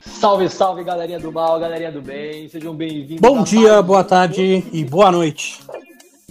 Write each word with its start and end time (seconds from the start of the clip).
Salve, 0.00 0.48
salve, 0.48 0.84
galerinha 0.84 1.18
do 1.18 1.32
mal, 1.32 1.58
galerinha 1.58 1.90
do 1.90 2.00
bem, 2.00 2.48
sejam 2.48 2.72
bem-vindos. 2.72 3.20
Bom 3.20 3.42
dia, 3.42 3.82
boa 3.82 4.04
tarde 4.04 4.64
e 4.72 4.84
boa 4.84 5.10
noite. 5.10 5.60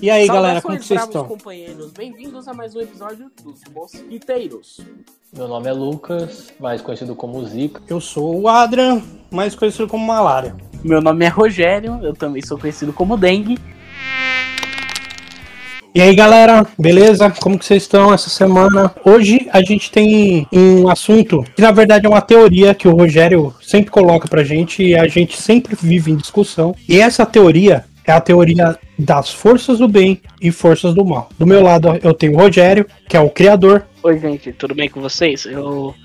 E 0.02 0.10
aí, 0.10 0.26
galera, 0.28 0.62
como 0.62 0.78
que 0.78 0.86
vocês 0.86 1.04
estão? 1.04 1.26
companheiros, 1.26 1.92
bem-vindos 1.92 2.48
a 2.48 2.54
mais 2.54 2.74
um 2.76 2.80
episódio 2.80 3.30
dos 3.44 3.62
Mosquiteiros. 3.74 4.80
Meu 5.34 5.50
nome 5.50 5.68
é 5.68 5.74
Lucas, 5.74 6.54
mais 6.62 6.82
conhecido 6.82 7.14
como 7.14 7.46
Zica. 7.46 7.82
Eu 7.90 8.00
sou 8.00 8.40
o 8.40 8.48
Adrian, 8.48 9.02
mais 9.30 9.54
conhecido 9.54 9.88
como 9.90 10.06
Malária. 10.06 10.56
Meu 10.86 11.02
nome 11.02 11.26
é 11.26 11.30
Rogério, 11.30 12.00
eu 12.04 12.14
também 12.14 12.44
sou 12.44 12.60
conhecido 12.60 12.94
como 12.94 13.18
Dengue. 13.18 13.58
E 15.96 16.00
aí, 16.00 16.14
galera, 16.14 16.64
beleza? 16.78 17.32
Como 17.42 17.58
que 17.58 17.66
vocês 17.66 17.82
estão 17.82 18.14
essa 18.14 18.30
semana? 18.30 18.94
Hoje 19.04 19.48
a 19.52 19.64
gente 19.64 19.90
tem 19.90 20.48
um 20.54 20.88
assunto 20.88 21.44
que 21.56 21.62
na 21.64 21.72
verdade 21.72 22.06
é 22.06 22.10
uma 22.10 22.22
teoria 22.22 22.76
que 22.76 22.88
o 22.88 22.96
Rogério 22.96 23.52
sempre 23.64 23.90
coloca 23.90 24.28
pra 24.28 24.44
gente 24.44 24.84
e 24.84 24.96
a 24.96 25.08
gente 25.08 25.42
sempre 25.42 25.76
vive 25.76 26.12
em 26.12 26.18
discussão. 26.18 26.76
E 26.88 27.00
essa 27.00 27.26
teoria 27.26 27.84
é 28.06 28.12
a 28.12 28.22
teoria 28.22 28.78
das 29.00 29.32
forças 29.32 29.80
do 29.80 29.88
bem 29.88 30.22
e 30.40 30.52
forças 30.52 30.94
do 30.94 31.04
mal. 31.04 31.30
Do 31.40 31.48
meu 31.48 31.64
lado 31.64 32.00
eu 32.04 32.14
tenho 32.14 32.34
o 32.34 32.38
Rogério, 32.38 32.86
que 33.10 33.18
é 33.18 33.20
o 33.20 33.32
criador. 33.32 33.88
Oi, 34.04 34.20
gente, 34.20 34.54
tudo 34.54 34.76
bem 34.76 34.88
com 34.88 35.02
vocês? 35.02 35.48
Eu 35.48 35.96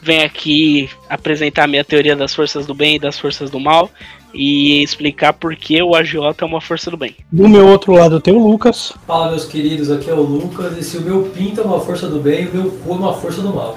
venho 0.00 0.24
aqui 0.24 0.88
apresentar 1.08 1.64
a 1.64 1.66
minha 1.66 1.82
teoria 1.82 2.14
das 2.14 2.32
forças 2.32 2.66
do 2.66 2.72
bem 2.72 2.94
e 2.94 2.98
das 3.00 3.18
forças 3.18 3.50
do 3.50 3.58
mal 3.58 3.90
e 4.32 4.82
explicar 4.82 5.32
por 5.32 5.54
que 5.56 5.82
o 5.82 5.94
agiota 5.94 6.44
é 6.44 6.48
uma 6.48 6.60
força 6.60 6.90
do 6.90 6.96
bem. 6.96 7.14
Do 7.30 7.48
meu 7.48 7.66
outro 7.66 7.92
lado 7.92 8.20
tenho 8.20 8.38
o 8.38 8.50
Lucas. 8.50 8.92
Fala 9.06 9.30
meus 9.30 9.44
queridos, 9.44 9.90
aqui 9.90 10.10
é 10.10 10.14
o 10.14 10.22
Lucas 10.22 10.76
e 10.76 10.82
se 10.82 10.98
o 10.98 11.02
meu 11.02 11.22
pinto 11.34 11.60
é 11.60 11.64
uma 11.64 11.80
força 11.80 12.06
do 12.08 12.20
bem, 12.20 12.46
o 12.46 12.54
meu 12.54 12.70
cu 12.70 12.92
é 12.92 12.96
uma 12.96 13.14
força 13.14 13.40
do 13.40 13.54
mal. 13.54 13.76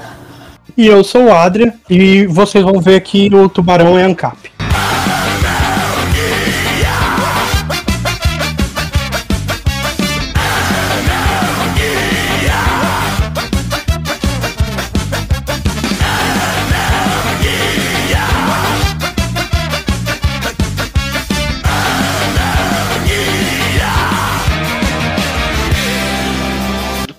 E 0.78 0.88
eu 0.88 1.04
sou 1.04 1.26
o 1.26 1.34
Adria 1.34 1.74
e 1.90 2.26
vocês 2.28 2.64
vão 2.64 2.80
ver 2.80 3.02
que 3.02 3.34
o 3.34 3.50
tubarão 3.50 3.98
é 3.98 4.04
ANCAP. 4.04 4.51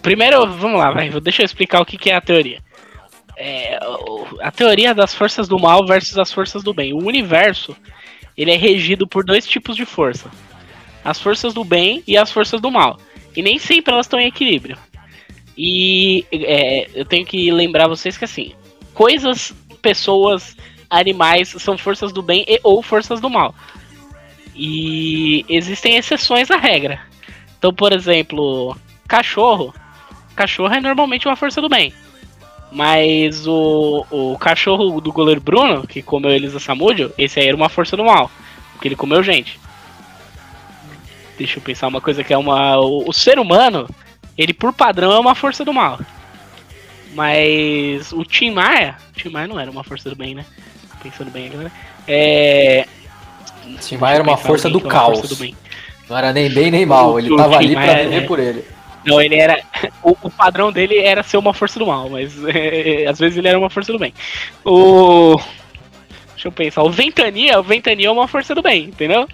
Primeiro, 0.02 0.46
vamos 0.56 0.78
lá, 0.78 0.90
vai, 0.90 1.08
deixa 1.20 1.42
eu 1.42 1.46
explicar 1.46 1.80
o 1.80 1.86
que, 1.86 1.96
que 1.96 2.10
é 2.10 2.16
a 2.16 2.20
teoria. 2.20 2.60
É, 3.36 3.78
a 4.40 4.50
teoria 4.50 4.94
das 4.94 5.14
forças 5.14 5.48
do 5.48 5.58
mal 5.58 5.86
versus 5.86 6.18
as 6.18 6.32
forças 6.32 6.62
do 6.62 6.74
bem. 6.74 6.92
O 6.92 7.04
universo 7.06 7.74
ele 8.36 8.50
é 8.50 8.56
regido 8.56 9.06
por 9.06 9.24
dois 9.24 9.46
tipos 9.46 9.76
de 9.76 9.84
força: 9.84 10.30
as 11.04 11.20
forças 11.20 11.54
do 11.54 11.64
bem 11.64 12.02
e 12.06 12.16
as 12.16 12.30
forças 12.30 12.60
do 12.60 12.70
mal. 12.70 12.98
E 13.34 13.42
nem 13.42 13.58
sempre 13.58 13.92
elas 13.92 14.06
estão 14.06 14.20
em 14.20 14.26
equilíbrio. 14.26 14.76
E 15.56 16.26
é, 16.32 16.90
eu 16.94 17.04
tenho 17.04 17.24
que 17.24 17.50
lembrar 17.50 17.88
vocês 17.88 18.18
que 18.18 18.24
assim, 18.24 18.52
coisas, 18.92 19.54
pessoas, 19.80 20.56
animais 20.90 21.48
são 21.58 21.78
forças 21.78 22.12
do 22.12 22.22
bem 22.22 22.44
e 22.48 22.58
ou 22.62 22.82
forças 22.82 23.20
do 23.20 23.30
mal. 23.30 23.54
E 24.54 25.44
existem 25.48 25.96
exceções 25.96 26.50
à 26.50 26.56
regra. 26.56 27.00
Então, 27.58 27.72
por 27.72 27.92
exemplo, 27.92 28.76
cachorro 29.06 29.72
cachorro 30.32 30.72
é 30.72 30.80
normalmente 30.80 31.26
uma 31.26 31.36
força 31.36 31.60
do 31.60 31.68
bem. 31.68 31.92
Mas 32.70 33.46
o, 33.46 34.06
o 34.10 34.38
cachorro 34.38 35.00
do 35.00 35.12
goleiro 35.12 35.40
Bruno, 35.40 35.86
que 35.86 36.02
comeu 36.02 36.30
Elisa 36.30 36.58
Samúdio, 36.58 37.12
esse 37.18 37.38
aí 37.38 37.46
era 37.46 37.56
uma 37.56 37.68
força 37.68 37.96
do 37.96 38.04
mal. 38.04 38.30
Porque 38.72 38.88
ele 38.88 38.96
comeu 38.96 39.22
gente. 39.22 39.60
Deixa 41.36 41.58
eu 41.58 41.62
pensar 41.62 41.88
uma 41.88 42.00
coisa 42.00 42.24
que 42.24 42.32
é 42.32 42.38
uma. 42.38 42.78
O, 42.78 43.08
o 43.08 43.12
ser 43.12 43.38
humano, 43.38 43.88
ele 44.38 44.54
por 44.54 44.72
padrão 44.72 45.12
é 45.12 45.18
uma 45.18 45.34
força 45.34 45.64
do 45.64 45.72
mal. 45.72 46.00
Mas 47.14 48.10
o 48.12 48.24
Tim 48.24 48.52
Maia. 48.52 48.96
Tim 49.14 49.28
Maia 49.28 49.46
não 49.46 49.60
era 49.60 49.70
uma 49.70 49.84
força 49.84 50.08
do 50.08 50.16
bem, 50.16 50.34
né? 50.34 50.46
Pensando 51.02 51.30
bem 51.30 51.48
agora. 51.48 51.70
É. 52.08 52.86
Tim 53.80 53.98
Maia 53.98 54.14
era 54.14 54.22
uma 54.22 54.36
força 54.38 54.70
do 54.70 54.80
caos. 54.80 55.20
Força 55.20 55.34
do 55.34 55.36
não 56.12 56.18
era 56.18 56.32
nem 56.32 56.50
bem 56.50 56.70
nem 56.70 56.84
mal, 56.84 57.18
ele 57.18 57.32
o 57.32 57.36
tava 57.36 57.56
ali 57.56 57.74
pra 57.74 57.94
viver 57.94 58.22
é... 58.22 58.26
por 58.26 58.38
ele. 58.38 58.64
Não, 59.04 59.20
ele 59.20 59.36
era. 59.36 59.62
O, 60.02 60.16
o, 60.20 60.30
padrão 60.30 60.72
dele 60.72 60.98
era 60.98 61.22
ser 61.22 61.36
uma 61.36 61.54
força 61.54 61.78
do 61.78 61.86
mal, 61.86 62.08
mas 62.08 62.36
é, 62.46 63.06
às 63.06 63.20
vezes 63.20 63.38
ele 63.38 63.46
era 63.46 63.58
uma 63.58 63.70
força 63.70 63.92
do 63.92 63.98
bem. 63.98 64.12
O. 64.64 65.36
Deixa 66.32 66.48
eu 66.48 66.52
pensar. 66.52 66.82
O 66.82 66.90
Ventania, 66.90 67.60
o 67.60 67.62
Ventania 67.62 68.08
é 68.08 68.10
uma 68.10 68.26
força 68.26 68.52
do 68.52 68.62
bem, 68.62 68.84
entendeu? 68.84 69.28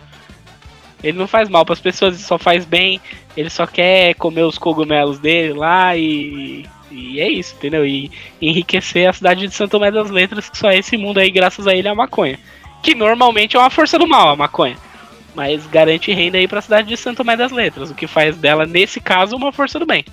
Ele 1.02 1.16
não 1.16 1.26
faz 1.26 1.48
mal 1.48 1.64
para 1.64 1.72
as 1.72 1.80
pessoas, 1.80 2.14
ele 2.14 2.22
só 2.22 2.38
faz 2.38 2.66
bem. 2.66 3.00
Ele 3.36 3.48
só 3.48 3.66
quer 3.66 4.14
comer 4.14 4.42
os 4.42 4.58
cogumelos 4.58 5.18
dele 5.18 5.54
lá 5.54 5.96
e. 5.96 6.66
E 6.90 7.20
é 7.20 7.30
isso, 7.30 7.54
entendeu? 7.54 7.86
E 7.86 8.10
enriquecer 8.40 9.08
a 9.08 9.12
cidade 9.12 9.46
de 9.46 9.54
Santo 9.54 9.72
Tomé 9.72 9.90
das 9.90 10.10
Letras, 10.10 10.48
que 10.48 10.56
só 10.56 10.70
esse 10.70 10.96
mundo 10.96 11.18
aí, 11.18 11.30
graças 11.30 11.66
a 11.66 11.74
ele, 11.74 11.88
é 11.88 11.90
a 11.90 11.94
maconha. 11.94 12.38
Que 12.82 12.94
normalmente 12.94 13.56
é 13.56 13.58
uma 13.58 13.70
força 13.70 13.98
do 13.98 14.08
mal, 14.08 14.30
a 14.30 14.36
maconha 14.36 14.76
mas 15.38 15.68
garante 15.68 16.12
renda 16.12 16.36
aí 16.36 16.48
para 16.48 16.58
a 16.58 16.62
cidade 16.62 16.88
de 16.88 16.96
Santo 16.96 17.18
Tomé 17.18 17.36
das 17.36 17.52
Letras, 17.52 17.92
o 17.92 17.94
que 17.94 18.08
faz 18.08 18.36
dela, 18.36 18.66
nesse 18.66 19.00
caso, 19.00 19.36
uma 19.36 19.52
força 19.52 19.78
do 19.78 19.86
bem. 19.86 20.04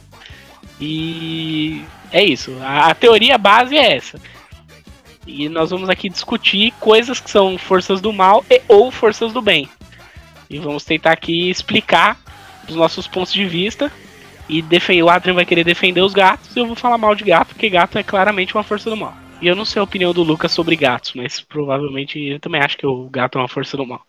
E 0.80 1.82
é 2.12 2.24
isso. 2.24 2.56
A, 2.62 2.92
a, 2.92 2.94
teoria 2.94 3.36
base 3.36 3.76
é 3.76 3.96
essa. 3.96 4.22
E 5.26 5.50
nós 5.50 5.72
vamos 5.72 5.90
aqui 5.90 6.10
discutir 6.10 6.72
coisas 6.80 7.20
que 7.20 7.32
são 7.32 7.58
forças 7.58 8.00
do 8.00 8.14
mal 8.14 8.46
e 8.48 8.62
ou 8.68 8.92
forças 8.92 9.34
do 9.34 9.42
bem. 9.42 9.68
E 10.48 10.60
vamos 10.60 10.86
tentar 10.86 11.14
aqui 11.14 11.50
explicar 11.50 12.20
os 12.70 12.76
nossos 12.76 13.08
pontos 13.08 13.34
de 13.34 13.46
vista. 13.46 13.92
E 14.48 14.62
defender, 14.62 15.02
o 15.02 15.10
Adrian 15.10 15.34
vai 15.34 15.44
querer 15.44 15.64
defender 15.64 16.02
os 16.02 16.14
gatos 16.14 16.56
e 16.56 16.60
eu 16.60 16.68
vou 16.68 16.76
falar 16.76 17.00
mal 17.00 17.16
de 17.16 17.24
gato, 17.24 17.48
porque 17.48 17.68
gato 17.68 17.98
é 17.98 18.04
claramente 18.04 18.54
uma 18.54 18.62
força 18.62 18.92
do 18.92 18.96
mal. 18.96 19.16
E 19.42 19.48
eu 19.48 19.56
não 19.56 19.66
sei 19.66 19.80
a 19.80 19.84
opinião 19.84 20.14
do 20.14 20.22
Lucas 20.22 20.52
sobre 20.52 20.76
gatos, 20.76 21.14
mas 21.16 21.42
provavelmente 21.42 22.20
ele 22.20 22.38
também 22.38 22.62
acha 22.62 22.78
que 22.78 22.86
o 22.86 23.10
gato 23.10 23.40
é 23.40 23.42
uma 23.42 23.48
força 23.48 23.76
do 23.76 23.88
mal 23.88 24.06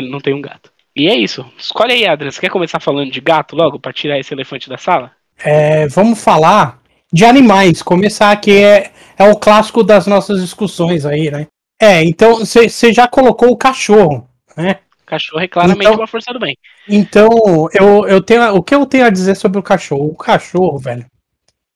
ele 0.00 0.10
não 0.10 0.20
tem 0.20 0.34
um 0.34 0.40
gato. 0.40 0.72
E 0.94 1.08
é 1.08 1.14
isso. 1.14 1.44
Escolhe 1.58 1.92
aí, 1.92 2.06
Adrian. 2.06 2.30
Você 2.30 2.40
quer 2.40 2.50
começar 2.50 2.80
falando 2.80 3.10
de 3.10 3.20
gato 3.20 3.54
logo, 3.54 3.78
para 3.78 3.92
tirar 3.92 4.18
esse 4.18 4.32
elefante 4.32 4.68
da 4.68 4.78
sala? 4.78 5.12
É, 5.38 5.86
vamos 5.88 6.22
falar 6.22 6.80
de 7.12 7.24
animais. 7.24 7.82
Começar 7.82 8.34
que 8.40 8.52
é, 8.52 8.90
é 9.18 9.30
o 9.30 9.36
clássico 9.36 9.82
das 9.82 10.06
nossas 10.06 10.40
discussões 10.40 11.04
aí, 11.04 11.30
né? 11.30 11.46
É, 11.80 12.02
então 12.02 12.38
você 12.38 12.92
já 12.92 13.06
colocou 13.06 13.50
o 13.50 13.56
cachorro, 13.56 14.26
né? 14.56 14.78
cachorro 15.06 15.40
é 15.40 15.48
claramente 15.48 15.86
então, 15.86 15.94
uma 15.94 16.06
força 16.06 16.32
do 16.32 16.40
bem. 16.40 16.56
Então, 16.88 17.28
eu, 17.72 18.06
eu 18.08 18.20
tenho, 18.20 18.54
o 18.54 18.62
que 18.62 18.74
eu 18.74 18.84
tenho 18.84 19.06
a 19.06 19.10
dizer 19.10 19.36
sobre 19.36 19.58
o 19.58 19.62
cachorro? 19.62 20.08
O 20.10 20.16
cachorro, 20.16 20.78
velho, 20.78 21.06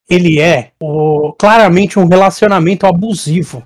ele 0.08 0.40
é 0.40 0.72
o, 0.82 1.32
claramente 1.38 1.98
um 1.98 2.08
relacionamento 2.08 2.86
abusivo. 2.86 3.64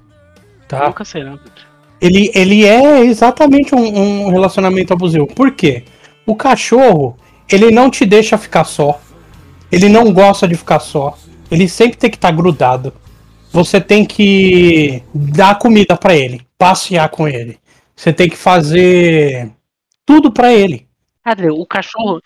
Tá? 0.68 0.86
Nunca 0.86 1.04
será, 1.04 1.30
Pedro. 1.36 1.73
Ele, 2.04 2.30
ele 2.34 2.66
é 2.66 3.00
exatamente 3.00 3.74
um, 3.74 4.26
um 4.26 4.28
relacionamento 4.28 4.92
abusivo. 4.92 5.26
Por 5.26 5.52
quê? 5.52 5.84
O 6.26 6.36
cachorro, 6.36 7.16
ele 7.48 7.70
não 7.70 7.88
te 7.88 8.04
deixa 8.04 8.36
ficar 8.36 8.64
só. 8.64 9.00
Ele 9.72 9.88
não 9.88 10.12
gosta 10.12 10.46
de 10.46 10.54
ficar 10.54 10.80
só. 10.80 11.16
Ele 11.50 11.66
sempre 11.66 11.96
tem 11.96 12.10
que 12.10 12.18
estar 12.18 12.28
tá 12.28 12.34
grudado. 12.36 12.92
Você 13.50 13.80
tem 13.80 14.04
que 14.04 15.02
dar 15.14 15.58
comida 15.58 15.96
para 15.96 16.14
ele, 16.14 16.42
passear 16.58 17.08
com 17.08 17.26
ele. 17.26 17.58
Você 17.96 18.12
tem 18.12 18.28
que 18.28 18.36
fazer 18.36 19.50
tudo 20.04 20.30
para 20.30 20.52
ele. 20.52 20.86
Adrian, 21.24 21.54
o 21.54 21.64
cachorro, 21.64 22.20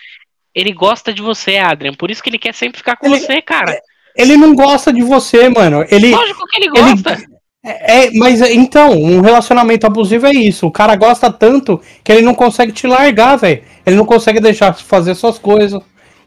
ele 0.52 0.72
gosta 0.72 1.14
de 1.14 1.22
você, 1.22 1.56
Adrian. 1.56 1.94
Por 1.94 2.10
isso 2.10 2.20
que 2.20 2.30
ele 2.30 2.38
quer 2.38 2.52
sempre 2.52 2.78
ficar 2.78 2.96
com 2.96 3.06
ele, 3.06 3.20
você, 3.20 3.40
cara. 3.40 3.80
Ele 4.16 4.36
não 4.36 4.56
gosta 4.56 4.92
de 4.92 5.02
você, 5.02 5.48
mano. 5.48 5.86
Ele, 5.88 6.10
Lógico 6.10 6.44
que 6.48 6.60
ele 6.60 6.68
gosta. 6.68 7.12
Ele, 7.12 7.37
é, 7.68 8.06
é, 8.06 8.10
mas 8.14 8.40
então, 8.40 8.92
um 8.92 9.20
relacionamento 9.20 9.86
abusivo 9.86 10.26
é 10.26 10.32
isso. 10.32 10.66
O 10.66 10.70
cara 10.70 10.96
gosta 10.96 11.30
tanto 11.30 11.80
que 12.02 12.10
ele 12.10 12.22
não 12.22 12.34
consegue 12.34 12.72
te 12.72 12.86
largar, 12.86 13.36
velho. 13.36 13.62
Ele 13.84 13.96
não 13.96 14.06
consegue 14.06 14.40
deixar 14.40 14.72
fazer 14.74 15.14
suas 15.14 15.38
coisas. 15.38 15.80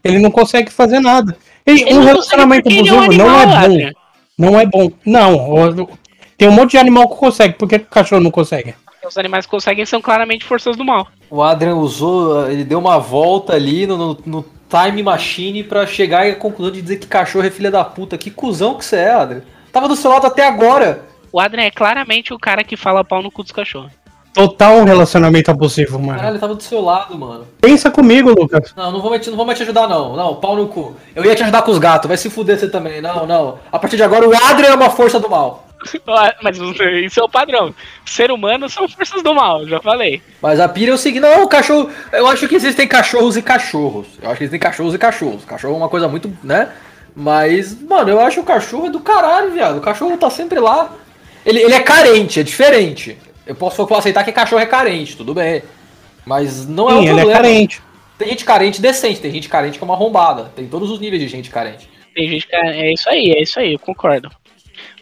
Ele 0.04 0.18
não 0.18 0.30
consegue 0.30 0.70
fazer 0.70 1.00
nada. 1.00 1.36
E 1.66 1.94
um 1.94 2.02
relacionamento 2.02 2.68
abusivo 2.68 2.96
é 2.96 2.98
um 2.98 3.02
animal, 3.02 3.28
não 3.28 3.40
é 3.40 3.68
bom. 3.68 3.90
Não 4.38 4.60
é 4.60 4.66
bom. 4.66 4.92
Não. 5.04 5.88
Tem 6.36 6.48
um 6.48 6.52
monte 6.52 6.72
de 6.72 6.78
animal 6.78 7.08
que 7.08 7.16
consegue. 7.16 7.54
Por 7.54 7.68
que 7.68 7.76
o 7.76 7.86
cachorro 7.86 8.22
não 8.22 8.30
consegue? 8.30 8.74
Os 9.06 9.18
animais 9.18 9.46
que 9.46 9.50
conseguem 9.50 9.84
são 9.84 10.00
claramente 10.00 10.44
forças 10.44 10.76
do 10.76 10.84
mal. 10.84 11.08
O 11.28 11.42
Adrian 11.42 11.74
usou, 11.74 12.48
ele 12.48 12.64
deu 12.64 12.78
uma 12.78 12.98
volta 12.98 13.54
ali 13.54 13.86
no, 13.86 13.96
no, 13.96 14.18
no 14.24 14.44
Time 14.68 15.02
Machine 15.02 15.64
para 15.64 15.86
chegar 15.86 16.26
à 16.26 16.34
conclusão 16.34 16.72
de 16.72 16.80
dizer 16.80 16.98
que 16.98 17.06
cachorro 17.06 17.44
é 17.44 17.50
filha 17.50 17.70
da 17.70 17.84
puta. 17.84 18.16
Que 18.16 18.30
cuzão 18.30 18.74
que 18.74 18.84
você 18.84 18.96
é, 18.96 19.10
Adrian. 19.10 19.42
Tava 19.72 19.88
do 19.88 19.96
seu 19.96 20.10
lado 20.10 20.26
até 20.26 20.46
agora. 20.46 21.11
O 21.32 21.40
Adrian 21.40 21.64
é 21.64 21.70
claramente 21.70 22.34
o 22.34 22.38
cara 22.38 22.62
que 22.62 22.76
fala 22.76 23.02
pau 23.02 23.22
no 23.22 23.30
cu 23.30 23.42
dos 23.42 23.52
cachorros. 23.52 23.90
Total 24.34 24.76
um 24.76 24.84
relacionamento 24.84 25.50
abusivo, 25.50 25.98
mano. 25.98 26.18
Caralho, 26.18 26.34
ele 26.34 26.38
tava 26.38 26.54
do 26.54 26.62
seu 26.62 26.80
lado, 26.80 27.18
mano. 27.18 27.46
Pensa 27.60 27.90
comigo, 27.90 28.30
Lucas. 28.30 28.74
Não, 28.76 28.92
não 28.92 29.00
vou, 29.00 29.10
mais 29.10 29.22
te, 29.22 29.30
não 29.30 29.36
vou 29.36 29.44
mais 29.44 29.58
te 29.58 29.62
ajudar, 29.62 29.88
não. 29.88 30.14
Não, 30.14 30.36
pau 30.36 30.56
no 30.56 30.68
cu. 30.68 30.94
Eu 31.14 31.24
ia 31.24 31.34
te 31.34 31.42
ajudar 31.42 31.62
com 31.62 31.70
os 31.70 31.78
gatos, 31.78 32.08
vai 32.08 32.16
se 32.16 32.30
fuder 32.30 32.58
você 32.58 32.68
também. 32.68 33.00
Não, 33.00 33.26
não. 33.26 33.58
A 33.70 33.78
partir 33.78 33.96
de 33.96 34.02
agora, 34.02 34.28
o 34.28 34.34
Adrian 34.34 34.70
é 34.70 34.74
uma 34.74 34.90
força 34.90 35.18
do 35.18 35.28
mal. 35.28 35.66
Mas 36.42 36.58
isso 36.58 37.20
é 37.20 37.22
o 37.22 37.28
padrão. 37.28 37.74
Ser 38.06 38.30
humano 38.30 38.68
são 38.68 38.88
forças 38.88 39.22
do 39.22 39.34
mal, 39.34 39.66
já 39.66 39.80
falei. 39.80 40.22
Mas 40.40 40.60
a 40.60 40.68
pira 40.68 40.92
é 40.92 40.94
o 40.94 40.98
seguinte, 40.98 41.22
não, 41.22 41.44
o 41.44 41.48
cachorro. 41.48 41.90
Eu 42.12 42.26
acho 42.26 42.46
que 42.46 42.54
existem 42.54 42.86
cachorros 42.86 43.36
e 43.36 43.42
cachorros. 43.42 44.06
Eu 44.22 44.28
acho 44.28 44.38
que 44.38 44.44
existem 44.44 44.60
cachorros 44.60 44.94
e 44.94 44.98
cachorros. 44.98 45.44
Cachorro 45.44 45.74
é 45.74 45.76
uma 45.78 45.88
coisa 45.88 46.08
muito, 46.08 46.32
né? 46.42 46.70
Mas, 47.14 47.78
mano, 47.82 48.08
eu 48.08 48.20
acho 48.20 48.40
o 48.40 48.44
cachorro 48.44 48.86
é 48.86 48.90
do 48.90 49.00
caralho, 49.00 49.50
viado. 49.50 49.78
O 49.78 49.82
cachorro 49.82 50.16
tá 50.16 50.30
sempre 50.30 50.58
lá. 50.58 50.90
Ele, 51.44 51.60
ele 51.60 51.74
é 51.74 51.80
carente, 51.80 52.40
é 52.40 52.42
diferente. 52.42 53.16
Eu 53.46 53.54
posso 53.54 53.82
aceitar 53.94 54.24
que 54.24 54.32
cachorro 54.32 54.62
é 54.62 54.66
carente, 54.66 55.16
tudo 55.16 55.34
bem. 55.34 55.62
Mas 56.24 56.66
não 56.68 56.88
é 56.88 56.92
Sim, 56.92 56.98
um 56.98 57.02
ele 57.02 57.08
problema. 57.14 57.30
é 57.32 57.34
carente. 57.34 57.82
Tem 58.18 58.28
gente 58.28 58.44
carente 58.44 58.80
decente, 58.80 59.20
tem 59.20 59.30
gente 59.32 59.48
carente 59.48 59.78
que 59.78 59.84
é 59.84 59.86
uma 59.86 59.94
arrombada. 59.94 60.52
Tem 60.54 60.66
todos 60.66 60.90
os 60.90 61.00
níveis 61.00 61.20
de 61.20 61.28
gente 61.28 61.50
carente. 61.50 61.88
Tem 62.14 62.28
gente 62.28 62.46
que 62.46 62.54
é 62.54 62.88
é 62.88 62.92
isso 62.92 63.08
aí, 63.08 63.32
é 63.32 63.42
isso 63.42 63.58
aí, 63.58 63.72
eu 63.72 63.78
concordo. 63.78 64.30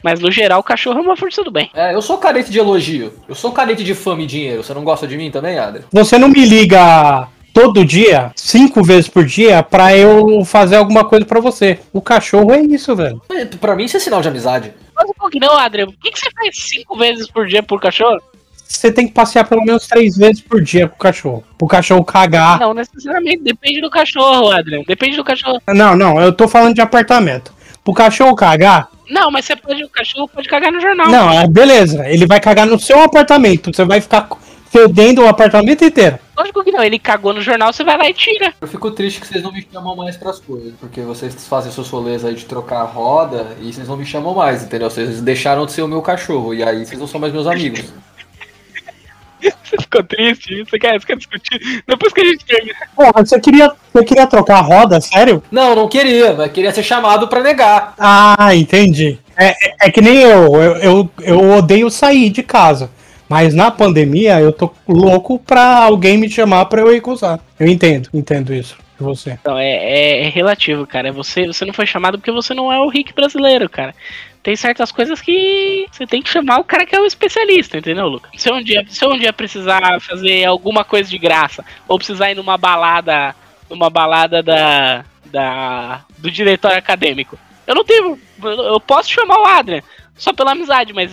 Mas 0.03 0.19
no 0.21 0.31
geral, 0.31 0.61
o 0.61 0.63
cachorro 0.65 0.99
é 0.99 1.03
uma 1.03 1.17
força 1.17 1.45
do 1.45 1.51
bem. 1.51 1.71
É, 1.75 1.95
eu 1.95 2.01
sou 2.01 2.17
carente 2.17 2.51
de 2.51 2.59
elogio. 2.59 3.13
Eu 3.29 3.35
sou 3.35 3.53
carente 3.53 3.85
de 3.85 3.95
fama 3.95 4.23
e 4.23 4.27
dinheiro. 4.27 4.63
Você 4.65 4.73
não 4.73 4.83
gosta 4.85 5.07
de 5.07 5.17
mim 5.17 5.31
também, 5.31 5.59
Adri? 5.59 5.85
Você 5.93 6.17
não 6.17 6.29
me 6.29 6.45
liga 6.47 7.29
todo 7.53 7.85
dia, 7.85 8.33
cinco 8.35 8.83
vezes 8.83 9.09
por 9.09 9.27
dia, 9.27 9.63
pra 9.63 9.95
eu 9.95 10.43
fazer 10.45 10.77
alguma 10.77 11.05
coisa 11.05 11.27
pra 11.27 11.41
você. 11.41 11.79
O 11.93 12.01
cachorro 12.01 12.53
é 12.53 12.61
isso, 12.61 12.97
velho. 12.97 13.21
É, 13.31 13.45
Pra 13.45 13.77
mim 13.77 13.85
isso 13.85 13.97
é 13.99 14.01
sinal 14.01 14.23
de 14.23 14.29
amizade. 14.29 14.73
Mas 15.01 15.11
por 15.17 15.31
que 15.31 15.41
não, 15.41 15.57
Adriano? 15.57 15.93
Por 15.93 16.01
que, 16.01 16.11
que 16.11 16.19
você 16.19 16.31
faz 16.31 16.57
cinco 16.57 16.97
vezes 16.97 17.31
por 17.31 17.47
dia 17.47 17.63
por 17.63 17.81
cachorro? 17.81 18.21
Você 18.69 18.93
tem 18.93 19.09
que 19.09 19.13
passear 19.13 19.49
pelo 19.49 19.65
menos 19.65 19.87
três 19.87 20.17
vezes 20.17 20.41
por 20.41 20.63
dia 20.63 20.89
com 20.89 20.95
o 20.95 20.99
cachorro. 20.99 21.45
O 21.61 21.67
cachorro 21.67 22.05
cagar. 22.05 22.61
Não, 22.61 22.73
necessariamente. 22.73 23.43
Depende 23.43 23.81
do 23.81 23.91
cachorro, 23.91 24.51
Adriano. 24.53 24.85
Depende 24.87 25.17
do 25.17 25.25
cachorro. 25.25 25.61
Não, 25.69 25.97
não, 25.97 26.21
eu 26.21 26.33
tô 26.33 26.47
falando 26.47 26.75
de 26.75 26.81
apartamento. 26.81 27.53
O 27.85 27.93
cachorro 27.93 28.37
cagar, 28.37 28.89
Não, 29.11 29.29
mas 29.33 29.45
você 29.47 29.57
pode. 29.57 29.83
O 29.83 29.89
cachorro 29.89 30.29
pode 30.29 30.49
cagar 30.49 30.71
no 30.71 30.81
jornal. 30.81 31.09
não, 31.09 31.33
é 31.33 31.49
beleza. 31.49 32.07
Ele 32.09 32.27
vai 32.27 32.39
cagar 32.39 32.67
no 32.67 32.79
seu 32.79 33.03
apartamento. 33.03 33.75
Você 33.75 33.85
vai 33.85 34.01
ficar 34.01 34.29
fedendo 34.71 35.23
o 35.23 35.27
apartamento 35.27 35.85
inteiro. 35.85 36.17
Lógico 36.41 36.65
que 36.65 36.73
não. 36.73 36.83
Ele 36.83 36.99
cagou 36.99 37.35
no 37.35 37.43
jornal, 37.43 37.73
você 37.73 37.85
vai 37.85 37.99
lá 37.99 38.09
e 38.09 38.15
tira. 38.15 38.55
Eu 38.61 38.67
fico 38.67 38.91
triste 38.91 39.21
que 39.21 39.27
vocês 39.27 39.43
não 39.43 39.53
me 39.53 39.67
chamam 39.71 39.95
mais 39.95 40.17
pras 40.17 40.41
coisas. 40.41 40.73
Porque 40.81 41.03
vocês 41.03 41.35
fazem 41.47 41.71
seus 41.71 41.89
rolês 41.91 42.25
aí 42.25 42.35
de 42.35 42.47
trocar 42.47 42.83
roda 42.85 43.57
e 43.61 43.71
vocês 43.73 43.87
não 43.87 43.97
me 43.97 44.07
chamam 44.07 44.35
mais, 44.35 44.63
entendeu? 44.63 44.89
Vocês 44.89 45.21
deixaram 45.21 45.67
de 45.67 45.73
ser 45.73 45.83
o 45.83 45.89
meu 45.89 46.01
cachorro. 46.01 46.55
E 46.55 46.63
aí 46.63 46.85
vocês 46.87 46.99
não 46.99 47.07
são 47.07 47.21
mais 47.21 47.33
meus 47.33 47.47
amigos. 47.47 47.85
Você 49.41 49.77
ficou 49.81 50.03
triste? 50.03 50.65
Você 50.65 50.79
quer, 50.79 51.01
você 51.01 51.07
quer 51.07 51.17
discutir? 51.17 51.83
Depois 51.87 52.13
que 52.13 52.21
a 52.21 52.25
gente 52.25 52.45
termina. 52.45 52.77
Porra, 52.95 53.25
você 53.25 53.39
queria, 53.41 53.73
você 53.93 54.05
queria 54.05 54.27
trocar 54.27 54.59
a 54.59 54.63
roda, 54.63 55.01
sério? 55.01 55.43
Não, 55.51 55.75
não 55.75 55.89
queria, 55.89 56.35
mas 56.35 56.53
queria 56.53 56.73
ser 56.73 56.83
chamado 56.83 57.29
pra 57.29 57.41
negar. 57.43 57.95
Ah, 57.99 58.55
entendi. 58.55 59.19
É, 59.37 59.49
é- 59.51 59.77
é 59.83 59.91
que 59.91 60.01
nem 60.03 60.17
eu, 60.17 60.55
eu, 60.57 60.77
eu, 60.77 61.11
eu 61.23 61.51
odeio 61.53 61.89
sair 61.91 62.29
de 62.31 62.43
casa. 62.43 62.91
Mas 63.31 63.55
na 63.55 63.71
pandemia 63.71 64.41
eu 64.41 64.53
tô 64.53 64.75
louco 64.89 65.39
pra 65.39 65.85
alguém 65.85 66.19
me 66.19 66.29
chamar 66.29 66.65
pra 66.65 66.81
eu 66.81 66.93
ir 66.93 67.01
usar. 67.07 67.39
Eu 67.61 67.69
entendo, 67.69 68.09
entendo 68.13 68.53
isso 68.53 68.77
de 68.99 69.05
você. 69.05 69.39
Então, 69.41 69.57
é, 69.57 69.71
é, 69.71 70.27
é 70.27 70.29
relativo, 70.29 70.85
cara. 70.85 71.13
Você, 71.13 71.47
você 71.47 71.65
não 71.65 71.73
foi 71.73 71.87
chamado 71.87 72.19
porque 72.19 72.33
você 72.33 72.53
não 72.53 72.73
é 72.73 72.81
o 72.81 72.89
Rick 72.89 73.15
brasileiro, 73.15 73.69
cara. 73.69 73.95
Tem 74.43 74.57
certas 74.57 74.91
coisas 74.91 75.21
que 75.21 75.87
você 75.93 76.09
tem 76.09 76.21
que 76.21 76.29
chamar 76.29 76.59
o 76.59 76.65
cara 76.65 76.85
que 76.85 76.97
é 76.97 77.01
o 77.01 77.07
especialista, 77.07 77.79
entendeu, 77.79 78.09
Lucas? 78.09 78.33
Se 78.37 78.51
um 78.51 78.61
dia, 78.61 78.85
se 78.89 79.07
um 79.07 79.17
dia 79.17 79.33
precisar 79.33 80.01
fazer 80.01 80.45
alguma 80.45 80.83
coisa 80.83 81.09
de 81.09 81.19
graça, 81.19 81.65
ou 81.87 81.99
precisar 81.99 82.33
ir 82.33 82.35
numa 82.35 82.59
balada, 82.59 83.33
numa 83.69 83.89
balada 83.89 84.43
da, 84.43 85.05
da 85.27 86.05
do 86.19 86.33
diretório 86.33 86.79
acadêmico, 86.79 87.39
eu 87.65 87.77
não 87.77 87.85
tenho. 87.85 88.19
Eu 88.43 88.81
posso 88.81 89.09
chamar 89.09 89.39
o 89.39 89.47
Adrian, 89.47 89.83
só 90.17 90.33
pela 90.33 90.51
amizade, 90.51 90.93
mas 90.93 91.13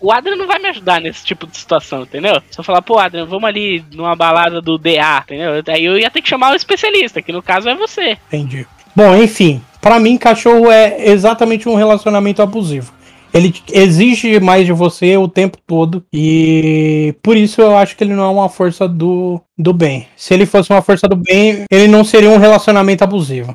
o 0.00 0.10
Adrian 0.10 0.36
não 0.36 0.46
vai 0.46 0.58
me 0.58 0.68
ajudar 0.68 1.00
nesse 1.00 1.24
tipo 1.24 1.46
de 1.46 1.56
situação, 1.56 2.02
entendeu? 2.02 2.40
Se 2.50 2.58
eu 2.58 2.64
falar, 2.64 2.82
pô, 2.82 2.98
Adrian, 2.98 3.26
vamos 3.26 3.48
ali 3.48 3.84
numa 3.92 4.16
balada 4.16 4.60
do 4.60 4.78
DA, 4.78 5.22
entendeu? 5.24 5.62
Aí 5.68 5.84
eu 5.84 5.98
ia 5.98 6.10
ter 6.10 6.22
que 6.22 6.28
chamar 6.28 6.52
o 6.52 6.56
especialista, 6.56 7.20
que 7.20 7.32
no 7.32 7.42
caso 7.42 7.68
é 7.68 7.74
você. 7.74 8.16
Entendi. 8.28 8.66
Bom, 8.96 9.14
enfim, 9.14 9.62
pra 9.80 10.00
mim 10.00 10.16
cachorro 10.16 10.70
é 10.70 11.08
exatamente 11.08 11.68
um 11.68 11.74
relacionamento 11.74 12.42
abusivo. 12.42 12.92
Ele 13.32 13.54
exige 13.72 14.40
mais 14.40 14.66
de 14.66 14.72
você 14.72 15.16
o 15.16 15.28
tempo 15.28 15.56
todo 15.64 16.04
e 16.12 17.14
por 17.22 17.36
isso 17.36 17.60
eu 17.60 17.76
acho 17.76 17.96
que 17.96 18.02
ele 18.02 18.14
não 18.14 18.24
é 18.24 18.28
uma 18.28 18.48
força 18.48 18.88
do, 18.88 19.40
do 19.56 19.72
bem. 19.72 20.08
Se 20.16 20.34
ele 20.34 20.46
fosse 20.46 20.72
uma 20.72 20.82
força 20.82 21.06
do 21.06 21.14
bem, 21.14 21.64
ele 21.70 21.86
não 21.86 22.02
seria 22.02 22.30
um 22.30 22.38
relacionamento 22.38 23.04
abusivo. 23.04 23.54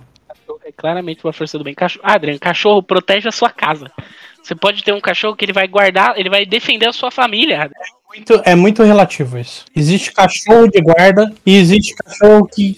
É 0.63 0.71
claramente 0.71 1.23
uma 1.25 1.33
força 1.33 1.57
do 1.57 1.63
bem. 1.63 1.75
Cachorro, 1.75 2.05
Adrian, 2.07 2.37
cachorro 2.37 2.81
protege 2.81 3.27
a 3.27 3.31
sua 3.31 3.49
casa. 3.49 3.91
Você 4.45 4.53
pode 4.53 4.83
ter 4.83 4.93
um 4.93 5.01
cachorro 5.01 5.35
que 5.35 5.43
ele 5.43 5.51
vai 5.51 5.67
guardar, 5.67 6.13
ele 6.19 6.29
vai 6.29 6.45
defender 6.45 6.87
a 6.87 6.93
sua 6.93 7.09
família. 7.09 7.63
Adrian. 7.63 7.79
Muito- 8.07 8.41
é 8.45 8.53
muito 8.53 8.83
relativo 8.83 9.39
isso. 9.39 9.65
Existe 9.75 10.11
cachorro 10.13 10.67
de 10.67 10.79
guarda 10.81 11.33
e 11.43 11.57
existe 11.57 11.95
cachorro 11.95 12.45
que, 12.45 12.75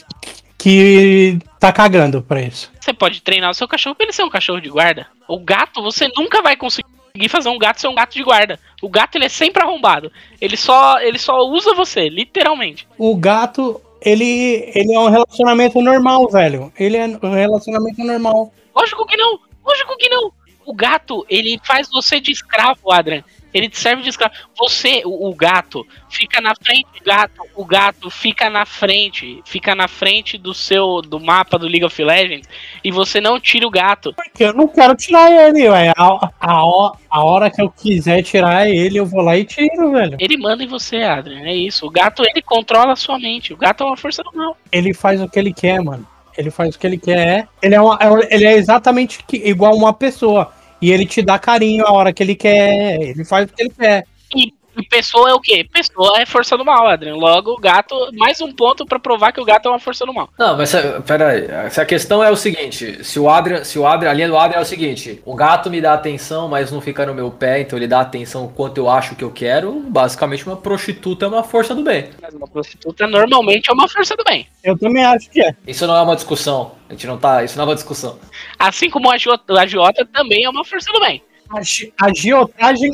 que 0.57 1.37
tá 1.59 1.73
cagando 1.73 2.21
pra 2.21 2.41
isso. 2.41 2.71
Você 2.79 2.93
pode 2.93 3.21
treinar 3.21 3.51
o 3.51 3.53
seu 3.53 3.67
cachorro 3.67 3.95
pra 3.95 4.05
ele 4.05 4.13
ser 4.13 4.23
um 4.23 4.29
cachorro 4.29 4.61
de 4.61 4.69
guarda. 4.69 5.07
O 5.27 5.37
gato, 5.41 5.81
você 5.83 6.07
nunca 6.15 6.41
vai 6.41 6.55
conseguir 6.55 6.87
fazer 7.27 7.49
um 7.49 7.59
gato 7.59 7.81
ser 7.81 7.89
um 7.89 7.95
gato 7.95 8.13
de 8.13 8.23
guarda. 8.23 8.57
O 8.81 8.87
gato 8.87 9.17
ele 9.17 9.25
é 9.25 9.29
sempre 9.29 9.61
arrombado. 9.61 10.09
Ele 10.39 10.55
só, 10.55 11.01
ele 11.01 11.19
só 11.19 11.41
usa 11.49 11.73
você, 11.73 12.07
literalmente. 12.07 12.87
O 12.97 13.13
gato, 13.17 13.81
ele, 14.01 14.71
ele 14.73 14.93
é 14.93 14.99
um 14.99 15.09
relacionamento 15.09 15.81
normal, 15.81 16.29
velho. 16.29 16.71
Ele 16.79 16.95
é 16.95 17.05
um 17.21 17.33
relacionamento 17.33 18.01
normal. 18.05 18.53
Lógico 18.73 19.05
que 19.05 19.17
não. 19.17 19.37
Lógico 19.65 19.97
que 19.97 20.07
não. 20.07 20.31
O 20.67 20.73
gato, 20.73 21.25
ele 21.29 21.57
faz 21.63 21.87
você 21.89 22.19
de 22.19 22.29
escravo, 22.31 22.91
Adrian. 22.91 23.23
Ele 23.53 23.69
te 23.69 23.79
serve 23.79 24.03
de 24.03 24.09
escravo. 24.09 24.33
Você, 24.59 25.01
o, 25.05 25.29
o 25.29 25.33
gato, 25.33 25.87
fica 26.09 26.41
na 26.41 26.53
frente, 26.53 26.85
o 27.01 27.03
gato, 27.05 27.41
o 27.55 27.65
gato 27.65 28.09
fica 28.09 28.49
na 28.49 28.65
frente, 28.65 29.41
fica 29.45 29.73
na 29.73 29.87
frente 29.87 30.37
do 30.37 30.53
seu 30.53 31.01
do 31.01 31.21
mapa 31.21 31.57
do 31.57 31.65
League 31.65 31.85
of 31.85 32.03
Legends 32.03 32.47
e 32.83 32.91
você 32.91 33.21
não 33.21 33.39
tira 33.39 33.65
o 33.65 33.69
gato. 33.71 34.13
Porque 34.13 34.43
eu 34.43 34.53
não 34.53 34.67
quero 34.67 34.93
tirar 34.93 35.31
ele, 35.31 35.69
velho. 35.69 35.93
A, 35.97 36.29
a, 36.39 36.91
a 37.09 37.23
hora 37.23 37.49
que 37.49 37.61
eu 37.61 37.69
quiser 37.71 38.21
tirar 38.23 38.67
ele, 38.69 38.99
eu 38.99 39.05
vou 39.05 39.21
lá 39.21 39.37
e 39.37 39.45
tiro, 39.45 39.91
velho. 39.93 40.17
Ele 40.19 40.37
manda 40.37 40.61
em 40.61 40.67
você, 40.67 40.97
Adrian. 40.97 41.43
É 41.47 41.55
isso. 41.55 41.87
O 41.87 41.89
gato, 41.89 42.23
ele 42.23 42.41
controla 42.41 42.91
a 42.91 42.97
sua 42.97 43.17
mente. 43.17 43.53
O 43.53 43.57
gato 43.57 43.83
é 43.85 43.87
uma 43.87 43.97
força 43.97 44.21
do 44.21 44.35
mal. 44.37 44.57
Ele 44.69 44.93
faz 44.93 45.21
o 45.21 45.29
que 45.29 45.39
ele 45.39 45.53
quer, 45.53 45.81
mano. 45.81 46.05
Ele 46.37 46.51
faz 46.51 46.75
o 46.75 46.77
que 46.79 46.85
ele 46.85 46.97
quer. 46.99 47.47
Ele 47.63 47.73
é, 47.73 47.81
uma- 47.81 47.97
é- 47.99 48.35
ele 48.35 48.45
é 48.45 48.53
exatamente 48.53 49.19
igual 49.33 49.73
uma 49.73 49.93
pessoa. 49.93 50.53
E 50.81 50.91
ele 50.91 51.05
te 51.05 51.21
dá 51.21 51.39
carinho 51.39 51.85
a 51.85 51.91
hora 51.91 52.13
que 52.13 52.21
ele 52.23 52.35
quer. 52.35 53.01
Ele 53.01 53.25
faz 53.25 53.49
o 53.49 53.53
que 53.53 53.63
ele 53.63 53.71
quer. 53.71 54.05
E, 54.35 54.53
e 54.77 54.83
pessoa 54.83 55.29
é 55.29 55.33
o 55.33 55.39
quê? 55.39 55.67
Pessoa 55.71 56.19
é 56.21 56.25
força 56.25 56.57
do 56.57 56.63
mal, 56.65 56.87
Adrian. 56.87 57.15
Logo, 57.15 57.53
o 57.53 57.57
gato, 57.59 57.95
mais 58.13 58.39
um 58.41 58.51
ponto 58.51 58.85
pra 58.85 58.99
provar 58.99 59.31
que 59.31 59.41
o 59.41 59.45
gato 59.45 59.67
é 59.67 59.71
uma 59.71 59.79
força 59.79 60.05
do 60.05 60.13
mal. 60.13 60.29
Não, 60.37 60.55
mas 60.57 60.69
se- 60.69 61.01
pera 61.05 61.29
aí. 61.29 61.69
Se 61.71 61.81
a 61.81 61.85
questão 61.85 62.23
é 62.23 62.29
o 62.31 62.35
seguinte, 62.35 63.03
se 63.03 63.19
o 63.19 63.29
Adrian, 63.29 63.63
se 63.63 63.77
o 63.79 63.85
Adrian, 63.87 64.11
a 64.11 64.13
linha 64.13 64.27
do 64.27 64.37
Adrian 64.37 64.59
é 64.59 64.61
o 64.61 64.65
seguinte, 64.65 65.21
o 65.25 65.35
gato 65.35 65.69
me 65.69 65.81
dá 65.81 65.93
atenção, 65.93 66.47
mas 66.47 66.71
não 66.71 66.79
fica 66.81 67.05
no 67.05 67.13
meu 67.13 67.29
pé, 67.31 67.61
então 67.61 67.77
ele 67.77 67.87
dá 67.87 68.01
atenção 68.01 68.45
o 68.45 68.49
quanto 68.49 68.77
eu 68.77 68.89
acho 68.89 69.15
que 69.15 69.23
eu 69.23 69.31
quero, 69.31 69.71
basicamente 69.87 70.45
uma 70.45 70.57
prostituta 70.57 71.25
é 71.25 71.27
uma 71.27 71.43
força 71.43 71.73
do 71.75 71.83
bem. 71.83 72.09
Mas 72.21 72.33
uma 72.33 72.47
prostituta 72.47 73.07
normalmente 73.07 73.69
é 73.69 73.73
uma 73.73 73.87
força 73.87 74.15
do 74.15 74.23
bem. 74.23 74.47
Eu 74.63 74.77
também 74.77 75.03
acho 75.05 75.29
que 75.29 75.41
é. 75.41 75.55
Isso 75.65 75.85
não 75.87 75.95
é 75.95 76.01
uma 76.01 76.15
discussão. 76.15 76.73
A 76.89 76.93
gente 76.93 77.05
não 77.07 77.17
tá, 77.17 77.43
isso 77.43 77.57
não 77.57 77.63
é 77.65 77.67
uma 77.67 77.75
discussão. 77.75 78.17
Assim 78.57 78.89
como 78.89 79.09
a 79.11 79.15
agiota, 79.15 79.53
a 79.53 79.61
agiota 79.61 80.05
também 80.05 80.43
é 80.45 80.49
uma 80.49 80.63
força 80.63 80.91
do 80.91 80.99
bem. 80.99 81.21
A, 81.49 81.61
gi- 81.61 82.91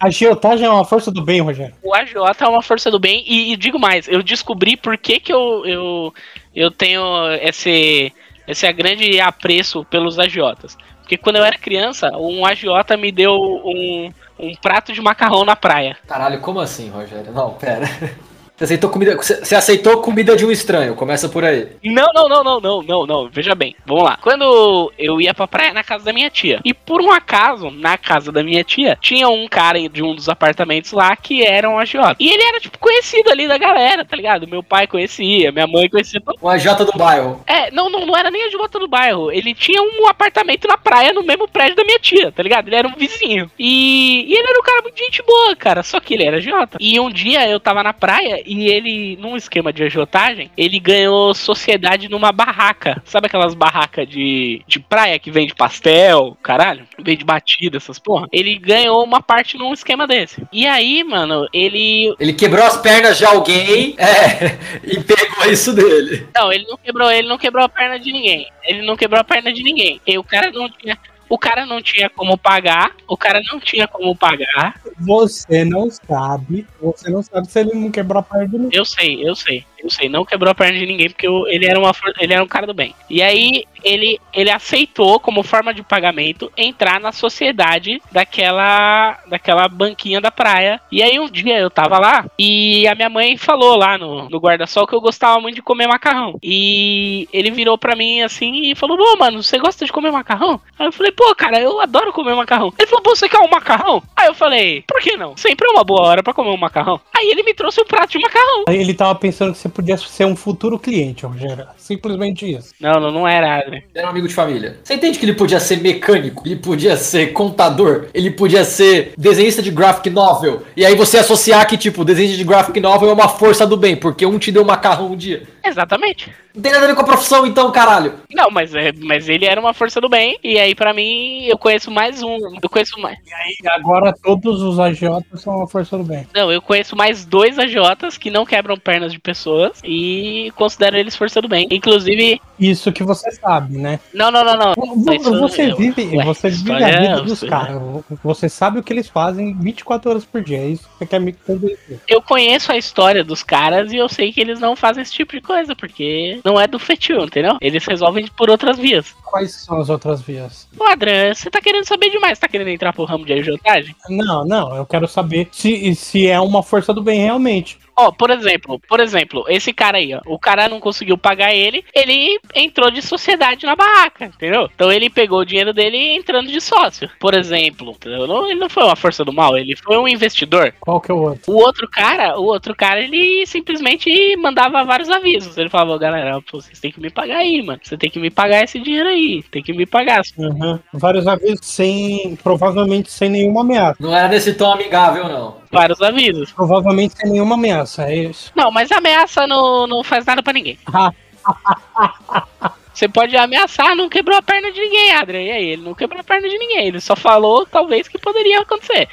a 0.00 0.08
giotagem. 0.08 0.08
A 0.08 0.10
giotagem 0.10 0.66
é 0.66 0.70
uma 0.70 0.84
força 0.84 1.10
do 1.10 1.22
bem, 1.22 1.40
Rogério. 1.40 1.74
O 1.82 1.94
agiota 1.94 2.44
é 2.44 2.48
uma 2.48 2.62
força 2.62 2.90
do 2.90 2.98
bem. 2.98 3.22
E, 3.26 3.52
e 3.52 3.56
digo 3.56 3.78
mais, 3.78 4.08
eu 4.08 4.22
descobri 4.22 4.76
por 4.76 4.96
que, 4.96 5.20
que 5.20 5.32
eu, 5.32 5.66
eu, 5.66 6.14
eu 6.54 6.70
tenho 6.70 7.02
esse, 7.42 8.12
esse 8.48 8.72
grande 8.72 9.20
apreço 9.20 9.84
pelos 9.84 10.18
agiotas. 10.18 10.76
Porque 11.00 11.16
quando 11.16 11.36
eu 11.36 11.44
era 11.44 11.58
criança, 11.58 12.10
um 12.16 12.46
agiota 12.46 12.96
me 12.96 13.12
deu 13.12 13.34
um, 13.34 14.12
um 14.38 14.54
prato 14.54 14.92
de 14.92 15.00
macarrão 15.00 15.44
na 15.44 15.56
praia. 15.56 15.96
Caralho, 16.06 16.40
como 16.40 16.60
assim, 16.60 16.88
Rogério? 16.88 17.32
Não, 17.32 17.54
pera. 17.54 17.86
Você 18.60 18.64
aceitou 18.64 18.90
comida, 18.90 19.16
você 19.16 19.54
aceitou 19.54 20.02
comida 20.02 20.36
de 20.36 20.44
um 20.44 20.50
estranho, 20.50 20.94
começa 20.94 21.30
por 21.30 21.42
aí. 21.42 21.68
Não, 21.82 22.08
não, 22.12 22.28
não, 22.28 22.44
não, 22.44 22.60
não, 22.60 22.82
não, 22.82 23.06
não. 23.06 23.28
Veja 23.30 23.54
bem, 23.54 23.74
vamos 23.86 24.04
lá. 24.04 24.18
Quando 24.20 24.92
eu 24.98 25.18
ia 25.18 25.32
pra 25.32 25.48
praia 25.48 25.72
na 25.72 25.82
casa 25.82 26.04
da 26.04 26.12
minha 26.12 26.28
tia, 26.28 26.60
e 26.62 26.74
por 26.74 27.00
um 27.00 27.10
acaso, 27.10 27.70
na 27.70 27.96
casa 27.96 28.30
da 28.30 28.42
minha 28.42 28.62
tia, 28.62 28.98
tinha 29.00 29.30
um 29.30 29.48
cara 29.48 29.78
de 29.88 30.02
um 30.02 30.14
dos 30.14 30.28
apartamentos 30.28 30.92
lá 30.92 31.16
que 31.16 31.42
era 31.42 31.70
um 31.70 31.78
agiota. 31.78 32.16
E 32.20 32.28
ele 32.28 32.42
era, 32.42 32.60
tipo, 32.60 32.78
conhecido 32.78 33.30
ali 33.30 33.48
da 33.48 33.56
galera, 33.56 34.04
tá 34.04 34.14
ligado? 34.14 34.46
Meu 34.46 34.62
pai 34.62 34.86
conhecia, 34.86 35.50
minha 35.50 35.66
mãe 35.66 35.88
conhecia 35.88 36.20
todo 36.20 36.36
Um 36.42 36.48
AJ 36.48 36.84
do 36.84 36.98
bairro. 36.98 37.42
É, 37.46 37.70
não, 37.70 37.88
não, 37.88 38.04
não 38.04 38.14
era 38.14 38.30
nem 38.30 38.44
agiota 38.44 38.78
do 38.78 38.88
bairro. 38.88 39.32
Ele 39.32 39.54
tinha 39.54 39.80
um 39.80 40.06
apartamento 40.06 40.68
na 40.68 40.76
praia 40.76 41.14
no 41.14 41.22
mesmo 41.22 41.48
prédio 41.48 41.76
da 41.76 41.84
minha 41.84 41.98
tia, 41.98 42.30
tá 42.30 42.42
ligado? 42.42 42.68
Ele 42.68 42.76
era 42.76 42.88
um 42.88 42.94
vizinho. 42.94 43.50
E, 43.58 44.26
e 44.28 44.34
ele 44.34 44.50
era 44.50 44.60
um 44.60 44.64
cara 44.64 44.82
muito 44.82 44.98
gente 44.98 45.22
boa, 45.22 45.56
cara. 45.56 45.82
Só 45.82 45.98
que 45.98 46.12
ele 46.12 46.24
era 46.24 46.36
agiota. 46.36 46.76
E 46.78 47.00
um 47.00 47.10
dia 47.10 47.48
eu 47.48 47.58
tava 47.58 47.82
na 47.82 47.94
praia 47.94 48.49
e 48.50 48.66
ele, 48.66 49.16
num 49.20 49.36
esquema 49.36 49.72
de 49.72 49.84
agiotagem, 49.84 50.50
ele 50.56 50.80
ganhou 50.80 51.32
sociedade 51.32 52.08
numa 52.08 52.32
barraca. 52.32 53.00
Sabe 53.04 53.28
aquelas 53.28 53.54
barracas 53.54 54.08
de, 54.08 54.60
de 54.66 54.80
praia 54.80 55.20
que 55.20 55.30
vende 55.30 55.54
pastel, 55.54 56.36
caralho? 56.42 56.84
Vende 56.98 57.24
batida, 57.24 57.76
essas 57.76 58.00
porra? 58.00 58.26
Ele 58.32 58.58
ganhou 58.58 59.04
uma 59.04 59.22
parte 59.22 59.56
num 59.56 59.72
esquema 59.72 60.04
desse. 60.04 60.42
E 60.52 60.66
aí, 60.66 61.04
mano, 61.04 61.46
ele. 61.52 62.12
Ele 62.18 62.32
quebrou 62.32 62.64
as 62.64 62.76
pernas 62.76 63.18
de 63.18 63.24
alguém 63.24 63.94
é, 63.96 64.58
e 64.82 64.98
pegou 64.98 65.48
isso 65.48 65.72
dele. 65.72 66.26
Não, 66.34 66.52
ele 66.52 66.66
não 66.68 66.76
quebrou, 66.76 67.08
ele 67.08 67.28
não 67.28 67.38
quebrou 67.38 67.64
a 67.64 67.68
perna 67.68 68.00
de 68.00 68.12
ninguém. 68.12 68.48
Ele 68.64 68.82
não 68.82 68.96
quebrou 68.96 69.20
a 69.20 69.24
perna 69.24 69.52
de 69.52 69.62
ninguém. 69.62 70.00
E 70.04 70.18
o 70.18 70.24
cara 70.24 70.50
não 70.50 70.68
tinha. 70.68 70.98
O 71.30 71.38
cara 71.38 71.64
não 71.64 71.80
tinha 71.80 72.10
como 72.10 72.36
pagar. 72.36 72.92
O 73.06 73.16
cara 73.16 73.40
não 73.52 73.60
tinha 73.60 73.86
como 73.86 74.16
pagar. 74.16 74.80
Você 74.98 75.64
não 75.64 75.88
sabe. 75.88 76.66
Você 76.82 77.08
não 77.08 77.22
sabe 77.22 77.48
se 77.48 77.60
ele 77.60 77.72
não 77.72 77.88
quebrou 77.88 78.18
a 78.18 78.22
perna. 78.22 78.68
Eu 78.72 78.84
sei, 78.84 79.26
eu 79.26 79.36
sei, 79.36 79.64
eu 79.82 79.90
sei. 79.90 80.08
Não 80.08 80.24
quebrou 80.24 80.50
a 80.50 80.54
perna 80.54 80.78
de 80.78 80.86
ninguém 80.86 81.08
porque 81.08 81.26
ele, 81.26 81.66
era 81.66 81.78
uma, 81.78 81.92
ele 82.18 82.32
era 82.32 82.42
um 82.42 82.48
cara 82.48 82.66
do 82.66 82.74
bem. 82.74 82.94
E 83.08 83.22
aí 83.22 83.64
ele, 83.82 84.18
ele 84.32 84.50
aceitou, 84.50 85.18
como 85.18 85.42
forma 85.42 85.72
de 85.72 85.82
pagamento, 85.82 86.52
entrar 86.56 87.00
na 87.00 87.12
sociedade 87.12 88.00
daquela, 88.10 89.18
daquela 89.26 89.68
banquinha 89.68 90.20
da 90.20 90.30
praia. 90.30 90.80
E 90.90 91.02
aí 91.02 91.18
um 91.18 91.28
dia 91.28 91.58
eu 91.58 91.70
tava 91.70 91.98
lá 91.98 92.26
e 92.38 92.86
a 92.86 92.94
minha 92.94 93.08
mãe 93.08 93.36
falou 93.36 93.76
lá 93.76 93.96
no, 93.96 94.28
no 94.28 94.38
guarda-sol 94.38 94.86
que 94.86 94.94
eu 94.94 95.00
gostava 95.00 95.40
muito 95.40 95.56
de 95.56 95.62
comer 95.62 95.86
macarrão. 95.86 96.38
E 96.42 97.28
ele 97.32 97.50
virou 97.50 97.78
pra 97.78 97.96
mim 97.96 98.22
assim 98.22 98.70
e 98.70 98.74
falou: 98.74 98.98
Ô, 98.98 99.16
mano, 99.16 99.42
você 99.42 99.58
gosta 99.58 99.84
de 99.84 99.92
comer 99.92 100.10
macarrão? 100.10 100.60
Aí 100.78 100.86
eu 100.86 100.92
falei: 100.92 101.12
Pô, 101.12 101.34
cara, 101.34 101.60
eu 101.60 101.80
adoro 101.80 102.12
comer 102.12 102.34
macarrão. 102.34 102.72
Ele 102.78 102.86
falou: 102.86 103.02
Pô, 103.02 103.16
você 103.16 103.28
quer 103.28 103.38
um 103.38 103.48
macarrão? 103.48 104.02
Aí 104.16 104.26
eu 104.26 104.34
falei: 104.34 104.84
Por 104.86 105.00
que 105.00 105.16
não? 105.16 105.36
Sempre 105.36 105.68
é 105.68 105.70
uma 105.72 105.84
boa 105.84 106.02
hora 106.02 106.22
pra 106.22 106.34
comer 106.34 106.50
um 106.50 106.56
macarrão. 106.56 107.00
Aí 107.14 107.28
ele 107.28 107.42
me 107.42 107.54
trouxe 107.54 107.80
um 107.80 107.84
prato 107.84 108.10
de 108.10 108.18
macarrão. 108.18 108.64
Aí 108.68 108.78
Ele 108.80 108.94
tava 108.94 109.14
pensando 109.14 109.52
que 109.52 109.58
você 109.58 109.68
podia 109.70 109.96
ser 109.96 110.24
um 110.24 110.36
futuro 110.36 110.78
cliente, 110.78 111.24
Rogério. 111.24 111.66
Simplesmente 111.76 112.50
isso. 112.50 112.72
Não, 112.80 113.00
não, 113.00 113.10
não 113.10 113.28
era, 113.28 113.58
Adri. 113.58 113.84
Era 113.94 114.06
um 114.06 114.10
amigo 114.10 114.28
de 114.28 114.34
família. 114.34 114.78
Você 114.82 114.94
entende 114.94 115.18
que 115.18 115.24
ele 115.24 115.34
podia 115.34 115.60
ser 115.60 115.80
mecânico, 115.80 116.46
ele 116.46 116.56
podia 116.56 116.96
ser 116.96 117.32
contador, 117.32 118.06
ele 118.12 118.30
podia 118.30 118.64
ser 118.64 119.12
desenhista 119.16 119.62
de 119.62 119.70
graphic 119.70 120.10
novel. 120.10 120.62
E 120.76 120.84
aí 120.84 120.94
você 120.94 121.18
associar 121.18 121.66
que, 121.66 121.76
tipo, 121.76 122.04
desenhista 122.04 122.36
de 122.36 122.44
graphic 122.44 122.78
novel 122.80 123.10
é 123.10 123.12
uma 123.12 123.28
força 123.28 123.66
do 123.66 123.76
bem, 123.76 123.96
porque 123.96 124.26
um 124.26 124.38
te 124.38 124.52
deu 124.52 124.64
macarrão 124.64 125.12
um 125.12 125.16
dia. 125.16 125.42
Exatamente. 125.64 126.32
Não 126.54 126.62
tem 126.62 126.72
nada 126.72 126.84
a 126.84 126.88
ver 126.88 126.94
com 126.94 127.02
a 127.02 127.04
profissão, 127.04 127.46
então, 127.46 127.70
caralho. 127.70 128.14
Não, 128.32 128.50
mas, 128.50 128.74
é, 128.74 128.92
mas 128.92 129.28
ele 129.28 129.44
era 129.44 129.60
uma 129.60 129.72
força 129.72 130.00
do 130.00 130.08
bem. 130.08 130.38
E 130.42 130.58
aí, 130.58 130.74
pra 130.74 130.92
mim, 130.92 131.44
eu 131.44 131.56
conheço 131.56 131.90
mais 131.90 132.22
um. 132.22 132.38
Eu 132.62 132.68
conheço 132.68 132.98
mais. 133.00 133.18
E 133.62 133.68
agora 133.68 134.12
todos 134.12 134.62
os 134.62 134.78
agiotas 134.78 135.40
são 135.40 135.62
a 135.62 135.68
força 135.68 135.96
do 135.96 136.04
bem. 136.04 136.26
Não, 136.34 136.50
eu 136.50 136.60
conheço 136.60 136.96
mais 136.96 137.24
dois 137.24 137.58
agiotas 137.58 138.18
que 138.18 138.30
não 138.30 138.44
quebram 138.44 138.76
pernas 138.76 139.12
de 139.12 139.18
pessoas. 139.18 139.80
E 139.84 140.52
considero 140.56 140.96
eles 140.96 141.16
força 141.16 141.40
do 141.40 141.48
bem. 141.48 141.68
Inclusive. 141.70 142.40
Isso 142.60 142.92
que 142.92 143.02
você 143.02 143.30
sabe, 143.32 143.78
né? 143.78 143.98
Não, 144.12 144.30
não, 144.30 144.44
não, 144.44 144.56
não. 144.56 145.14
Isso- 145.14 145.40
Você 145.40 145.74
vive, 145.74 146.16
ué, 146.16 146.24
você 146.24 146.50
vive 146.50 146.72
a 146.72 146.76
vida 147.00 147.12
é- 147.12 147.20
dos 147.22 147.40
caras. 147.40 147.80
Você 148.22 148.48
sabe 148.48 148.78
o 148.78 148.82
que 148.82 148.92
eles 148.92 149.08
fazem 149.08 149.56
24 149.58 150.10
horas 150.10 150.24
por 150.24 150.42
dia. 150.42 150.58
É 150.58 150.66
isso 150.68 150.82
que 150.84 150.98
você 150.98 151.06
quer 151.06 151.20
me 151.20 151.32
convencer. 151.32 152.00
Eu 152.06 152.20
conheço 152.20 152.70
a 152.70 152.76
história 152.76 153.24
dos 153.24 153.42
caras 153.42 153.92
e 153.92 153.96
eu 153.96 154.08
sei 154.08 154.32
que 154.32 154.40
eles 154.40 154.60
não 154.60 154.76
fazem 154.76 155.02
esse 155.02 155.12
tipo 155.12 155.32
de 155.34 155.40
coisa, 155.40 155.74
porque 155.74 156.40
não 156.44 156.60
é 156.60 156.66
do 156.66 156.78
fetil, 156.78 157.24
entendeu? 157.24 157.56
Eles 157.60 157.84
resolvem 157.84 158.26
por 158.36 158.50
outras 158.50 158.78
vias. 158.78 159.14
Quais 159.30 159.52
são 159.54 159.78
as 159.80 159.88
outras 159.88 160.20
vias? 160.20 160.68
Ô, 160.78 160.84
Adran, 160.84 161.32
você 161.34 161.48
tá 161.50 161.60
querendo 161.60 161.84
saber 161.84 162.10
demais, 162.10 162.38
tá 162.38 162.48
querendo 162.48 162.68
entrar 162.68 162.92
pro 162.92 163.04
ramo 163.04 163.24
de 163.24 163.32
agiotagem? 163.32 163.94
Não, 164.08 164.44
não, 164.44 164.74
eu 164.76 164.84
quero 164.84 165.06
saber 165.06 165.48
se, 165.52 165.94
se 165.94 166.26
é 166.26 166.40
uma 166.40 166.62
força 166.62 166.92
do 166.92 167.02
bem 167.02 167.20
realmente. 167.20 167.78
Ó, 167.96 168.10
por 168.10 168.30
exemplo, 168.30 168.80
por 168.88 168.98
exemplo, 168.98 169.44
esse 169.46 169.74
cara 169.74 169.98
aí, 169.98 170.14
ó. 170.14 170.20
O 170.24 170.38
cara 170.38 170.68
não 170.70 170.80
conseguiu 170.80 171.18
pagar 171.18 171.54
ele, 171.54 171.84
ele 171.94 172.40
entrou 172.54 172.90
de 172.90 173.02
sociedade 173.02 173.66
na 173.66 173.76
barraca, 173.76 174.24
entendeu? 174.24 174.70
Então 174.74 174.90
ele 174.90 175.10
pegou 175.10 175.40
o 175.40 175.44
dinheiro 175.44 175.74
dele 175.74 175.98
entrando 176.16 176.50
de 176.50 176.60
sócio. 176.62 177.10
Por 177.20 177.34
exemplo, 177.34 177.90
entendeu? 177.90 178.26
Não- 178.26 178.46
ele 178.50 178.58
não 178.58 178.70
foi 178.70 178.84
uma 178.84 178.96
força 178.96 179.22
do 179.22 179.32
mal, 179.34 179.56
ele 179.58 179.76
foi 179.76 179.98
um 179.98 180.08
investidor. 180.08 180.72
Qual 180.80 180.98
que 181.00 181.10
é 181.12 181.14
o 181.14 181.18
outro? 181.18 181.52
O 181.52 181.56
outro 181.56 181.86
cara, 181.90 182.38
o 182.38 182.44
outro 182.44 182.74
cara, 182.74 183.02
ele 183.02 183.44
simplesmente 183.46 184.34
mandava 184.36 184.82
vários 184.82 185.10
avisos. 185.10 185.58
Ele 185.58 185.68
falava, 185.68 185.92
"Ô, 185.92 185.98
galera, 185.98 186.40
vocês 186.50 186.80
têm 186.80 186.90
que 186.90 187.00
me 187.00 187.10
pagar 187.10 187.38
aí, 187.38 187.60
mano. 187.62 187.80
Você 187.82 187.98
tem 187.98 188.08
que 188.10 188.18
me 188.18 188.30
pagar 188.30 188.64
esse 188.64 188.78
dinheiro 188.78 189.08
aí. 189.10 189.19
Tem 189.50 189.62
que 189.62 189.72
me 189.72 189.86
pagar. 189.86 190.22
Uhum. 190.36 190.78
Vários 190.92 191.26
avisos 191.26 191.66
sem. 191.66 192.36
Provavelmente 192.42 193.10
sem 193.10 193.28
nenhuma 193.28 193.62
ameaça. 193.62 193.96
Não 194.00 194.14
era 194.14 194.28
desse 194.28 194.54
tom 194.54 194.72
amigável, 194.72 195.28
não. 195.28 195.56
Vários 195.70 196.00
avisos. 196.00 196.52
Provavelmente 196.52 197.14
sem 197.16 197.30
nenhuma 197.30 197.54
ameaça, 197.54 198.04
é 198.04 198.16
isso. 198.16 198.52
Não, 198.54 198.70
mas 198.70 198.90
ameaça 198.90 199.46
não, 199.46 199.86
não 199.86 200.02
faz 200.02 200.24
nada 200.24 200.42
pra 200.42 200.52
ninguém. 200.52 200.78
Você 202.92 203.08
pode 203.08 203.36
ameaçar, 203.36 203.94
não 203.96 204.08
quebrou 204.08 204.36
a 204.36 204.42
perna 204.42 204.70
de 204.72 204.80
ninguém, 204.80 205.12
Adrian. 205.12 205.42
E 205.42 205.50
aí, 205.50 205.64
ele 205.70 205.82
não 205.82 205.94
quebrou 205.94 206.20
a 206.20 206.24
perna 206.24 206.48
de 206.48 206.58
ninguém. 206.58 206.88
Ele 206.88 207.00
só 207.00 207.16
falou, 207.16 207.64
talvez, 207.64 208.08
que 208.08 208.18
poderia 208.18 208.60
acontecer. 208.60 209.08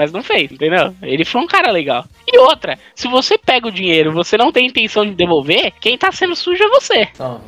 Mas 0.00 0.12
não 0.12 0.22
fez, 0.22 0.50
entendeu? 0.50 0.94
Ele 1.02 1.26
foi 1.26 1.42
um 1.42 1.46
cara 1.46 1.70
legal. 1.70 2.06
E 2.26 2.38
outra, 2.38 2.78
se 2.94 3.06
você 3.06 3.36
pega 3.36 3.68
o 3.68 3.70
dinheiro 3.70 4.14
você 4.14 4.34
não 4.38 4.50
tem 4.50 4.66
intenção 4.66 5.04
de 5.04 5.10
devolver, 5.14 5.74
quem 5.78 5.98
tá 5.98 6.10
sendo 6.10 6.34
sujo 6.34 6.64
é 6.64 6.68
você. 6.68 7.06
Não, 7.18 7.38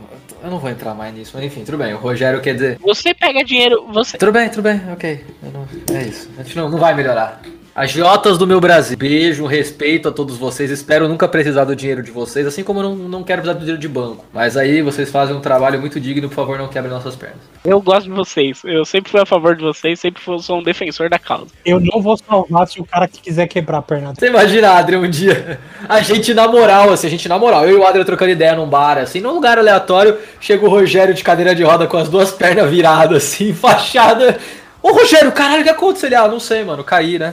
eu 0.45 0.51
não 0.51 0.59
vou 0.59 0.69
entrar 0.69 0.93
mais 0.93 1.15
nisso, 1.15 1.33
mas 1.35 1.45
enfim, 1.47 1.65
tudo 1.65 1.79
bem. 1.79 1.95
O 1.95 1.97
Rogério 1.97 2.43
quer 2.43 2.53
dizer. 2.53 2.79
Você 2.83 3.15
pega 3.15 3.43
dinheiro, 3.43 3.87
você. 3.91 4.19
Tudo 4.19 4.33
bem, 4.33 4.51
tudo 4.51 4.65
bem, 4.65 4.83
ok. 4.93 5.25
Eu 5.43 5.51
não- 5.51 5.97
é 5.99 6.03
isso. 6.03 6.29
A 6.39 6.43
gente 6.43 6.55
não, 6.55 6.69
não 6.69 6.77
vai 6.79 6.95
melhorar. 6.95 7.41
Agiotas 7.75 8.37
do 8.37 8.47
meu 8.47 8.61
Brasil, 8.61 8.99
beijo, 8.99 9.47
respeito 9.47 10.07
a 10.07 10.13
todos 10.13 10.37
vocês. 10.37 10.71
Espero 10.71 11.09
nunca 11.09 11.27
precisar 11.27 11.65
do 11.65 11.75
dinheiro 11.75 12.03
de 12.03 12.11
vocês, 12.11 12.47
assim 12.47 12.63
como 12.63 12.81
eu 12.81 12.83
não, 12.83 12.97
não 12.97 13.23
quero 13.23 13.41
precisar 13.41 13.59
do 13.59 13.61
dinheiro 13.61 13.81
de 13.81 13.89
banco. 13.89 14.27
Mas 14.31 14.59
aí 14.59 14.83
vocês 14.83 15.11
fazem 15.11 15.35
um 15.35 15.41
trabalho 15.41 15.81
muito 15.81 15.99
digno, 15.99 16.29
por 16.29 16.35
favor, 16.35 16.59
não 16.59 16.69
quebrem 16.69 16.93
nossas 16.93 17.17
pernas. 17.17 17.39
Eu 17.65 17.81
gosto 17.81 18.05
de 18.05 18.11
vocês. 18.11 18.61
Eu 18.63 18.85
sempre 18.85 19.11
fui 19.11 19.21
a 19.23 19.25
favor 19.25 19.57
de 19.57 19.63
vocês, 19.63 19.99
sempre 19.99 20.23
fui, 20.23 20.39
sou 20.41 20.59
um 20.59 20.63
defensor 20.63 21.09
da 21.09 21.19
causa. 21.19 21.47
Eu 21.65 21.81
não 21.81 22.03
vou 22.03 22.15
salvar 22.19 22.69
se 22.69 22.79
o 22.79 22.85
cara 22.85 23.09
que 23.09 23.23
quiser 23.23 23.49
quebrar 23.49 23.79
a 23.79 23.83
perna 23.83 24.13
dele. 24.13 24.19
Você 24.19 24.27
imagina, 24.27 24.73
Adrian, 24.73 24.99
um 24.99 25.09
dia, 25.09 25.59
a 25.89 26.03
gente 26.03 26.35
na 26.35 26.47
moral, 26.47 26.91
assim, 26.93 27.07
a 27.07 27.11
gente 27.11 27.27
na 27.27 27.39
moral, 27.39 27.65
eu 27.67 27.79
e 27.79 27.81
o 27.81 27.87
Adrian 27.87 28.05
trocando 28.05 28.33
ideia 28.33 28.55
num 28.55 28.67
bar, 28.67 28.99
assim, 28.99 29.23
num 29.23 29.33
lugar 29.33 29.59
aleatório, 29.59 30.19
chega 30.39 30.63
o 30.63 30.69
Rogério 30.69 31.15
de 31.15 31.25
cadeira 31.25 31.55
de 31.55 31.63
roda 31.63 31.87
com 31.87 31.97
as 31.97 32.11
duas 32.11 32.33
pernas 32.33 32.69
viradas, 32.69 33.25
assim, 33.25 33.55
fachada. 33.57 34.39
Ô 34.83 34.93
Rogério, 34.93 35.33
caralho, 35.33 35.63
o 35.63 35.65
que 35.65 35.71
aconteceu? 35.71 36.09
Ele, 36.09 36.17
ah, 36.17 36.29
não 36.29 36.41
sei, 36.41 36.65
mano, 36.65 36.85
caí, 36.85 37.19
né? 37.19 37.33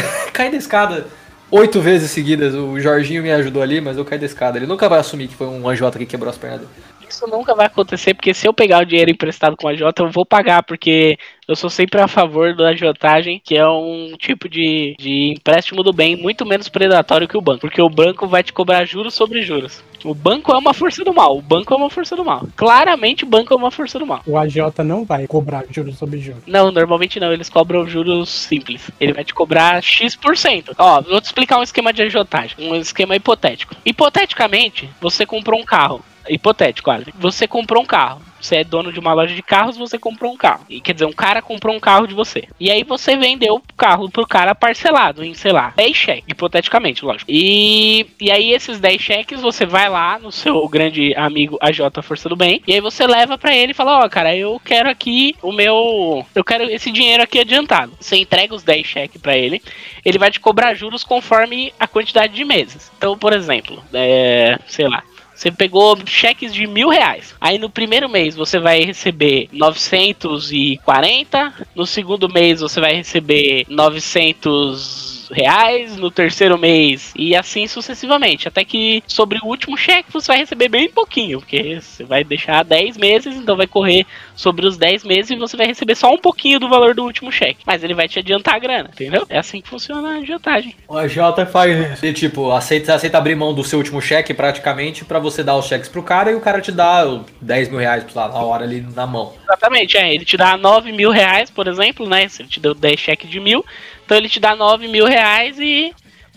caí 0.32 0.50
da 0.50 0.56
escada 0.56 1.06
oito 1.52 1.82
vezes 1.82 2.10
seguidas, 2.10 2.54
o 2.54 2.80
Jorginho 2.80 3.22
me 3.22 3.30
ajudou 3.30 3.62
ali, 3.62 3.78
mas 3.80 3.98
eu 3.98 4.04
caí 4.04 4.18
da 4.18 4.24
escada. 4.24 4.58
Ele 4.58 4.66
nunca 4.66 4.88
vai 4.88 4.98
assumir 4.98 5.28
que 5.28 5.34
foi 5.34 5.46
um 5.46 5.68
anjota 5.68 5.98
que 5.98 6.06
quebrou 6.06 6.30
as 6.30 6.38
pernas 6.38 6.60
dele. 6.60 6.70
Isso 7.06 7.26
nunca 7.26 7.54
vai 7.54 7.66
acontecer, 7.66 8.14
porque 8.14 8.32
se 8.32 8.48
eu 8.48 8.54
pegar 8.54 8.80
o 8.80 8.86
dinheiro 8.86 9.10
emprestado 9.10 9.54
com 9.54 9.68
a 9.68 9.74
Jota, 9.74 10.02
eu 10.02 10.10
vou 10.10 10.24
pagar, 10.24 10.62
porque 10.62 11.18
eu 11.46 11.54
sou 11.54 11.68
sempre 11.68 12.00
a 12.00 12.08
favor 12.08 12.56
da 12.56 12.70
agiotagem, 12.70 13.38
que 13.44 13.54
é 13.54 13.68
um 13.68 14.14
tipo 14.18 14.48
de, 14.48 14.96
de 14.98 15.34
empréstimo 15.36 15.82
do 15.82 15.92
bem 15.92 16.16
muito 16.16 16.46
menos 16.46 16.70
predatório 16.70 17.28
que 17.28 17.36
o 17.36 17.42
banco. 17.42 17.60
Porque 17.60 17.82
o 17.82 17.90
banco 17.90 18.26
vai 18.26 18.42
te 18.42 18.50
cobrar 18.50 18.86
juros 18.86 19.12
sobre 19.12 19.42
juros. 19.42 19.84
O 20.04 20.14
banco 20.14 20.52
é 20.52 20.58
uma 20.58 20.74
força 20.74 21.04
do 21.04 21.12
mal. 21.14 21.36
O 21.36 21.42
banco 21.42 21.72
é 21.72 21.76
uma 21.76 21.90
força 21.90 22.16
do 22.16 22.24
mal. 22.24 22.46
Claramente 22.56 23.24
o 23.24 23.26
banco 23.26 23.52
é 23.52 23.56
uma 23.56 23.70
força 23.70 23.98
do 23.98 24.06
mal. 24.06 24.22
O 24.26 24.36
agiota 24.36 24.82
não 24.82 25.04
vai 25.04 25.26
cobrar 25.26 25.64
juros 25.70 25.96
sobre 25.96 26.18
juros. 26.18 26.42
Não, 26.46 26.70
normalmente 26.70 27.20
não. 27.20 27.32
Eles 27.32 27.48
cobram 27.48 27.86
juros 27.86 28.28
simples. 28.28 28.90
Ele 29.00 29.12
vai 29.12 29.24
te 29.24 29.34
cobrar 29.34 29.82
X%. 29.82 30.74
Ó, 30.78 31.00
vou 31.02 31.20
te 31.20 31.26
explicar 31.26 31.58
um 31.58 31.62
esquema 31.62 31.92
de 31.92 32.02
agiotagem. 32.02 32.56
Um 32.58 32.74
esquema 32.74 33.16
hipotético. 33.16 33.74
Hipoteticamente, 33.84 34.88
você 35.00 35.24
comprou 35.24 35.60
um 35.60 35.64
carro. 35.64 36.04
Hipotético, 36.28 36.90
olha. 36.90 37.06
Você 37.18 37.46
comprou 37.46 37.82
um 37.82 37.86
carro. 37.86 38.20
Você 38.42 38.56
é 38.56 38.64
dono 38.64 38.92
de 38.92 38.98
uma 38.98 39.14
loja 39.14 39.34
de 39.34 39.42
carros, 39.42 39.76
você 39.76 39.96
comprou 39.96 40.32
um 40.32 40.36
carro. 40.36 40.66
E 40.68 40.80
quer 40.80 40.92
dizer, 40.92 41.06
um 41.06 41.12
cara 41.12 41.40
comprou 41.40 41.74
um 41.74 41.80
carro 41.80 42.08
de 42.08 42.14
você. 42.14 42.48
E 42.58 42.70
aí 42.70 42.82
você 42.82 43.16
vendeu 43.16 43.54
o 43.54 43.62
carro 43.76 44.10
pro 44.10 44.26
cara 44.26 44.54
parcelado 44.54 45.24
em, 45.24 45.32
sei 45.32 45.52
lá, 45.52 45.72
10 45.76 45.96
cheques, 45.96 46.24
hipoteticamente, 46.28 47.04
lógico. 47.04 47.30
E, 47.30 48.06
e 48.20 48.30
aí 48.30 48.52
esses 48.52 48.80
10 48.80 49.00
cheques 49.00 49.40
você 49.40 49.64
vai 49.64 49.88
lá 49.88 50.18
no 50.18 50.32
seu 50.32 50.68
grande 50.68 51.14
amigo 51.14 51.56
AJ 51.60 51.80
Força 52.02 52.28
do 52.28 52.36
Bem, 52.36 52.60
e 52.66 52.72
aí 52.72 52.80
você 52.80 53.06
leva 53.06 53.38
para 53.38 53.54
ele 53.54 53.70
e 53.70 53.74
fala: 53.74 54.00
"Ó, 54.00 54.06
oh, 54.06 54.10
cara, 54.10 54.34
eu 54.34 54.60
quero 54.64 54.90
aqui 54.90 55.36
o 55.40 55.52
meu, 55.52 56.26
eu 56.34 56.42
quero 56.42 56.64
esse 56.64 56.90
dinheiro 56.90 57.22
aqui 57.22 57.38
adiantado". 57.38 57.92
Você 58.00 58.16
entrega 58.16 58.54
os 58.54 58.64
10 58.64 58.86
cheques 58.86 59.20
para 59.20 59.36
ele, 59.36 59.62
ele 60.04 60.18
vai 60.18 60.30
te 60.30 60.40
cobrar 60.40 60.74
juros 60.74 61.04
conforme 61.04 61.72
a 61.78 61.86
quantidade 61.86 62.34
de 62.34 62.44
meses. 62.44 62.90
Então, 62.98 63.16
por 63.16 63.32
exemplo, 63.32 63.82
é, 63.92 64.58
sei 64.66 64.88
lá, 64.88 65.02
você 65.42 65.50
pegou 65.50 65.98
cheques 66.06 66.54
de 66.54 66.68
mil 66.68 66.88
reais. 66.88 67.34
Aí 67.40 67.58
no 67.58 67.68
primeiro 67.68 68.08
mês 68.08 68.36
você 68.36 68.60
vai 68.60 68.84
receber 68.84 69.48
940. 69.52 71.52
No 71.74 71.84
segundo 71.84 72.28
mês 72.28 72.60
você 72.60 72.80
vai 72.80 72.94
receber 72.94 73.66
900 73.68 75.11
reais 75.32 75.96
no 75.96 76.10
terceiro 76.10 76.58
mês 76.58 77.12
e 77.16 77.34
assim 77.34 77.66
sucessivamente. 77.66 78.46
Até 78.46 78.64
que 78.64 79.02
sobre 79.06 79.38
o 79.42 79.46
último 79.46 79.76
cheque 79.76 80.12
você 80.12 80.28
vai 80.28 80.38
receber 80.38 80.68
bem 80.68 80.88
pouquinho, 80.88 81.40
porque 81.40 81.80
você 81.80 82.04
vai 82.04 82.22
deixar 82.22 82.62
10 82.62 82.96
meses, 82.96 83.36
então 83.36 83.56
vai 83.56 83.66
correr 83.66 84.06
sobre 84.34 84.66
os 84.66 84.76
10 84.76 85.04
meses 85.04 85.30
e 85.30 85.36
você 85.36 85.56
vai 85.56 85.66
receber 85.66 85.94
só 85.94 86.12
um 86.12 86.18
pouquinho 86.18 86.60
do 86.60 86.68
valor 86.68 86.94
do 86.94 87.02
último 87.02 87.32
cheque. 87.32 87.60
Mas 87.66 87.82
ele 87.82 87.94
vai 87.94 88.08
te 88.08 88.18
adiantar 88.18 88.54
a 88.54 88.58
grana, 88.58 88.90
entendeu? 88.92 89.26
É 89.28 89.38
assim 89.38 89.60
que 89.60 89.68
funciona 89.68 90.14
a 90.14 90.18
adiantagem. 90.18 90.74
O 90.88 90.96
AJ 90.96 91.16
faz, 91.50 92.00
tipo, 92.14 92.52
aceita, 92.52 92.94
aceita 92.94 93.18
abrir 93.18 93.34
mão 93.34 93.54
do 93.54 93.64
seu 93.64 93.78
último 93.78 94.00
cheque 94.00 94.34
praticamente 94.34 95.04
para 95.04 95.18
você 95.18 95.42
dar 95.42 95.56
os 95.56 95.66
cheques 95.66 95.88
pro 95.88 96.02
cara 96.02 96.30
e 96.30 96.34
o 96.34 96.40
cara 96.40 96.60
te 96.60 96.72
dá 96.72 97.04
10 97.40 97.68
mil 97.70 97.78
reais 97.78 98.04
lá, 98.14 98.28
na 98.28 98.40
hora 98.40 98.64
ali 98.64 98.80
na 98.80 99.06
mão. 99.06 99.32
Exatamente, 99.42 99.96
é. 99.96 100.14
Ele 100.14 100.24
te 100.24 100.36
dá 100.36 100.56
9 100.56 100.92
mil 100.92 101.10
reais, 101.10 101.50
por 101.50 101.66
exemplo, 101.66 102.08
né? 102.08 102.28
Se 102.28 102.42
ele 102.42 102.48
te 102.48 102.60
deu 102.60 102.74
10 102.74 102.98
cheques 102.98 103.30
de 103.30 103.40
mil, 103.40 103.64
então 104.12 104.18
ele 104.18 104.28
te 104.28 104.38
dá 104.38 104.54
9 104.54 104.88
mil 104.88 105.06
reais 105.06 105.58
e, 105.58 105.90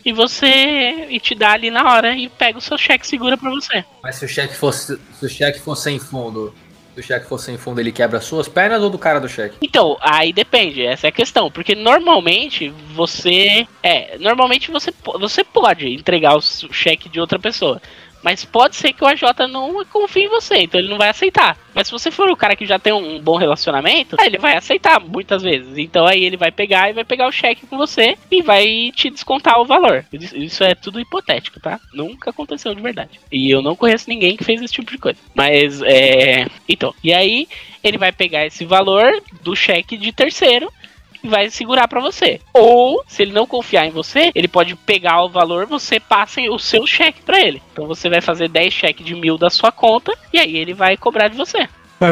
e 0.05 0.13
você 0.13 1.07
e 1.09 1.19
te 1.19 1.35
dá 1.35 1.51
ali 1.51 1.69
na 1.69 1.93
hora 1.93 2.15
e 2.15 2.29
pega 2.29 2.57
o 2.57 2.61
seu 2.61 2.77
cheque 2.77 3.05
segura 3.05 3.37
para 3.37 3.49
você. 3.49 3.83
Mas 4.01 4.15
se 4.15 4.23
o 4.23 4.29
cheque 4.29 4.55
fosse 4.55 4.97
se 5.19 5.25
o 5.25 5.27
cheque 5.27 5.59
fosse 5.59 5.83
sem 5.83 5.99
fundo, 5.99 6.55
se 6.93 7.01
o 7.01 7.03
cheque 7.03 7.27
fosse 7.27 7.47
sem 7.47 7.57
fundo, 7.57 7.81
ele 7.81 7.91
quebra 7.91 8.19
as 8.19 8.23
suas 8.23 8.47
pernas 8.47 8.81
ou 8.81 8.89
do 8.89 8.97
cara 8.97 9.19
do 9.19 9.27
cheque? 9.27 9.57
Então, 9.61 9.97
aí 9.99 10.31
depende, 10.31 10.85
essa 10.85 11.07
é 11.07 11.09
a 11.09 11.11
questão, 11.11 11.51
porque 11.51 11.75
normalmente 11.75 12.69
você 12.93 13.67
é, 13.83 14.17
normalmente 14.19 14.71
você 14.71 14.93
você 15.19 15.43
pode 15.43 15.85
entregar 15.89 16.37
o 16.37 16.41
cheque 16.41 17.09
de 17.09 17.19
outra 17.19 17.37
pessoa. 17.37 17.81
Mas 18.25 18.43
pode 18.43 18.75
ser 18.75 18.91
que 18.91 19.03
o 19.03 19.07
AJ 19.07 19.21
não 19.47 19.85
confie 19.85 20.23
em 20.23 20.29
você, 20.29 20.55
então 20.57 20.79
ele 20.79 20.89
não 20.89 20.97
vai 20.97 21.09
aceitar. 21.09 21.55
Mas 21.75 21.85
se 21.85 21.93
você 21.93 22.09
for 22.09 22.27
o 22.27 22.35
cara 22.35 22.55
que 22.55 22.65
já 22.65 22.79
tem 22.79 22.91
um 22.91 23.21
bom 23.21 23.37
relacionamento, 23.37 24.15
ele 24.19 24.39
vai 24.39 24.57
aceitar 24.57 24.99
muitas 24.99 25.43
vezes. 25.43 25.77
Então 25.77 26.07
aí 26.07 26.23
ele 26.23 26.35
vai 26.35 26.49
pegar 26.49 26.89
e 26.89 26.93
vai 26.93 27.03
pegar 27.03 27.27
o 27.27 27.31
cheque 27.31 27.67
com 27.67 27.77
você 27.77 28.17
e 28.31 28.41
vai 28.41 28.91
te 28.95 29.11
descontar 29.11 29.61
o 29.61 29.65
valor. 29.65 30.03
Isso 30.11 30.63
é 30.63 30.73
tudo 30.73 30.99
hipotético, 30.99 31.59
tá? 31.59 31.79
Nunca 31.93 32.31
aconteceu 32.31 32.73
de 32.73 32.81
verdade. 32.81 33.19
E 33.31 33.51
eu 33.51 33.61
não 33.61 33.75
conheço 33.75 34.09
ninguém 34.09 34.35
que 34.35 34.43
fez 34.43 34.59
esse 34.59 34.73
tipo 34.73 34.91
de 34.91 34.97
coisa. 34.97 35.19
Mas 35.35 35.83
é. 35.83 36.47
Então, 36.67 36.95
e 37.03 37.13
aí 37.13 37.47
ele 37.83 37.99
vai 37.99 38.11
pegar 38.11 38.43
esse 38.43 38.65
valor 38.65 39.21
do 39.43 39.55
cheque 39.55 39.97
de 39.97 40.11
terceiro 40.11 40.73
vai 41.25 41.49
segurar 41.49 41.87
para 41.87 42.01
você. 42.01 42.39
Ou, 42.53 43.03
se 43.07 43.21
ele 43.21 43.33
não 43.33 43.45
confiar 43.45 43.85
em 43.85 43.91
você, 43.91 44.31
ele 44.33 44.47
pode 44.47 44.75
pegar 44.75 45.23
o 45.23 45.29
valor, 45.29 45.65
você 45.65 45.99
passa 45.99 46.41
o 46.41 46.59
seu 46.59 46.85
cheque 46.85 47.21
para 47.21 47.39
ele. 47.39 47.61
Então 47.73 47.87
você 47.87 48.09
vai 48.09 48.21
fazer 48.21 48.47
10 48.49 48.73
cheques 48.73 49.05
de 49.05 49.15
mil 49.15 49.37
da 49.37 49.49
sua 49.49 49.71
conta 49.71 50.13
e 50.31 50.39
aí 50.39 50.55
ele 50.55 50.73
vai 50.73 50.97
cobrar 50.97 51.27
de 51.27 51.37
você. 51.37 51.67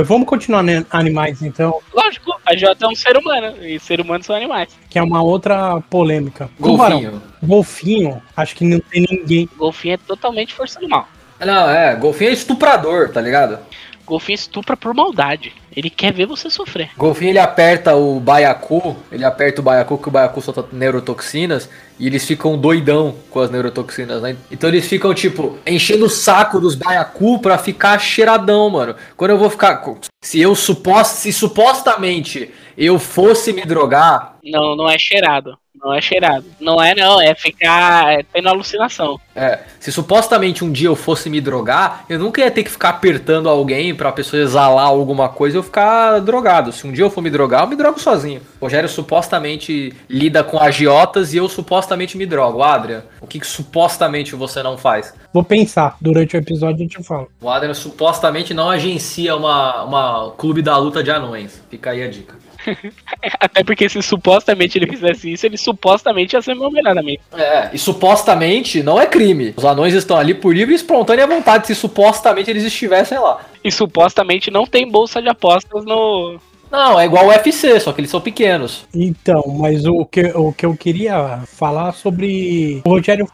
Vamos 0.06 0.28
continuar 0.28 0.64
né, 0.64 0.86
animais 0.90 1.42
então. 1.42 1.80
Lógico, 1.94 2.34
a 2.46 2.56
J 2.56 2.86
é 2.86 2.88
um 2.88 2.96
ser 2.96 3.18
humano 3.18 3.58
e 3.62 3.80
seres 3.80 4.06
humanos 4.06 4.26
são 4.26 4.36
animais. 4.36 4.70
Que 4.90 4.98
é 4.98 5.04
uma 5.04 5.22
outra 5.22 5.82
polêmica. 5.82 6.50
Golfinho. 6.60 7.22
Golfinho, 7.42 8.22
acho 8.36 8.56
que 8.56 8.64
não 8.64 8.80
tem 8.80 9.06
ninguém. 9.10 9.50
Golfinho 9.58 9.96
é 9.96 9.98
totalmente 9.98 10.54
força 10.54 10.80
do 10.80 10.88
mal. 10.88 11.08
Não, 11.40 11.70
é, 11.70 11.96
golfinho 11.96 12.30
é 12.30 12.34
estuprador, 12.34 13.10
tá 13.10 13.20
ligado? 13.20 13.60
Golfinho 14.06 14.36
estupra 14.36 14.78
por 14.78 14.94
maldade. 14.94 15.54
Ele 15.76 15.90
quer 15.90 16.14
ver 16.14 16.26
você 16.26 16.50
sofrer. 16.50 16.90
Golfinho 16.98 17.32
ele 17.32 17.40
aperta 17.40 17.96
o 17.96 18.20
baiacu, 18.20 18.96
ele 19.12 19.26
aperta 19.26 19.62
o 19.62 19.64
baiacu 19.64 19.98
que 19.98 20.08
o 20.08 20.12
baiacu 20.12 20.42
solta 20.42 20.66
neurotoxinas 20.72 21.70
e 22.00 22.08
eles 22.08 22.26
ficam 22.26 22.58
doidão 22.58 23.16
com 23.30 23.40
as 23.40 23.50
neurotoxinas, 23.50 24.22
né? 24.22 24.36
Então 24.52 24.70
eles 24.70 24.88
ficam 24.88 25.14
tipo 25.14 25.58
enchendo 25.66 26.06
o 26.06 26.10
saco 26.10 26.60
dos 26.60 26.76
baiacu 26.76 27.40
pra 27.40 27.58
ficar 27.58 28.00
cheiradão, 28.00 28.70
mano. 28.70 28.96
Quando 29.16 29.32
eu 29.32 29.38
vou 29.38 29.50
ficar 29.50 29.84
se 30.22 30.40
eu 30.40 30.56
suposto, 30.56 31.18
se 31.18 31.34
supostamente 31.34 32.50
eu 32.78 33.00
fosse 33.00 33.54
me 33.54 33.66
drogar, 33.66 34.34
não, 34.44 34.76
não 34.76 34.90
é 34.90 34.98
cheirado. 35.00 35.58
Não 35.82 35.94
é 35.94 36.00
cheirado. 36.00 36.46
Não 36.60 36.82
é, 36.82 36.94
não. 36.94 37.20
É 37.20 37.34
ficar 37.34 38.14
é, 38.14 38.24
tendo 38.32 38.48
alucinação. 38.48 39.20
É. 39.36 39.60
Se 39.80 39.92
supostamente 39.92 40.64
um 40.64 40.72
dia 40.72 40.88
eu 40.88 40.96
fosse 40.96 41.30
me 41.30 41.42
drogar, 41.42 42.06
eu 42.08 42.20
nunca 42.20 42.42
ia 42.42 42.52
ter 42.52 42.64
que 42.64 42.70
ficar 42.70 42.90
apertando 42.90 43.50
alguém 43.50 43.94
pra 43.94 44.12
pessoa 44.12 44.42
exalar 44.42 44.86
alguma 44.86 45.30
coisa 45.30 45.58
e 45.58 45.60
eu 45.60 45.64
ficar 45.64 46.20
drogado. 46.20 46.72
Se 46.72 46.86
um 46.86 46.92
dia 46.92 47.04
eu 47.04 47.10
for 47.10 47.22
me 47.22 47.30
drogar, 47.30 47.64
eu 47.64 47.68
me 47.68 47.76
drogo 47.76 48.00
sozinho. 48.00 48.42
O 48.62 48.66
Rogério 48.66 48.88
supostamente 48.88 49.94
lida 50.10 50.44
com 50.44 50.60
agiotas 50.60 51.34
e 51.34 51.38
eu 51.38 51.50
supostamente 51.50 52.18
me 52.18 52.26
drogo. 52.26 52.62
Adrian, 52.62 53.04
o 53.20 53.28
que, 53.28 53.40
que 53.40 53.48
supostamente 53.48 54.36
você 54.36 54.62
não 54.62 54.78
faz? 54.78 55.14
Vou 55.34 55.44
pensar. 55.44 55.98
Durante 56.00 56.36
o 56.36 56.40
episódio 56.40 56.76
a 56.78 56.84
gente 56.84 57.04
fala. 57.04 57.28
O 57.42 57.50
Adrian 57.50 57.74
supostamente 57.74 58.54
não 58.54 58.70
agencia 58.70 59.36
uma, 59.36 59.84
uma 59.84 60.32
clube 60.38 60.62
da 60.62 60.78
luta 60.78 61.04
de 61.04 61.12
anões. 61.12 61.62
Fica 61.70 61.92
aí 61.92 62.04
a 62.04 62.10
dica. 62.10 62.43
Até 63.40 63.64
porque 63.64 63.88
se 63.90 64.02
supostamente 64.02 64.78
ele 64.78 64.88
fizesse 64.88 65.32
isso, 65.32 65.46
ele 65.46 65.58
supostamente 65.58 66.36
ia 66.36 66.42
ser 66.42 66.56
meu 66.56 66.72
melhor 66.72 66.98
amigo. 66.98 67.22
É, 67.36 67.70
e 67.74 67.78
supostamente 67.78 68.82
não 68.84 69.00
é 69.00 69.06
crime. 69.06 69.54
Os 69.56 69.66
anões 69.66 69.94
estão 69.94 70.18
ali 70.18 70.34
por 70.34 70.56
livre 70.56 70.74
e 70.74 70.76
espontânea 70.76 71.28
vontade, 71.28 71.68
se 71.68 71.76
supostamente 71.76 72.50
eles 72.50 72.64
estivessem 72.64 73.20
lá. 73.20 73.42
E 73.64 73.72
supostamente 73.72 74.52
não 74.52 74.66
tem 74.66 74.90
bolsa 74.90 75.22
de 75.22 75.30
apostas 75.30 75.86
no, 75.86 76.40
não, 76.74 77.00
é 77.00 77.06
igual 77.06 77.28
o 77.28 77.30
UFC, 77.30 77.80
só 77.80 77.94
que 77.94 78.02
eles 78.02 78.10
são 78.10 78.20
pequenos. 78.20 78.88
Então, 78.92 79.44
mas 79.60 79.86
o 79.86 80.04
que, 80.06 80.34
o 80.36 80.52
que 80.52 80.66
eu 80.66 80.76
queria 80.76 81.42
falar 81.46 81.92
sobre. 81.92 82.82
O 82.84 82.90
Rogério 82.90 83.28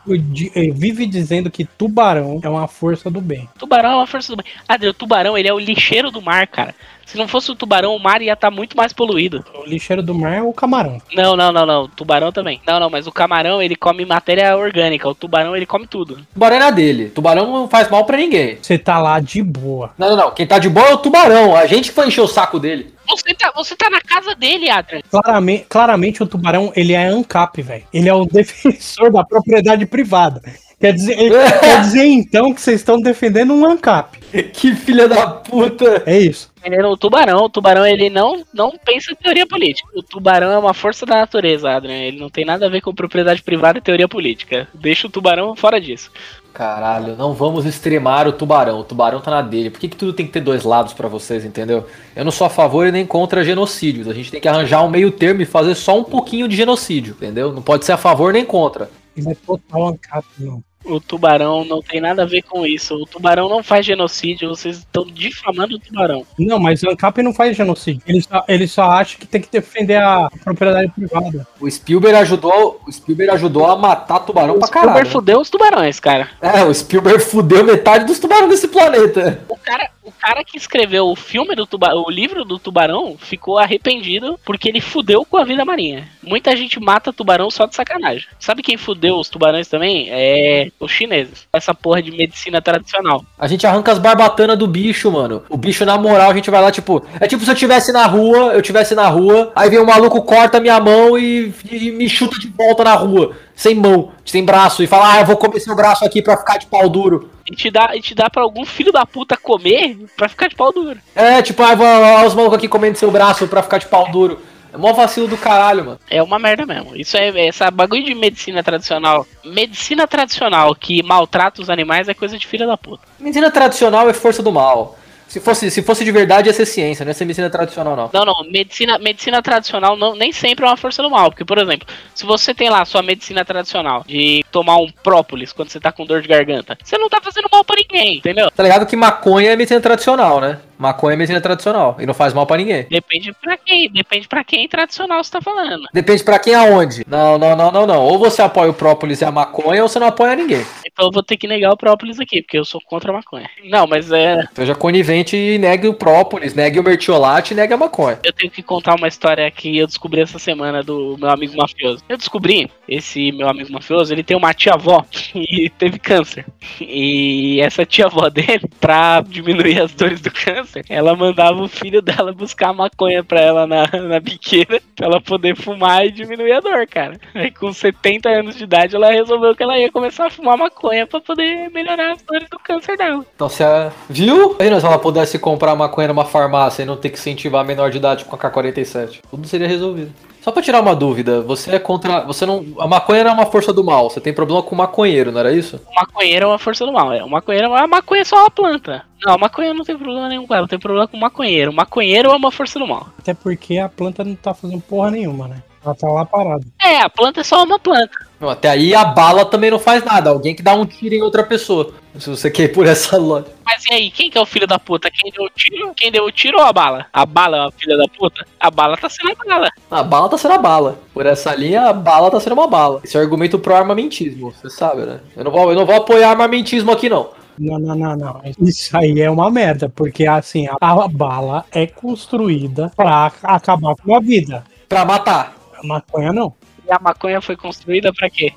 eh, 0.54 0.72
vive 0.74 1.06
dizendo 1.06 1.50
que 1.50 1.64
tubarão 1.64 2.42
é 2.44 2.50
uma 2.50 2.68
força 2.68 3.10
do 3.10 3.22
bem. 3.22 3.48
Tubarão 3.58 3.92
é 3.92 3.96
uma 3.96 4.08
força 4.08 4.36
do 4.36 4.44
bem. 4.44 4.52
Ah, 4.68 4.76
o 4.76 4.94
tubarão, 4.94 5.38
ele 5.38 5.48
é 5.48 5.54
o 5.54 5.60
lixeiro 5.60 6.12
do 6.12 6.22
mar, 6.22 6.48
cara. 6.48 6.76
Se 7.06 7.18
não 7.18 7.28
fosse 7.28 7.50
o 7.50 7.56
tubarão, 7.56 7.96
o 7.96 8.00
mar 8.00 8.22
ia 8.22 8.34
estar 8.34 8.52
tá 8.52 8.56
muito 8.56 8.78
mais 8.78 8.94
poluído. 8.94 9.44
O 9.56 9.66
lixeiro 9.66 10.04
do 10.04 10.14
mar 10.14 10.36
é 10.36 10.44
o 10.44 10.54
camarão. 10.54 11.02
Não, 11.16 11.36
não, 11.36 11.52
não, 11.52 11.66
não. 11.66 11.84
O 11.86 11.88
tubarão 11.88 12.32
também. 12.32 12.62
Não, 12.68 12.80
não, 12.80 12.88
mas 12.88 13.08
o 13.08 13.12
camarão 13.12 13.60
ele 13.60 13.76
come 13.76 14.06
matéria 14.06 14.56
orgânica. 14.56 15.10
O 15.10 15.16
tubarão 15.16 15.56
ele 15.56 15.66
come 15.66 15.88
tudo. 15.88 16.16
O 16.16 16.34
tubarão 16.34 16.58
é 16.58 16.72
dele. 16.72 17.10
tubarão 17.10 17.52
não 17.52 17.68
faz 17.68 17.90
mal 17.90 18.06
para 18.06 18.18
ninguém. 18.18 18.60
Você 18.62 18.78
tá 18.78 19.00
lá 19.00 19.20
de 19.20 19.42
boa. 19.42 19.92
Não, 19.98 20.10
não, 20.10 20.18
não. 20.18 20.32
Quem 20.32 20.46
tá 20.46 20.60
de 20.60 20.70
boa 20.70 20.90
é 20.90 20.94
o 20.94 20.98
tubarão. 20.98 21.56
A 21.56 21.66
gente 21.66 21.90
foi 21.90 22.08
encher 22.08 22.22
o 22.22 22.28
saco 22.28 22.60
dele. 22.60 22.94
Você 23.10 23.34
tá, 23.34 23.52
você 23.56 23.76
tá 23.76 23.90
na 23.90 24.02
casa 24.02 24.36
dele, 24.36 24.70
Adrian. 24.70 25.02
Claramente, 25.10 25.66
claramente 25.68 26.24
o 26.24 26.28
tubarão 26.28 26.72
ele 26.76 26.94
é 26.94 27.08
ANCAP, 27.08 27.62
velho. 27.62 27.84
Ele 27.94 28.10
é 28.10 28.14
o 28.14 28.26
defensor 28.30 29.12
da 29.12 29.24
propriedade 29.24 29.86
privada. 29.86 30.42
Quer 30.80 30.94
dizer, 30.94 31.18
quer 31.60 31.82
dizer 31.82 32.06
então 32.06 32.54
que 32.54 32.62
vocês 32.62 32.80
estão 32.80 33.02
defendendo 33.02 33.54
um 33.54 33.66
ANCAP. 33.66 34.18
Que 34.54 34.76
filha 34.76 35.08
da 35.08 35.28
puta! 35.28 36.04
É 36.06 36.18
isso. 36.18 36.52
O 36.88 36.98
tubarão, 36.98 37.46
o 37.46 37.50
tubarão 37.50 37.86
ele 37.86 38.10
não, 38.10 38.44
não 38.54 38.72
pensa 38.86 39.12
em 39.12 39.16
teoria 39.16 39.48
política. 39.48 39.90
O 39.96 40.04
tubarão 40.04 40.52
é 40.52 40.58
uma 40.58 40.74
força 40.74 41.06
da 41.06 41.16
natureza, 41.16 41.70
Adrian. 41.70 41.96
Ele 41.96 42.20
não 42.20 42.30
tem 42.30 42.46
nada 42.46 42.66
a 42.66 42.70
ver 42.70 42.82
com 42.82 42.94
propriedade 42.94 43.42
privada 43.42 43.80
e 43.80 43.82
teoria 43.82 44.08
política. 44.08 44.68
Deixa 44.74 45.08
o 45.08 45.10
tubarão 45.10 45.56
fora 45.56 45.80
disso. 45.82 46.12
Caralho, 46.54 47.16
não 47.16 47.34
vamos 47.34 47.66
extremar 47.66 48.28
o 48.28 48.34
tubarão. 48.34 48.80
O 48.80 48.84
tubarão 48.84 49.22
tá 49.22 49.32
na 49.32 49.42
dele. 49.42 49.70
Por 49.70 49.80
que, 49.80 49.88
que 49.88 49.96
tudo 49.96 50.14
tem 50.14 50.26
que 50.26 50.32
ter 50.32 50.42
dois 50.42 50.64
lados 50.64 50.94
para 50.94 51.08
vocês, 51.08 51.46
entendeu? 51.46 51.86
Eu 52.16 52.26
não 52.26 52.32
sou 52.32 52.48
a 52.48 52.50
favor 52.50 52.86
e 52.88 52.92
nem 52.92 53.06
contra 53.06 53.44
genocídios. 53.44 54.08
A 54.08 54.14
gente 54.14 54.32
tem 54.32 54.42
que 54.42 54.48
arranjar 54.48 54.84
um 54.84 54.90
meio 54.90 55.12
termo 55.12 55.42
e 55.42 55.46
fazer 55.46 55.76
só 55.76 55.98
um 55.98 56.04
pouquinho 56.04 56.48
de 56.48 56.56
genocídio, 56.56 57.16
entendeu? 57.16 57.54
Não 57.54 57.62
pode 57.62 57.86
ser 57.86 57.94
a 57.94 57.98
favor 57.98 58.34
nem 58.34 58.44
contra. 58.44 58.90
Isso 59.16 59.30
é 59.30 59.36
total 59.36 59.88
ANCAP, 59.90 60.26
não. 60.40 60.64
O 60.86 61.00
tubarão 61.00 61.66
não 61.66 61.82
tem 61.82 62.00
nada 62.00 62.24
a 62.24 62.26
ver 62.26 62.42
com 62.42 62.66
isso. 62.66 62.96
O 62.96 63.06
tubarão 63.06 63.50
não 63.50 63.62
faz 63.62 63.86
genocídio, 63.86 64.50
vocês 64.50 64.78
estão 64.78 65.06
difamando 65.06 65.76
o 65.76 65.80
tubarão. 65.80 66.26
Não, 66.38 66.58
mas 66.58 66.82
o 66.84 66.90
ANCAP 66.90 67.22
não 67.22 67.34
faz 67.34 67.56
genocídio. 67.56 68.02
Ele 68.08 68.22
só, 68.22 68.46
ele 68.48 68.68
só 68.68 68.84
acha 68.84 69.18
que 69.18 69.28
tem 69.28 69.42
que 69.42 69.52
defender 69.52 69.98
a 69.98 70.30
propriedade 70.44 70.92
privada. 70.92 71.48
O 71.60 71.70
Spielberg 71.70 72.18
ajudou, 72.20 72.82
o 72.88 72.92
Spielberg 72.92 73.34
ajudou 73.34 73.66
a 73.66 73.76
matar 73.78 74.20
tubarão 74.20 74.56
o 74.56 74.60
pra 74.60 74.68
caralho. 74.70 74.92
O 74.92 74.94
Spielberg 74.94 75.12
fudeu 75.12 75.40
os 75.42 75.50
tubarões, 75.50 76.00
cara. 76.00 76.30
É, 76.42 76.64
o 76.64 76.74
Spielberg 76.74 77.20
fudeu 77.20 77.64
metade 77.64 78.06
dos 78.06 78.20
tubarões 78.20 78.50
desse 78.50 78.68
planeta. 78.68 79.42
O 79.50 79.58
cara, 79.58 79.90
o 80.10 80.12
cara 80.12 80.44
que 80.44 80.58
escreveu 80.58 81.08
o 81.08 81.16
filme 81.16 81.56
do 81.56 81.66
tubarão, 81.66 82.04
o 82.06 82.12
livro 82.12 82.44
do 82.44 82.58
tubarão, 82.58 83.16
ficou 83.18 83.60
arrependido 83.60 84.40
porque 84.44 84.68
ele 84.68 84.82
fudeu 84.82 85.24
com 85.24 85.38
a 85.38 85.44
vida 85.44 85.64
marinha. 85.64 86.08
Muita 86.24 86.56
gente 86.56 86.80
mata 86.80 87.14
tubarão 87.14 87.50
só 87.50 87.66
de 87.66 87.76
sacanagem. 87.76 88.28
Sabe 88.40 88.64
quem 88.64 88.76
fudeu 88.76 89.18
os 89.18 89.30
tubarões 89.30 89.68
também? 89.68 90.08
É 90.10 90.70
os 90.80 90.92
chineses. 90.92 91.48
Essa 91.54 91.74
porra 91.74 92.02
de 92.02 92.12
medicina 92.12 92.62
tradicional. 92.62 93.24
A 93.38 93.48
gente 93.48 93.66
arranca 93.66 93.92
as 93.92 94.00
barbatanas 94.00 94.58
do 94.58 94.68
bicho, 94.68 95.12
mano. 95.12 95.44
O 95.50 95.58
bicho, 95.58 95.86
na 95.86 95.98
moral, 95.98 96.32
a 96.32 96.34
gente 96.34 96.50
vai 96.50 96.62
lá, 96.62 96.72
tipo. 96.72 97.06
É 97.20 97.28
tipo 97.28 97.46
se 97.46 97.52
eu 97.52 97.56
tivesse 97.56 97.92
na 97.92 98.06
rua, 98.06 98.54
eu 98.54 98.62
tivesse 98.62 98.96
na 98.96 99.08
rua, 99.08 99.52
aí 99.56 99.70
vem 99.70 99.80
um 99.80 99.86
maluco, 99.86 100.22
corta 100.24 100.60
minha 100.60 100.80
mão 100.80 101.18
e, 101.18 101.54
e 101.72 101.92
me 101.92 102.10
chuta 102.10 102.40
de 102.40 102.48
volta 102.48 102.84
na 102.84 102.96
rua. 102.96 103.36
Sem 103.60 103.76
mão, 103.76 104.14
sem 104.26 104.46
braço, 104.46 104.82
e 104.82 104.88
fala, 104.88 105.16
ah, 105.16 105.20
eu 105.20 105.26
vou 105.26 105.36
comer 105.36 105.60
seu 105.60 105.76
braço 105.76 106.06
aqui 106.06 106.22
pra 106.22 106.38
ficar 106.38 106.58
de 106.58 106.66
pau 106.66 106.88
duro. 106.88 107.30
E 107.46 107.54
te 107.54 107.70
dá, 107.70 107.94
e 107.94 108.00
te 108.00 108.16
dá 108.16 108.30
pra 108.30 108.42
algum 108.42 108.64
filho 108.64 108.90
da 108.90 109.06
puta 109.06 109.36
comer 109.36 109.98
pra 110.16 110.30
ficar 110.30 110.48
de 110.48 110.56
pau 110.56 110.72
duro. 110.72 110.98
É, 111.14 111.42
tipo, 111.42 111.62
ah, 111.62 111.76
vou, 111.76 111.86
ó, 111.86 112.26
os 112.26 112.34
malucos 112.34 112.58
aqui 112.58 112.70
comendo 112.70 112.98
seu 112.98 113.12
braço 113.12 113.46
pra 113.50 113.62
ficar 113.62 113.80
de 113.80 113.88
pau 113.88 114.10
duro. 114.10 114.40
É 114.74 114.78
mó 114.78 114.94
vacilo 114.94 115.28
do 115.28 115.38
caralho, 115.38 115.84
mano. 115.84 116.00
É 116.10 116.24
uma 116.24 116.40
merda 116.40 116.66
mesmo. 116.66 116.96
Isso 116.96 117.18
é 117.18 117.48
essa 117.48 117.70
bagulho 117.70 118.06
de 118.06 118.16
medicina 118.16 118.64
tradicional. 118.64 119.28
Medicina 119.44 120.08
tradicional 120.08 120.74
que 120.74 121.04
maltrata 121.04 121.62
os 121.62 121.70
animais 121.70 122.08
é 122.08 122.14
coisa 122.14 122.38
de 122.38 122.48
filha 122.48 122.66
da 122.66 122.78
puta. 122.78 123.04
Medicina 123.20 123.52
tradicional 123.52 124.10
é 124.10 124.14
força 124.14 124.42
do 124.42 124.54
mal. 124.54 124.98
Se 125.30 125.40
fosse, 125.40 125.70
se 125.70 125.84
fosse 125.84 126.04
de 126.04 126.12
verdade, 126.12 126.50
ia 126.50 126.54
ser 126.54 126.66
ciência, 126.66 127.06
não 127.06 127.12
ia 127.12 127.14
ser 127.14 127.24
medicina 127.24 127.52
tradicional, 127.52 127.96
não. 127.96 128.10
Não, 128.12 128.26
não, 128.26 128.52
medicina, 128.52 128.98
medicina 128.98 129.44
tradicional 129.44 129.96
não, 129.96 130.16
nem 130.16 130.32
sempre 130.32 130.66
é 130.66 130.68
uma 130.68 130.76
força 130.76 131.04
do 131.04 131.10
mal. 131.10 131.30
Porque, 131.30 131.46
por 131.46 131.60
exemplo, 131.60 131.88
se 132.16 132.26
você 132.26 132.52
tem 132.52 132.68
lá 132.68 132.82
a 132.82 132.86
sua 132.86 133.04
medicina 133.04 133.46
tradicional 133.46 134.04
de 134.08 134.44
tomar 134.52 134.78
um 134.78 134.92
própolis 135.04 135.54
quando 135.54 135.70
você 135.70 135.80
tá 135.80 135.92
com 135.92 136.04
dor 136.04 136.24
de 136.24 136.28
garganta, 136.28 136.76
você 136.84 136.98
não 136.98 137.08
tá 137.08 137.22
fazendo 137.22 137.48
mal 137.52 137.64
pra 137.64 137.76
ninguém, 137.76 138.18
entendeu? 138.18 138.50
Tá 138.50 138.64
ligado 138.64 138.88
que 138.88 138.96
maconha 138.96 139.52
é 139.52 139.56
medicina 139.56 139.80
tradicional, 139.80 140.42
né? 140.42 140.58
Maconha 140.80 141.14
é 141.14 141.18
medicina 141.18 141.42
tradicional 141.42 141.98
e 142.00 142.06
não 142.06 142.14
faz 142.14 142.34
mal 142.34 142.48
pra 142.48 142.56
ninguém. 142.56 142.88
Depende 142.90 143.34
pra 143.34 143.58
quem, 143.58 143.92
depende 143.92 144.30
pra 144.30 144.46
quem 144.46 144.66
tradicional 144.66 145.22
você 145.22 145.30
tá 145.30 145.42
falando. 145.42 145.84
Depende 145.94 146.24
pra 146.24 146.40
quem 146.40 146.56
aonde. 146.56 147.06
Não, 147.06 147.38
não, 147.38 147.54
não, 147.54 147.70
não, 147.70 147.86
não. 147.86 148.02
Ou 148.06 148.18
você 148.18 148.42
apoia 148.42 148.72
o 148.72 148.74
própolis 148.74 149.20
e 149.20 149.26
a 149.26 149.32
maconha, 149.32 149.84
ou 149.84 149.90
você 149.90 150.00
não 150.00 150.08
apoia 150.08 150.38
ninguém. 150.38 150.66
Então 150.86 151.08
eu 151.08 151.12
vou 151.12 151.22
ter 151.22 151.36
que 151.36 151.48
negar 151.48 151.74
o 151.74 151.78
própolis 151.78 152.18
aqui, 152.18 152.42
porque 152.42 152.58
eu 152.58 152.64
sou 152.64 152.80
contra 152.80 153.12
a 153.12 153.14
maconha. 153.14 153.50
Não, 153.66 153.86
mas 153.86 154.10
é. 154.10 154.42
Seja 154.54 154.74
conivente 154.74 155.36
e 155.36 155.58
negue 155.58 155.88
o 155.88 155.94
própolis, 155.94 156.54
negue 156.54 156.80
o 156.80 156.84
mertiolate 156.84 157.54
e 157.54 157.58
negue 157.58 157.74
a 157.74 157.78
maconha. 157.78 158.20
Eu 158.24 158.32
tenho 158.32 158.50
que 158.50 158.64
contar 158.64 158.96
uma 158.96 159.08
história 159.10 159.52
que 159.52 159.78
eu 159.78 159.86
descobri 159.86 160.22
essa 160.22 160.40
semana 160.40 160.82
do 160.82 161.18
meu 161.20 161.30
amigo 161.30 161.58
mafioso. 161.58 162.02
Eu 162.08 162.16
descobri, 162.16 162.72
esse 162.88 163.34
meu 163.34 163.50
amigo 163.50 163.72
mafioso, 163.74 164.14
ele 164.14 164.24
tem 164.24 164.38
uma 164.38 164.54
tia-avó 164.54 165.04
que 165.12 165.70
teve 165.78 166.00
câncer. 166.00 166.46
E 166.80 167.60
essa 167.60 167.86
tia-avó 167.86 168.30
dele, 168.30 168.62
pra 168.80 169.22
diminuir 169.28 169.82
as 169.82 169.94
dores 169.94 170.22
do 170.22 170.32
câncer, 170.32 170.69
ela 170.90 171.16
mandava 171.16 171.62
o 171.62 171.68
filho 171.68 172.02
dela 172.02 172.34
buscar 172.34 172.74
maconha 172.74 173.24
pra 173.24 173.40
ela 173.40 173.68
na, 173.68 173.88
na 173.88 174.20
biqueira, 174.20 174.82
pra 174.96 175.08
ela 175.08 175.22
poder 175.22 175.56
fumar 175.56 176.06
e 176.06 176.12
diminuir 176.12 176.54
a 176.54 176.60
dor, 176.60 176.88
cara. 176.88 177.20
Aí 177.34 177.52
com 177.52 177.72
70 177.72 178.30
anos 178.30 178.56
de 178.56 178.64
idade, 178.64 178.96
ela 178.96 179.12
resolveu 179.12 179.56
que 179.56 179.64
ela 179.64 179.78
ia 179.78 179.92
começar 179.92 180.28
a 180.28 180.30
fumar 180.30 180.58
maconha 180.58 181.06
pra 181.08 181.20
poder 181.20 181.70
melhorar 181.72 182.14
as 182.14 182.22
dores 182.22 182.48
do 182.50 182.60
câncer 182.60 182.98
dela. 182.98 183.26
Então 183.36 183.50
você 183.50 183.64
viu? 184.10 184.56
Imagina 184.56 184.80
se 184.80 184.86
ela 184.86 185.00
pudesse 185.00 185.40
comprar 185.40 185.76
maconha 185.76 186.08
numa 186.08 186.26
farmácia 186.26 186.84
e 186.84 186.86
não 186.86 186.98
ter 186.98 187.10
que 187.10 187.18
incentivar 187.18 187.62
a 187.62 187.68
menor 187.68 187.90
de 187.90 187.98
idade 187.98 188.26
com 188.26 188.36
a 188.36 188.40
K-47. 188.40 189.20
Tudo 189.30 189.48
seria 189.48 189.68
resolvido. 189.68 190.12
Só 190.42 190.52
pra 190.52 190.62
tirar 190.62 190.82
uma 190.82 190.96
dúvida, 190.96 191.42
você 191.42 191.76
é 191.76 191.80
contra. 191.80 192.22
Você 192.22 192.46
não. 192.46 192.66
A 192.80 192.88
maconha 192.88 193.24
não 193.24 193.32
é 193.32 193.34
uma 193.34 193.46
força 193.46 193.74
do 193.74 193.84
mal. 193.84 194.10
Você 194.10 194.22
tem 194.22 194.34
problema 194.34 194.64
com 194.64 194.74
o 194.74 194.78
maconheiro, 194.78 195.32
não 195.32 195.40
era 195.40 195.52
isso? 195.52 195.80
O 195.90 195.96
maconheiro 195.96 196.46
é 196.46 196.48
uma 196.48 196.60
força 196.60 196.86
do 196.86 196.94
mal. 196.94 197.12
É. 197.12 197.24
O 197.24 197.30
maconheiro, 197.30 197.74
a 197.74 197.88
maconha 197.88 198.22
é 198.22 198.26
só 198.26 198.38
uma 198.38 198.52
planta. 198.52 199.04
Não, 199.26 199.34
a 199.34 199.38
maconha 199.38 199.74
não 199.74 199.84
tem 199.84 199.98
problema 199.98 200.30
nenhum 200.30 200.48
com 200.48 200.56
ela. 200.56 200.68
Tem 200.68 200.80
problema 200.80 201.08
com 201.08 201.18
o 201.18 201.20
maconheiro. 201.20 201.72
O 201.72 201.76
maconheiro 201.76 202.32
é 202.32 202.36
uma 202.36 202.52
força 202.52 202.80
do 202.80 202.88
mal. 202.88 203.10
Até 203.20 203.34
porque 203.34 203.78
a 203.78 203.90
planta 203.90 204.24
não 204.24 204.36
tá 204.36 204.54
fazendo 204.54 204.82
porra 204.82 205.12
nenhuma, 205.12 205.48
né? 205.48 205.62
Ela 205.84 205.96
tá 205.96 206.08
lá 206.08 206.26
parada. 206.26 206.66
É, 206.82 207.02
a 207.02 207.10
planta 207.10 207.42
é 207.42 207.44
só 207.44 207.64
uma 207.64 207.80
planta. 207.80 208.12
Não, 208.40 208.50
até 208.50 208.70
aí 208.70 208.94
a 208.94 209.06
bala 209.06 209.46
também 209.46 209.72
não 209.72 209.80
faz 209.80 210.04
nada. 210.04 210.30
Alguém 210.30 210.56
que 210.56 210.64
dá 210.64 210.74
um 210.74 210.86
tiro 210.86 211.16
em 211.16 211.22
outra 211.22 211.44
pessoa. 211.44 211.94
Se 212.18 212.30
você 212.30 212.50
quer 212.50 212.64
ir 212.64 212.74
por 212.74 212.88
essa 212.88 213.18
lógica. 213.18 213.52
Mas 213.64 213.86
e 213.86 213.94
aí, 213.94 214.12
quem 214.12 214.30
que 214.30 214.38
é 214.38 214.42
o 214.42 214.46
filho 214.46 214.66
da 214.66 214.80
puta? 214.80 215.12
Quem 215.12 215.32
deu 215.32 215.44
o 215.44 215.50
tiro? 215.50 215.94
Quem 215.96 216.12
deu 216.12 216.26
o 216.26 216.32
tiro 216.32 216.58
ou 216.58 216.64
a 216.64 216.74
bala? 216.74 217.06
A 217.14 217.26
bala 217.26 217.58
é 217.58 217.68
a 217.68 217.72
filha 217.72 217.98
da 217.98 218.06
puta? 218.08 218.46
A 218.60 218.72
bala 218.72 218.98
tá 218.98 219.08
sendo 219.08 219.32
a 219.32 219.46
bala. 219.46 219.70
A 219.92 220.04
bala 220.04 220.30
tá 220.30 220.38
sendo 220.38 220.54
a 220.54 220.58
bala. 220.58 221.00
Por 221.14 221.26
essa 221.26 221.54
linha, 221.54 221.84
a 221.84 221.94
bala 221.94 222.32
tá 222.32 222.40
sendo 222.40 222.54
uma 222.54 222.68
bala. 222.68 223.02
Esse 223.04 223.16
é 223.16 223.20
o 223.20 223.24
argumento 223.24 223.60
pro 223.60 223.76
armamentismo, 223.76 224.52
você 224.52 224.70
sabe, 224.70 225.04
né? 225.04 225.20
Eu 225.36 225.44
não 225.44 225.52
vou, 225.52 225.70
eu 225.70 225.76
não 225.76 225.86
vou 225.86 225.96
apoiar 225.96 226.32
armamentismo 226.32 226.92
aqui, 226.92 227.10
não. 227.10 227.30
Não, 227.60 227.78
não, 227.78 227.96
não, 227.96 228.16
não. 228.16 228.42
Isso 228.62 228.96
aí 228.98 229.20
é 229.22 229.30
uma 229.30 229.52
merda, 229.52 229.90
porque 229.90 230.26
assim, 230.26 230.68
a, 230.68 230.76
a 230.80 231.08
bala 231.08 231.66
é 231.72 231.86
construída 231.86 232.92
pra 232.96 233.32
acabar 233.44 233.96
com 233.96 234.16
a 234.16 234.20
vida. 234.20 234.64
Pra 234.88 235.06
matar. 235.06 235.56
A 235.78 235.86
maconha 235.86 236.34
não. 236.34 236.54
E 236.88 236.92
a 236.92 237.00
maconha 237.00 237.42
foi 237.42 237.56
construída 237.56 238.12
pra 238.14 238.30
quê? 238.30 238.54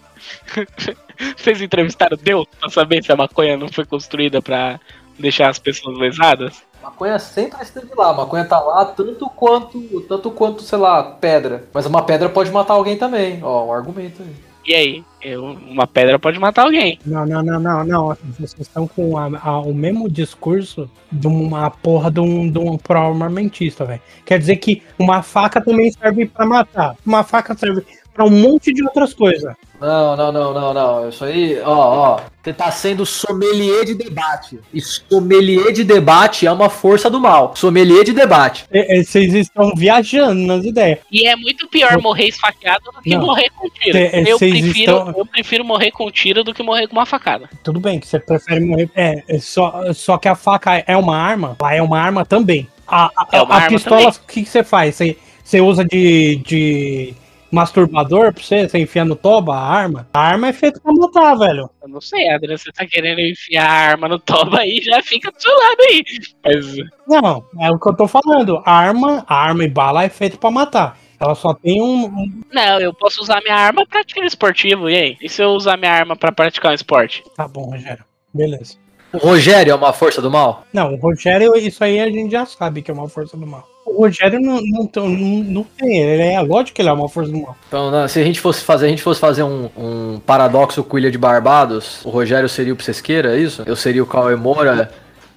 Vocês 1.36 1.60
entrevistaram 1.60 2.16
Deus 2.20 2.46
pra 2.60 2.68
saber 2.70 3.02
se 3.02 3.12
a 3.12 3.16
maconha 3.16 3.56
não 3.56 3.68
foi 3.68 3.84
construída 3.84 4.40
pra 4.42 4.78
deixar 5.18 5.48
as 5.50 5.58
pessoas 5.58 5.98
lesadas? 5.98 6.62
Maconha 6.82 7.18
sempre 7.18 7.62
esteve 7.62 7.88
lá. 7.96 8.12
Maconha 8.12 8.44
tá 8.44 8.58
lá 8.58 8.84
tanto 8.84 9.28
quanto, 9.30 10.00
tanto 10.08 10.30
quanto, 10.32 10.62
sei 10.62 10.78
lá, 10.78 11.02
pedra. 11.02 11.64
Mas 11.72 11.86
uma 11.86 12.02
pedra 12.02 12.28
pode 12.28 12.50
matar 12.50 12.74
alguém 12.74 12.96
também. 12.96 13.38
Ó, 13.42 13.66
um 13.66 13.72
argumento 13.72 14.20
aí. 14.22 14.34
E 14.64 14.74
aí? 14.74 15.04
Eu- 15.20 15.44
uma 15.44 15.88
pedra 15.88 16.18
pode 16.20 16.38
matar 16.38 16.62
alguém. 16.64 16.98
Não, 17.04 17.26
não, 17.26 17.42
não, 17.42 17.58
não, 17.60 17.84
não. 17.84 18.16
Vocês 18.38 18.54
estão 18.60 18.86
com 18.86 19.16
a- 19.18 19.30
a- 19.42 19.60
o 19.60 19.74
mesmo 19.74 20.08
discurso 20.08 20.88
de 21.10 21.26
uma 21.26 21.68
porra 21.70 22.10
de 22.12 22.20
um, 22.20 22.48
de 22.50 22.58
um 22.58 22.76
pro-armamentista, 22.78 23.84
velho. 23.84 24.00
Quer 24.24 24.38
dizer 24.38 24.56
que 24.56 24.82
uma 24.98 25.20
faca 25.22 25.60
também 25.60 25.90
serve 25.90 26.26
pra 26.26 26.46
matar. 26.46 26.96
Uma 27.04 27.22
faca 27.24 27.56
serve 27.56 27.84
pra 28.14 28.24
um 28.24 28.30
monte 28.30 28.72
de 28.72 28.82
outras 28.84 29.14
coisas. 29.14 29.54
Não, 29.80 30.16
não, 30.16 30.30
não, 30.30 30.54
não, 30.54 30.74
não. 30.74 31.08
Isso 31.08 31.24
aí, 31.24 31.58
ó, 31.64 32.16
ó. 32.16 32.20
Você 32.42 32.52
tá 32.52 32.70
sendo 32.70 33.04
sommelier 33.04 33.84
de 33.84 33.94
debate. 33.94 34.58
E 34.72 34.80
sommelier 34.80 35.72
de 35.72 35.82
debate 35.82 36.46
é 36.46 36.52
uma 36.52 36.68
força 36.70 37.10
do 37.10 37.20
mal. 37.20 37.54
Sommelier 37.56 38.04
de 38.04 38.12
debate. 38.12 38.64
E- 38.72 39.00
e 39.00 39.04
Vocês 39.04 39.34
estão 39.34 39.72
viajando 39.76 40.40
nas 40.40 40.64
ideias. 40.64 40.98
E 41.10 41.26
é 41.26 41.34
muito 41.36 41.68
pior 41.68 42.00
morrer 42.00 42.26
esfaqueado 42.28 42.84
do 42.94 43.00
que 43.02 43.10
Não. 43.16 43.26
morrer 43.26 43.50
com 43.56 43.68
tiro. 43.70 43.92
Cê- 43.98 44.10
é, 44.12 44.22
eu, 44.32 44.38
prefiro, 44.38 44.70
estão- 44.78 45.14
eu 45.16 45.26
prefiro 45.26 45.64
morrer 45.64 45.90
com 45.90 46.10
tiro 46.10 46.44
do 46.44 46.54
que 46.54 46.62
morrer 46.62 46.86
com 46.86 46.94
uma 46.94 47.06
facada. 47.06 47.48
Tudo 47.64 47.80
bem 47.80 47.98
que 47.98 48.06
você 48.06 48.20
prefere 48.20 48.60
morrer. 48.60 48.88
É, 48.94 49.24
é 49.26 49.38
só, 49.40 49.92
só 49.94 50.16
que 50.18 50.28
a 50.28 50.34
faca 50.36 50.82
é 50.86 50.96
uma 50.96 51.16
arma. 51.16 51.56
Ela 51.60 51.74
é 51.74 51.82
uma 51.82 51.98
arma 52.00 52.24
também. 52.24 52.68
A, 52.86 53.06
a, 53.16 53.26
É 53.32 53.42
uma 53.42 53.54
a 53.54 53.58
arma 53.58 53.68
pistola, 53.68 54.10
o 54.10 54.26
que, 54.28 54.42
que 54.42 54.48
você 54.48 54.62
faz? 54.62 54.94
Você, 54.96 55.16
você 55.42 55.60
usa 55.60 55.84
de, 55.84 56.36
de 56.46 57.14
masturbador 57.52 58.32
pra 58.32 58.42
você? 58.42 58.68
Você 58.68 58.78
enfia 58.78 59.04
no 59.04 59.14
toba 59.14 59.54
a 59.54 59.60
arma? 59.64 60.08
A 60.12 60.20
arma 60.20 60.48
é 60.48 60.52
feita 60.52 60.80
pra 60.80 60.92
matar, 60.92 61.34
velho. 61.36 61.70
Eu 61.82 61.88
não 61.88 62.00
sei, 62.00 62.28
Adriano, 62.30 62.58
você 62.58 62.72
tá 62.72 62.86
querendo 62.86 63.20
enfiar 63.20 63.66
a 63.68 63.72
arma 63.90 64.08
no 64.08 64.18
toba 64.18 64.60
aí, 64.60 64.80
já 64.82 65.02
fica 65.02 65.30
do 65.30 65.40
seu 65.40 65.52
lado 65.52 65.80
aí. 65.88 66.04
Mas 66.44 66.76
Não, 67.06 67.44
é 67.60 67.70
o 67.70 67.78
que 67.78 67.88
eu 67.88 67.94
tô 67.96 68.08
falando. 68.08 68.62
A 68.64 68.72
arma, 68.72 69.24
a 69.28 69.34
arma 69.36 69.64
e 69.64 69.68
bala 69.68 70.02
é 70.04 70.08
feita 70.08 70.36
pra 70.36 70.50
matar. 70.50 70.98
Ela 71.20 71.34
só 71.36 71.54
tem 71.54 71.80
um. 71.80 72.06
um- 72.06 72.42
Não, 72.52 72.80
eu 72.80 72.92
posso 72.92 73.22
usar 73.22 73.40
minha 73.42 73.54
arma 73.54 73.86
pra 73.86 74.02
tiro 74.02 74.26
esportivo, 74.26 74.90
e 74.90 74.96
aí? 74.96 75.16
E 75.20 75.28
se 75.28 75.40
eu 75.40 75.50
usar 75.50 75.76
minha 75.76 75.92
arma 75.92 76.16
pra 76.16 76.32
praticar 76.32 76.72
um 76.72 76.74
esporte? 76.74 77.22
Tá 77.36 77.46
bom, 77.46 77.70
Rogério. 77.70 78.04
Beleza. 78.34 78.74
O 79.12 79.18
Rogério 79.18 79.70
é 79.70 79.74
uma 79.74 79.92
força 79.92 80.20
do 80.22 80.30
mal? 80.30 80.64
Não, 80.72 80.94
o 80.94 80.96
Rogério, 80.96 81.54
isso 81.56 81.84
aí 81.84 82.00
a 82.00 82.06
gente 82.10 82.32
já 82.32 82.44
sabe 82.46 82.80
que 82.82 82.90
é 82.90 82.94
uma 82.94 83.08
força 83.08 83.36
do 83.36 83.46
mal. 83.46 83.68
O 83.94 84.02
Rogério 84.02 84.40
não, 84.40 84.60
não, 84.62 84.90
não, 84.94 85.08
não 85.08 85.64
tem. 85.76 85.98
Ele 85.98 86.22
é 86.22 86.40
lógico 86.40 86.76
que 86.76 86.82
ele 86.82 86.88
é 86.88 86.92
uma 86.92 87.08
força 87.08 87.30
do 87.30 87.38
mal. 87.38 87.56
Então, 87.68 87.90
né, 87.90 88.08
se 88.08 88.18
a 88.20 88.24
gente 88.24 88.40
fosse 88.40 88.64
fazer, 88.64 88.86
a 88.86 88.88
gente 88.88 89.02
fosse 89.02 89.20
fazer 89.20 89.42
um, 89.42 89.68
um 89.76 90.20
paradoxo 90.20 90.82
com 90.82 90.98
Ilha 90.98 91.10
de 91.10 91.18
Barbados, 91.18 92.04
o 92.04 92.10
Rogério 92.10 92.48
seria 92.48 92.72
o 92.72 92.76
Psesqueira, 92.76 93.36
é 93.36 93.40
isso? 93.40 93.62
Eu 93.66 93.76
seria 93.76 94.02
o 94.02 94.06
Cauê 94.06 94.36
Moura 94.36 94.90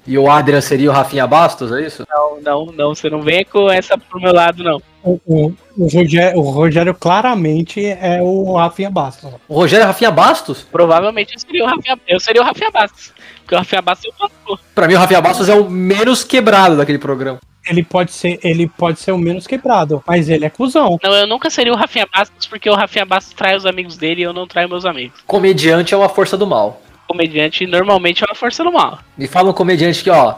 e 0.07 0.17
o 0.17 0.29
Adrian 0.29 0.61
seria 0.61 0.89
o 0.89 0.93
Rafinha 0.93 1.25
Bastos, 1.25 1.71
é 1.71 1.81
isso? 1.81 2.05
Não, 2.07 2.39
não, 2.41 2.65
não, 2.71 2.95
você 2.95 3.09
não 3.09 3.21
vem 3.21 3.43
com 3.43 3.69
essa 3.69 3.97
pro 3.97 4.21
meu 4.21 4.33
lado, 4.33 4.63
não. 4.63 4.81
O, 5.03 5.19
o, 5.25 5.53
o 5.77 5.87
Rogério, 5.87 6.39
o 6.39 6.49
Rogério 6.49 6.93
claramente 6.93 7.85
é 7.85 8.21
o 8.21 8.53
Rafinha 8.53 8.89
Bastos. 8.89 9.31
O 9.47 9.55
Rogério 9.55 9.83
é 9.83 9.87
Rafinha 9.87 10.11
Bastos? 10.11 10.65
Provavelmente 10.71 11.33
eu 11.33 11.39
seria 11.39 11.63
o 11.63 11.67
Rafinha, 11.67 11.99
eu 12.07 12.19
seria 12.19 12.41
o 12.41 12.45
Rafinha 12.45 12.71
Bastos. 12.71 13.13
Porque 13.45 13.55
o 13.55 13.57
Rafinha 13.59 13.81
Bastos 13.81 14.05
eu 14.05 14.13
passo. 14.29 14.59
Pra 14.73 14.87
mim, 14.87 14.95
o 14.95 14.97
Rafinha 14.97 15.21
Bastos 15.21 15.49
é 15.49 15.55
o 15.55 15.69
menos 15.69 16.23
quebrado 16.23 16.75
daquele 16.77 16.97
programa. 16.97 17.39
Ele 17.67 17.83
pode 17.83 18.11
ser, 18.11 18.39
ele 18.43 18.67
pode 18.67 18.99
ser 18.99 19.11
o 19.11 19.17
menos 19.17 19.47
quebrado, 19.47 20.03
mas 20.07 20.29
ele 20.29 20.45
é 20.45 20.49
cuzão. 20.49 20.99
Não, 21.03 21.13
eu 21.13 21.25
nunca 21.27 21.49
seria 21.49 21.73
o 21.73 21.75
Rafinha 21.75 22.07
Bastos, 22.11 22.45
porque 22.45 22.69
o 22.69 22.75
Rafinha 22.75 23.05
Bastos 23.05 23.33
trai 23.33 23.55
os 23.55 23.65
amigos 23.65 23.97
dele 23.97 24.21
e 24.21 24.23
eu 24.23 24.33
não 24.33 24.45
traio 24.47 24.69
meus 24.69 24.85
amigos. 24.85 25.19
Comediante 25.25 25.93
é 25.93 25.97
uma 25.97 26.09
força 26.09 26.37
do 26.37 26.45
mal. 26.45 26.81
Comediante 27.07 27.65
normalmente 27.65 28.23
é 28.23 28.27
uma 28.27 28.35
força 28.35 28.63
do 28.63 28.71
mal. 28.71 28.99
Me 29.17 29.27
fala 29.27 29.49
um 29.49 29.53
comediante 29.53 30.03
que, 30.03 30.09
ó. 30.09 30.35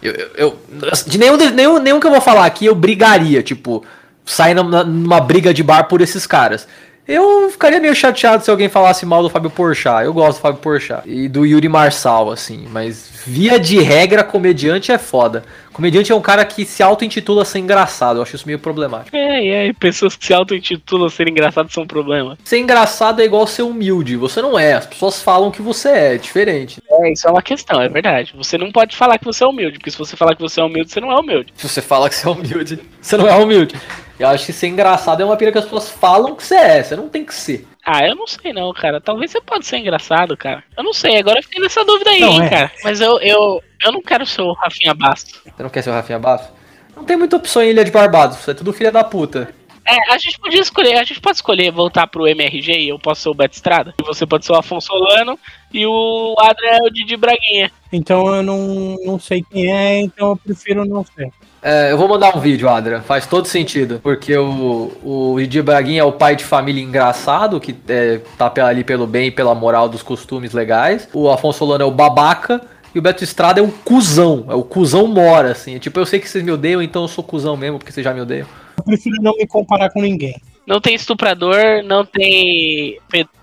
Eu, 0.00 0.12
eu, 0.12 0.28
eu- 0.36 0.58
de 1.06 1.18
nenhum, 1.18 1.36
nenhum, 1.52 1.78
nenhum 1.80 2.00
que 2.00 2.06
eu 2.06 2.10
vou 2.12 2.20
falar 2.20 2.46
aqui 2.46 2.66
eu 2.66 2.74
brigaria, 2.74 3.42
tipo, 3.42 3.84
sair 4.24 4.54
numa, 4.54 4.84
numa 4.84 5.20
briga 5.20 5.52
de 5.52 5.62
bar 5.62 5.84
por 5.88 6.00
esses 6.00 6.26
caras. 6.26 6.68
Eu 7.08 7.48
ficaria 7.48 7.80
meio 7.80 7.94
chateado 7.94 8.44
se 8.44 8.50
alguém 8.50 8.68
falasse 8.68 9.06
mal 9.06 9.22
do 9.22 9.30
Fábio 9.30 9.48
Porchat. 9.48 10.04
Eu 10.04 10.12
gosto 10.12 10.36
do 10.36 10.42
Fábio 10.42 10.60
Porchat. 10.60 11.08
E 11.08 11.26
do 11.26 11.46
Yuri 11.46 11.66
Marçal, 11.66 12.30
assim. 12.30 12.66
Mas 12.70 13.22
via 13.26 13.58
de 13.58 13.80
regra, 13.80 14.22
comediante 14.22 14.92
é 14.92 14.98
foda. 14.98 15.42
Comediante 15.72 16.12
é 16.12 16.14
um 16.14 16.20
cara 16.20 16.44
que 16.44 16.66
se 16.66 16.82
auto-intitula 16.82 17.46
ser 17.46 17.60
engraçado. 17.60 18.18
Eu 18.18 18.22
acho 18.22 18.36
isso 18.36 18.46
meio 18.46 18.58
problemático. 18.58 19.16
É, 19.16 19.42
e 19.42 19.54
aí, 19.54 19.72
pessoas 19.72 20.16
que 20.16 20.26
se 20.26 20.34
auto-intitulam 20.34 21.08
ser 21.08 21.28
engraçados 21.28 21.72
são 21.72 21.84
um 21.84 21.86
problema. 21.86 22.36
Ser 22.44 22.58
engraçado 22.58 23.22
é 23.22 23.24
igual 23.24 23.46
ser 23.46 23.62
humilde. 23.62 24.14
Você 24.16 24.42
não 24.42 24.58
é. 24.58 24.74
As 24.74 24.84
pessoas 24.84 25.22
falam 25.22 25.50
que 25.50 25.62
você 25.62 25.88
é. 25.88 26.14
É 26.14 26.18
diferente. 26.18 26.82
É, 26.90 27.10
isso 27.10 27.26
é 27.26 27.30
uma 27.30 27.40
questão, 27.40 27.80
é 27.80 27.88
verdade. 27.88 28.34
Você 28.36 28.58
não 28.58 28.70
pode 28.70 28.94
falar 28.94 29.16
que 29.16 29.24
você 29.24 29.44
é 29.44 29.46
humilde, 29.46 29.78
porque 29.78 29.90
se 29.90 29.96
você 29.96 30.14
falar 30.14 30.34
que 30.34 30.42
você 30.42 30.60
é 30.60 30.64
humilde, 30.64 30.90
você 30.90 31.00
não 31.00 31.10
é 31.10 31.18
humilde. 31.18 31.54
Se 31.56 31.66
você 31.66 31.80
fala 31.80 32.10
que 32.10 32.16
você 32.16 32.26
é 32.26 32.30
humilde, 32.30 32.80
você 33.00 33.16
não 33.16 33.26
é 33.26 33.34
humilde. 33.34 33.74
Eu 34.18 34.28
acho 34.28 34.46
que 34.46 34.52
ser 34.52 34.66
engraçado 34.66 35.22
é 35.22 35.24
uma 35.24 35.36
pira 35.36 35.52
que 35.52 35.58
as 35.58 35.64
pessoas 35.64 35.88
falam 35.88 36.34
que 36.34 36.42
você 36.42 36.56
é. 36.56 36.82
Você 36.82 36.96
não 36.96 37.08
tem 37.08 37.24
que 37.24 37.34
ser. 37.34 37.66
Ah, 37.84 38.04
eu 38.06 38.16
não 38.16 38.26
sei 38.26 38.52
não, 38.52 38.72
cara. 38.72 39.00
Talvez 39.00 39.30
você 39.30 39.40
pode 39.40 39.64
ser 39.64 39.78
engraçado, 39.78 40.36
cara. 40.36 40.62
Eu 40.76 40.82
não 40.82 40.92
sei, 40.92 41.18
agora 41.18 41.38
eu 41.38 41.42
fiquei 41.42 41.62
nessa 41.62 41.84
dúvida 41.84 42.10
aí, 42.10 42.20
Não, 42.20 42.32
hein, 42.32 42.44
é. 42.44 42.48
cara. 42.48 42.72
Mas 42.82 43.00
eu, 43.00 43.18
eu, 43.20 43.62
eu 43.82 43.92
não 43.92 44.02
quero 44.02 44.26
ser 44.26 44.42
o 44.42 44.52
Rafinha 44.52 44.92
Bastos. 44.92 45.40
Você 45.44 45.62
não 45.62 45.70
quer 45.70 45.82
ser 45.82 45.90
o 45.90 45.94
Rafinha 45.94 46.18
Basso? 46.18 46.52
Não 46.96 47.04
tem 47.04 47.16
muita 47.16 47.36
opção 47.36 47.62
em 47.62 47.70
Ilha 47.70 47.84
de 47.84 47.90
Barbados. 47.92 48.46
É 48.48 48.54
tudo 48.54 48.72
filha 48.72 48.90
da 48.90 49.04
puta. 49.04 49.54
É, 49.86 50.12
a 50.12 50.18
gente 50.18 50.38
podia 50.38 50.60
escolher, 50.60 50.98
a 50.98 51.04
gente 51.04 51.18
pode 51.18 51.36
escolher 51.36 51.70
voltar 51.70 52.06
pro 52.08 52.28
MRG 52.28 52.72
e 52.72 52.88
eu 52.90 52.98
posso 52.98 53.22
ser 53.22 53.28
o 53.30 53.34
Beto 53.34 53.54
Estrada. 53.54 53.94
E 53.98 54.02
você 54.04 54.26
pode 54.26 54.44
ser 54.44 54.52
o 54.52 54.56
Afonso 54.56 54.88
Solano 54.88 55.38
e 55.72 55.86
o 55.86 56.34
Adrian 56.38 56.72
é 56.72 56.82
o 56.82 56.90
Didi 56.90 57.16
Braguinha. 57.16 57.70
Então 57.90 58.34
eu 58.34 58.42
não, 58.42 58.96
não 59.02 59.18
sei 59.18 59.42
quem 59.50 59.72
é, 59.72 60.00
então 60.00 60.28
eu 60.28 60.36
prefiro 60.36 60.84
não 60.84 61.02
ser. 61.04 61.32
É, 61.62 61.90
eu 61.92 61.98
vou 61.98 62.08
mandar 62.08 62.36
um 62.36 62.40
vídeo, 62.40 62.68
Adra. 62.68 63.00
Faz 63.00 63.26
todo 63.26 63.46
sentido. 63.46 64.00
Porque 64.02 64.36
o, 64.36 64.92
o 65.02 65.36
Didi 65.38 65.60
Braguinha 65.60 66.02
é 66.02 66.04
o 66.04 66.12
pai 66.12 66.36
de 66.36 66.44
família 66.44 66.82
engraçado, 66.82 67.60
que 67.60 67.74
é, 67.88 68.20
tá 68.36 68.52
ali 68.64 68.84
pelo 68.84 69.06
bem 69.06 69.28
e 69.28 69.30
pela 69.30 69.54
moral 69.54 69.88
dos 69.88 70.02
costumes 70.02 70.52
legais. 70.52 71.08
O 71.12 71.28
Afonso 71.28 71.58
Solano 71.58 71.84
é 71.84 71.86
o 71.86 71.90
babaca. 71.90 72.60
E 72.94 72.98
o 72.98 73.02
Beto 73.02 73.22
Estrada 73.22 73.60
é 73.60 73.62
o 73.62 73.68
cuzão. 73.68 74.46
É 74.48 74.54
o 74.54 74.62
cuzão 74.62 75.06
mora, 75.06 75.52
assim. 75.52 75.78
Tipo, 75.78 76.00
eu 76.00 76.06
sei 76.06 76.18
que 76.18 76.28
vocês 76.28 76.42
me 76.42 76.50
odeiam, 76.50 76.80
então 76.80 77.02
eu 77.02 77.08
sou 77.08 77.22
cuzão 77.22 77.56
mesmo, 77.56 77.78
porque 77.78 77.92
vocês 77.92 78.02
já 78.02 78.14
me 78.14 78.20
odeiam. 78.20 78.46
Eu 78.76 78.84
prefiro 78.84 79.16
não 79.20 79.36
me 79.36 79.46
comparar 79.46 79.90
com 79.90 80.00
ninguém. 80.00 80.40
Não 80.68 80.82
tem 80.82 80.94
estuprador, 80.94 81.82
não 81.82 82.04
tem 82.04 82.98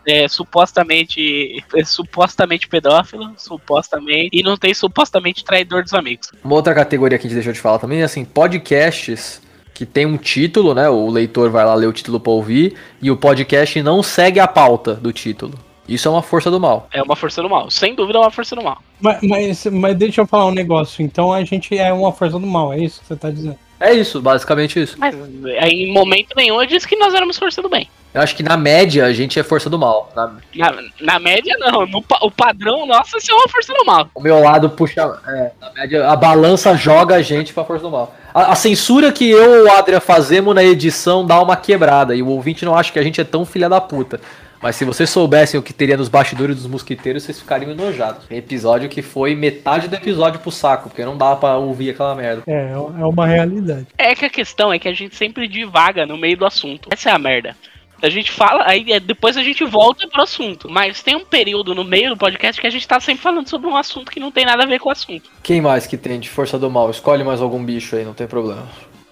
é, 0.07 0.27
supostamente 0.27 1.65
é, 1.75 1.83
supostamente 1.83 2.67
pedófilo, 2.67 3.33
supostamente, 3.35 4.29
e 4.31 4.43
não 4.43 4.55
tem 4.55 4.75
supostamente 4.75 5.43
traidor 5.43 5.81
dos 5.81 5.95
amigos. 5.95 6.31
Uma 6.43 6.53
outra 6.53 6.75
categoria 6.75 7.17
que 7.17 7.25
a 7.25 7.27
gente 7.27 7.33
deixou 7.33 7.51
de 7.51 7.59
falar 7.59 7.79
também 7.79 8.01
é 8.01 8.03
assim, 8.03 8.23
podcasts 8.23 9.41
que 9.73 9.87
tem 9.87 10.05
um 10.05 10.17
título, 10.17 10.75
né? 10.75 10.87
O 10.87 11.09
leitor 11.09 11.49
vai 11.49 11.65
lá 11.65 11.73
ler 11.73 11.87
o 11.87 11.93
título 11.93 12.19
pra 12.19 12.31
ouvir, 12.31 12.75
e 13.01 13.09
o 13.09 13.17
podcast 13.17 13.81
não 13.81 14.03
segue 14.03 14.39
a 14.39 14.47
pauta 14.47 14.93
do 14.93 15.11
título. 15.11 15.57
Isso 15.89 16.07
é 16.07 16.11
uma 16.11 16.21
força 16.21 16.51
do 16.51 16.59
mal. 16.59 16.87
É 16.93 17.01
uma 17.01 17.15
força 17.15 17.41
do 17.41 17.49
mal. 17.49 17.71
Sem 17.71 17.95
dúvida 17.95 18.19
é 18.19 18.21
uma 18.21 18.31
força 18.31 18.55
do 18.55 18.63
mal. 18.63 18.77
Mas, 19.01 19.19
mas, 19.23 19.65
mas 19.65 19.95
deixa 19.97 20.21
eu 20.21 20.27
falar 20.27 20.45
um 20.45 20.53
negócio. 20.53 21.03
Então 21.03 21.33
a 21.33 21.43
gente 21.43 21.75
é 21.75 21.91
uma 21.91 22.11
força 22.11 22.37
do 22.37 22.45
mal, 22.45 22.71
é 22.71 22.79
isso 22.79 23.01
que 23.01 23.07
você 23.07 23.15
tá 23.15 23.31
dizendo? 23.31 23.57
É 23.79 23.93
isso, 23.93 24.21
basicamente 24.21 24.81
isso. 24.81 24.95
Mas 24.97 25.13
em 25.15 25.91
momento 25.91 26.29
nenhum 26.35 26.61
eu 26.61 26.65
disse 26.67 26.87
que 26.87 26.95
nós 26.95 27.13
éramos 27.13 27.37
força 27.37 27.61
do 27.61 27.69
bem. 27.69 27.89
Eu 28.13 28.21
acho 28.21 28.33
que 28.33 28.41
na 28.43 28.55
média 28.55 29.05
a 29.05 29.11
gente 29.11 29.37
é 29.37 29.43
força 29.43 29.69
do 29.69 29.77
mal. 29.77 30.09
Na- 30.15 30.31
Na, 30.55 30.73
na 31.01 31.19
média, 31.19 31.53
não. 31.59 31.85
No 31.85 32.01
o 32.21 32.31
padrão 32.31 32.85
nosso 32.85 33.17
é 33.17 33.33
uma 33.33 33.49
força 33.49 33.73
do 33.73 33.83
mal. 33.85 34.07
O 34.15 34.21
meu 34.21 34.39
lado 34.39 34.69
puxa. 34.69 35.19
É, 35.27 35.51
na 35.59 35.71
média, 35.73 36.07
a 36.09 36.15
balança 36.15 36.73
joga 36.77 37.15
a 37.15 37.21
gente 37.21 37.53
pra 37.53 37.65
força 37.65 37.83
do 37.83 37.91
mal. 37.91 38.15
A, 38.33 38.53
a 38.53 38.55
censura 38.55 39.11
que 39.11 39.29
eu 39.29 39.55
e 39.57 39.61
o 39.67 39.71
Adria 39.73 39.99
fazemos 39.99 40.55
na 40.55 40.63
edição 40.63 41.25
dá 41.25 41.41
uma 41.41 41.57
quebrada. 41.57 42.15
E 42.15 42.21
o 42.21 42.27
ouvinte 42.29 42.63
não 42.63 42.73
acha 42.77 42.93
que 42.93 42.99
a 42.99 43.03
gente 43.03 43.19
é 43.19 43.25
tão 43.25 43.45
filha 43.45 43.67
da 43.67 43.81
puta. 43.81 44.21
Mas 44.61 44.75
se 44.75 44.85
vocês 44.85 45.09
soubessem 45.09 45.59
o 45.59 45.63
que 45.63 45.73
teria 45.73 45.97
nos 45.97 46.09
bastidores 46.09 46.55
dos 46.55 46.67
mosquiteiros, 46.67 47.23
vocês 47.23 47.39
ficariam 47.39 47.71
enojados. 47.71 48.25
Episódio 48.29 48.89
que 48.89 49.01
foi 49.01 49.35
metade 49.35 49.87
do 49.87 49.95
episódio 49.95 50.39
pro 50.39 50.51
saco, 50.51 50.89
porque 50.89 51.05
não 51.05 51.17
dava 51.17 51.37
pra 51.37 51.57
ouvir 51.57 51.91
aquela 51.91 52.15
merda. 52.15 52.43
É, 52.47 52.71
é 52.71 53.05
uma 53.05 53.27
realidade. 53.27 53.87
É 53.97 54.15
que 54.15 54.25
a 54.25 54.29
questão 54.29 54.73
é 54.73 54.79
que 54.79 54.87
a 54.87 54.93
gente 54.93 55.15
sempre 55.15 55.47
divaga 55.47 56.05
no 56.05 56.17
meio 56.17 56.37
do 56.37 56.45
assunto. 56.45 56.89
Essa 56.91 57.09
é 57.09 57.13
a 57.13 57.19
merda. 57.19 57.55
A 58.01 58.09
gente 58.09 58.31
fala, 58.31 58.63
aí 58.67 58.91
é, 58.91 58.99
depois 58.99 59.37
a 59.37 59.43
gente 59.43 59.63
volta 59.63 60.07
pro 60.07 60.21
assunto. 60.21 60.69
Mas 60.69 61.01
tem 61.01 61.15
um 61.15 61.25
período 61.25 61.73
no 61.73 61.83
meio 61.83 62.09
do 62.09 62.17
podcast 62.17 62.59
que 62.59 62.67
a 62.67 62.69
gente 62.69 62.87
tá 62.87 62.99
sempre 62.99 63.23
falando 63.23 63.47
sobre 63.47 63.67
um 63.67 63.75
assunto 63.75 64.11
que 64.11 64.19
não 64.19 64.31
tem 64.31 64.45
nada 64.45 64.63
a 64.63 64.67
ver 64.67 64.79
com 64.79 64.89
o 64.89 64.91
assunto. 64.91 65.29
Quem 65.41 65.61
mais 65.61 65.87
que 65.87 65.97
tem 65.97 66.19
de 66.19 66.29
força 66.29 66.59
do 66.59 66.69
mal? 66.69 66.89
Escolhe 66.89 67.23
mais 67.23 67.41
algum 67.41 67.63
bicho 67.63 67.95
aí, 67.95 68.03
não 68.03 68.13
tem 68.13 68.27
problema. 68.27 68.67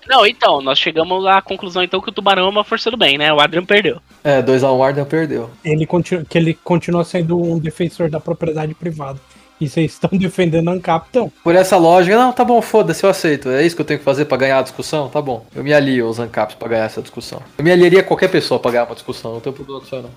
Não, 0.07 0.25
então, 0.25 0.61
nós 0.61 0.79
chegamos 0.79 1.25
à 1.25 1.41
conclusão 1.41 1.83
então 1.83 2.01
que 2.01 2.09
o 2.09 2.11
tubarão 2.11 2.45
é 2.45 2.49
uma 2.49 2.63
força 2.63 2.91
do 2.91 2.97
bem, 2.97 3.17
né? 3.17 3.31
O 3.33 3.39
Adrian 3.39 3.65
perdeu. 3.65 4.01
É, 4.23 4.41
2x1 4.41 4.77
um, 4.77 4.83
Arden 4.83 5.05
perdeu. 5.05 5.49
Ele 5.63 5.85
continua, 5.85 6.25
que 6.27 6.37
ele 6.37 6.53
continua 6.53 7.03
sendo 7.03 7.37
um 7.37 7.59
defensor 7.59 8.09
da 8.09 8.19
propriedade 8.19 8.73
privada. 8.73 9.19
E 9.63 9.69
vocês 9.69 9.93
estão 9.93 10.09
defendendo 10.17 10.69
a 10.69 10.73
Ancap, 10.73 11.07
então. 11.09 11.31
Por 11.43 11.55
essa 11.55 11.77
lógica, 11.77 12.17
não, 12.17 12.33
tá 12.33 12.43
bom, 12.43 12.61
foda-se, 12.61 13.03
eu 13.03 13.09
aceito. 13.09 13.49
É 13.49 13.65
isso 13.65 13.75
que 13.75 13.81
eu 13.81 13.85
tenho 13.85 13.99
que 13.99 14.05
fazer 14.05 14.25
pra 14.25 14.37
ganhar 14.37 14.59
a 14.59 14.61
discussão? 14.61 15.07
Tá 15.07 15.21
bom. 15.21 15.45
Eu 15.55 15.63
me 15.63 15.73
alio 15.73 16.07
aos 16.07 16.19
ANCAPs 16.19 16.55
pra 16.55 16.67
ganhar 16.67 16.85
essa 16.85 17.01
discussão. 17.01 17.41
Eu 17.57 17.63
me 17.63 17.71
aliaria 17.71 18.01
a 18.01 18.03
qualquer 18.03 18.29
pessoa 18.29 18.59
pra 18.59 18.71
ganhar 18.71 18.85
uma 18.85 18.95
discussão, 18.95 19.33
não 19.33 19.39
tem 19.39 19.53
problema 19.53 19.79
com 19.79 19.85
isso 19.85 19.95
não. 19.95 20.09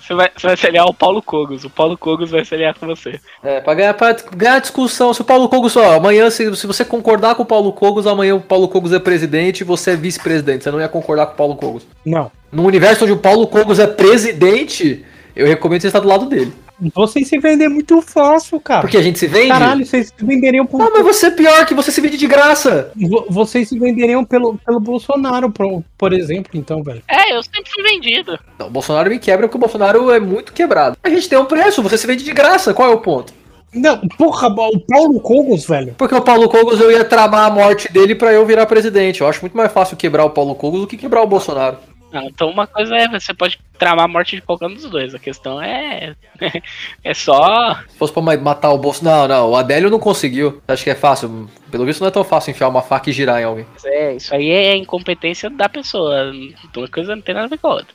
Você 0.00 0.14
vai, 0.14 0.30
você 0.34 0.46
vai 0.46 0.56
se 0.56 0.66
aliar 0.66 0.84
ao 0.84 0.92
Paulo 0.92 1.22
Cogos. 1.22 1.64
O 1.64 1.70
Paulo 1.70 1.96
Cogos 1.96 2.30
vai 2.30 2.44
se 2.44 2.54
aliar 2.54 2.74
com 2.74 2.86
você. 2.86 3.20
É, 3.42 3.60
pra 3.60 3.74
ganhar, 3.74 3.94
pra 3.94 4.16
ganhar 4.34 4.54
a 4.54 4.58
discussão. 4.58 5.14
Se 5.14 5.20
o 5.20 5.24
Paulo 5.24 5.48
Cogos, 5.48 5.76
ó, 5.76 5.96
amanhã, 5.96 6.28
se, 6.30 6.54
se 6.56 6.66
você 6.66 6.84
concordar 6.84 7.36
com 7.36 7.44
o 7.44 7.46
Paulo 7.46 7.72
Cogos, 7.72 8.06
amanhã 8.06 8.34
o 8.34 8.40
Paulo 8.40 8.68
Cogos 8.68 8.92
é 8.92 8.98
presidente 8.98 9.60
e 9.60 9.64
você 9.64 9.92
é 9.92 9.96
vice-presidente. 9.96 10.64
Você 10.64 10.70
não 10.70 10.80
ia 10.80 10.88
concordar 10.88 11.26
com 11.26 11.34
o 11.34 11.36
Paulo 11.36 11.56
Cogos. 11.56 11.86
Não. 12.04 12.30
No 12.50 12.64
universo 12.64 13.04
onde 13.04 13.12
o 13.12 13.18
Paulo 13.18 13.46
Cogos 13.46 13.78
é 13.78 13.86
presidente, 13.86 15.04
eu 15.36 15.46
recomendo 15.46 15.82
você 15.82 15.86
estar 15.86 16.00
do 16.00 16.08
lado 16.08 16.26
dele. 16.26 16.52
Vocês 16.94 17.26
se 17.28 17.38
vendem 17.38 17.68
muito 17.68 18.00
fácil, 18.00 18.60
cara. 18.60 18.80
Porque 18.82 18.96
a 18.96 19.02
gente 19.02 19.18
se 19.18 19.26
vende. 19.26 19.48
Caralho, 19.48 19.84
vocês 19.84 20.08
se 20.16 20.24
venderiam 20.24 20.64
por. 20.64 20.80
Ah, 20.80 20.90
mas 20.92 21.02
você 21.04 21.26
é 21.26 21.30
pior 21.30 21.66
que 21.66 21.74
você 21.74 21.90
se 21.90 22.00
vende 22.00 22.16
de 22.16 22.26
graça. 22.26 22.92
Vo- 22.96 23.26
Vocês 23.28 23.68
se 23.68 23.78
venderiam 23.78 24.24
pelo, 24.24 24.56
pelo 24.58 24.78
Bolsonaro, 24.80 25.50
por, 25.50 25.82
por 25.96 26.12
exemplo, 26.12 26.50
então, 26.54 26.82
velho. 26.82 27.02
É, 27.08 27.36
eu 27.36 27.42
sempre 27.42 27.70
fui 27.70 27.82
vendido. 27.82 28.38
Não, 28.58 28.68
o 28.68 28.70
Bolsonaro 28.70 29.10
me 29.10 29.18
quebra 29.18 29.46
porque 29.48 29.56
o 29.56 29.60
Bolsonaro 29.60 30.10
é 30.12 30.20
muito 30.20 30.52
quebrado. 30.52 30.96
A 31.02 31.08
gente 31.08 31.28
tem 31.28 31.38
um 31.38 31.44
preço, 31.44 31.82
você 31.82 31.98
se 31.98 32.06
vende 32.06 32.24
de 32.24 32.32
graça. 32.32 32.72
Qual 32.72 32.90
é 32.90 32.94
o 32.94 33.00
ponto? 33.00 33.32
Não, 33.74 33.98
porra, 34.16 34.48
o 34.48 34.80
Paulo 34.80 35.20
Cogos, 35.20 35.66
velho. 35.66 35.94
Porque 35.98 36.14
o 36.14 36.22
Paulo 36.22 36.48
Cogos 36.48 36.80
eu 36.80 36.90
ia 36.90 37.04
tramar 37.04 37.48
a 37.48 37.50
morte 37.50 37.92
dele 37.92 38.14
pra 38.14 38.32
eu 38.32 38.46
virar 38.46 38.64
presidente. 38.64 39.20
Eu 39.20 39.26
acho 39.28 39.42
muito 39.42 39.54
mais 39.56 39.70
fácil 39.70 39.94
quebrar 39.96 40.24
o 40.24 40.30
Paulo 40.30 40.54
Cogos 40.54 40.80
do 40.80 40.86
que 40.86 40.96
quebrar 40.96 41.22
o 41.22 41.26
Bolsonaro. 41.26 41.76
Não, 42.12 42.22
então 42.24 42.48
uma 42.50 42.66
coisa 42.66 42.96
é, 42.96 43.06
você 43.08 43.34
pode 43.34 43.58
tramar 43.78 44.06
a 44.06 44.08
morte 44.08 44.34
de 44.36 44.42
qualquer 44.42 44.66
um 44.66 44.74
dos 44.74 44.88
dois. 44.88 45.14
A 45.14 45.18
questão 45.18 45.60
é. 45.60 46.14
É 47.04 47.12
só. 47.14 47.74
Se 47.88 47.96
fosse 47.98 48.12
pra 48.12 48.22
ma- 48.22 48.36
matar 48.36 48.70
o 48.70 48.78
Bolsonaro. 48.78 49.28
Não, 49.28 49.38
não, 49.42 49.50
o 49.50 49.56
Adélio 49.56 49.90
não 49.90 49.98
conseguiu. 49.98 50.60
Acho 50.66 50.84
que 50.84 50.90
é 50.90 50.94
fácil. 50.94 51.48
Pelo 51.70 51.84
visto 51.84 52.00
não 52.00 52.08
é 52.08 52.10
tão 52.10 52.24
fácil 52.24 52.50
enfiar 52.50 52.68
uma 52.68 52.82
faca 52.82 53.10
e 53.10 53.12
girar 53.12 53.40
em 53.40 53.44
alguém. 53.44 53.66
É, 53.84 54.14
isso 54.14 54.34
aí 54.34 54.50
é 54.50 54.76
incompetência 54.76 55.50
da 55.50 55.68
pessoa. 55.68 56.32
Então, 56.64 56.82
Uma 56.82 56.88
coisa 56.88 57.14
não 57.14 57.22
tem 57.22 57.34
nada 57.34 57.46
a 57.46 57.50
ver 57.50 57.58
com 57.58 57.68
a 57.68 57.74
outra. 57.74 57.94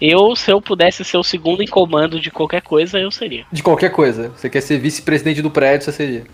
Eu, 0.00 0.34
se 0.36 0.50
eu 0.50 0.60
pudesse 0.60 1.04
ser 1.04 1.16
o 1.16 1.22
segundo 1.22 1.62
em 1.62 1.66
comando 1.68 2.20
de 2.20 2.30
qualquer 2.30 2.60
coisa, 2.62 2.98
eu 2.98 3.10
seria. 3.10 3.46
De 3.50 3.62
qualquer 3.62 3.90
coisa. 3.90 4.30
Você 4.36 4.50
quer 4.50 4.60
ser 4.60 4.78
vice-presidente 4.78 5.40
do 5.40 5.50
prédio, 5.50 5.84
você 5.86 5.92
seria. 5.92 6.24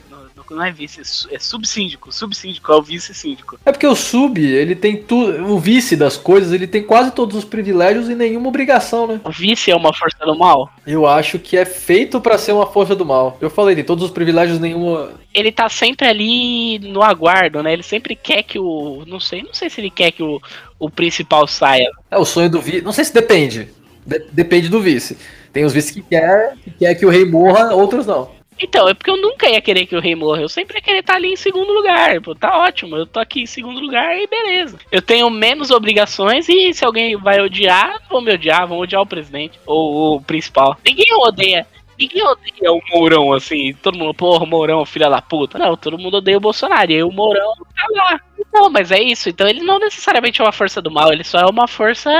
Não, 0.50 0.56
não 0.56 0.64
é 0.64 0.72
vice, 0.72 1.00
é 1.30 1.36
é 1.36 1.38
subsíndico. 1.38 2.12
Subsíndico 2.12 2.72
é 2.72 2.76
o 2.76 2.82
vice-síndico. 2.82 3.58
É 3.64 3.72
porque 3.72 3.86
o 3.86 3.94
sub, 3.94 4.40
ele 4.44 4.74
tem 4.74 4.96
tudo. 4.96 5.46
O 5.46 5.58
vice 5.58 5.96
das 5.96 6.16
coisas, 6.16 6.52
ele 6.52 6.66
tem 6.66 6.82
quase 6.82 7.12
todos 7.12 7.36
os 7.36 7.44
privilégios 7.44 8.08
e 8.08 8.14
nenhuma 8.14 8.48
obrigação, 8.48 9.06
né? 9.06 9.20
O 9.24 9.30
vice 9.30 9.70
é 9.70 9.76
uma 9.76 9.94
força 9.94 10.18
do 10.24 10.36
mal. 10.36 10.70
Eu 10.86 11.06
acho 11.06 11.38
que 11.38 11.56
é 11.56 11.64
feito 11.64 12.20
pra 12.20 12.36
ser 12.36 12.52
uma 12.52 12.66
força 12.66 12.94
do 12.94 13.06
mal. 13.06 13.38
Eu 13.40 13.48
falei, 13.50 13.74
tem 13.74 13.84
todos 13.84 14.04
os 14.04 14.10
privilégios, 14.10 14.58
nenhuma. 14.58 15.12
Ele 15.32 15.52
tá 15.52 15.68
sempre 15.68 16.06
ali 16.08 16.78
no 16.80 17.02
aguardo, 17.02 17.62
né? 17.62 17.72
Ele 17.72 17.82
sempre 17.82 18.16
quer 18.16 18.42
que 18.42 18.58
o. 18.58 19.04
Não 19.06 19.20
sei, 19.20 19.42
não 19.42 19.54
sei 19.54 19.70
se 19.70 19.80
ele 19.80 19.90
quer 19.90 20.10
que 20.10 20.22
o, 20.22 20.40
o 20.78 20.90
principal 20.90 21.46
saia. 21.46 21.88
É 22.10 22.18
o 22.18 22.24
sonho 22.24 22.50
do 22.50 22.60
vice. 22.60 22.82
Não 22.82 22.92
sei 22.92 23.04
se 23.04 23.14
depende. 23.14 23.68
De- 24.04 24.26
depende 24.32 24.68
do 24.68 24.80
vice. 24.80 25.16
Tem 25.52 25.64
os 25.64 25.72
vices 25.72 25.90
que 25.90 26.02
quer, 26.02 26.54
que 26.62 26.70
quer 26.70 26.94
que 26.94 27.04
o 27.06 27.10
rei 27.10 27.24
morra, 27.24 27.74
outros 27.74 28.06
não. 28.06 28.39
Então, 28.60 28.88
é 28.88 28.94
porque 28.94 29.10
eu 29.10 29.16
nunca 29.16 29.48
ia 29.48 29.60
querer 29.60 29.86
que 29.86 29.96
o 29.96 30.00
rei 30.00 30.14
morra. 30.14 30.42
Eu 30.42 30.48
sempre 30.48 30.76
ia 30.78 30.82
querer 30.82 30.98
estar 30.98 31.14
ali 31.14 31.32
em 31.32 31.36
segundo 31.36 31.72
lugar. 31.72 32.20
Pô, 32.20 32.34
tá 32.34 32.58
ótimo. 32.58 32.96
Eu 32.96 33.06
tô 33.06 33.18
aqui 33.18 33.42
em 33.42 33.46
segundo 33.46 33.80
lugar 33.80 34.16
e 34.18 34.26
beleza. 34.26 34.78
Eu 34.92 35.00
tenho 35.00 35.30
menos 35.30 35.70
obrigações 35.70 36.48
e 36.48 36.72
se 36.74 36.84
alguém 36.84 37.16
vai 37.16 37.40
odiar, 37.40 38.00
vão 38.08 38.20
me 38.20 38.32
odiar, 38.32 38.66
vão 38.66 38.78
odiar 38.78 39.02
o 39.02 39.06
presidente 39.06 39.58
ou 39.64 40.16
o 40.16 40.22
principal. 40.22 40.76
Ninguém 40.84 41.06
odeia. 41.14 41.66
Ninguém 42.00 42.22
odeia 42.22 42.72
o 42.72 42.80
Mourão, 42.90 43.32
assim. 43.34 43.74
Todo 43.74 43.98
mundo, 43.98 44.14
porra, 44.14 44.46
Mourão, 44.46 44.86
filha 44.86 45.10
da 45.10 45.20
puta. 45.20 45.58
Não, 45.58 45.76
todo 45.76 45.98
mundo 45.98 46.16
odeia 46.16 46.38
o 46.38 46.40
Bolsonaro. 46.40 46.90
E 46.90 46.94
aí 46.94 47.02
o 47.02 47.12
Mourão 47.12 47.52
tá 47.76 47.86
lá. 47.90 48.20
Não, 48.52 48.70
mas 48.70 48.90
é 48.90 49.00
isso. 49.00 49.28
Então 49.28 49.46
ele 49.46 49.60
não 49.60 49.78
necessariamente 49.78 50.40
é 50.40 50.44
uma 50.44 50.52
força 50.52 50.80
do 50.80 50.90
mal, 50.90 51.12
ele 51.12 51.22
só 51.22 51.38
é 51.38 51.44
uma 51.44 51.68
força. 51.68 52.10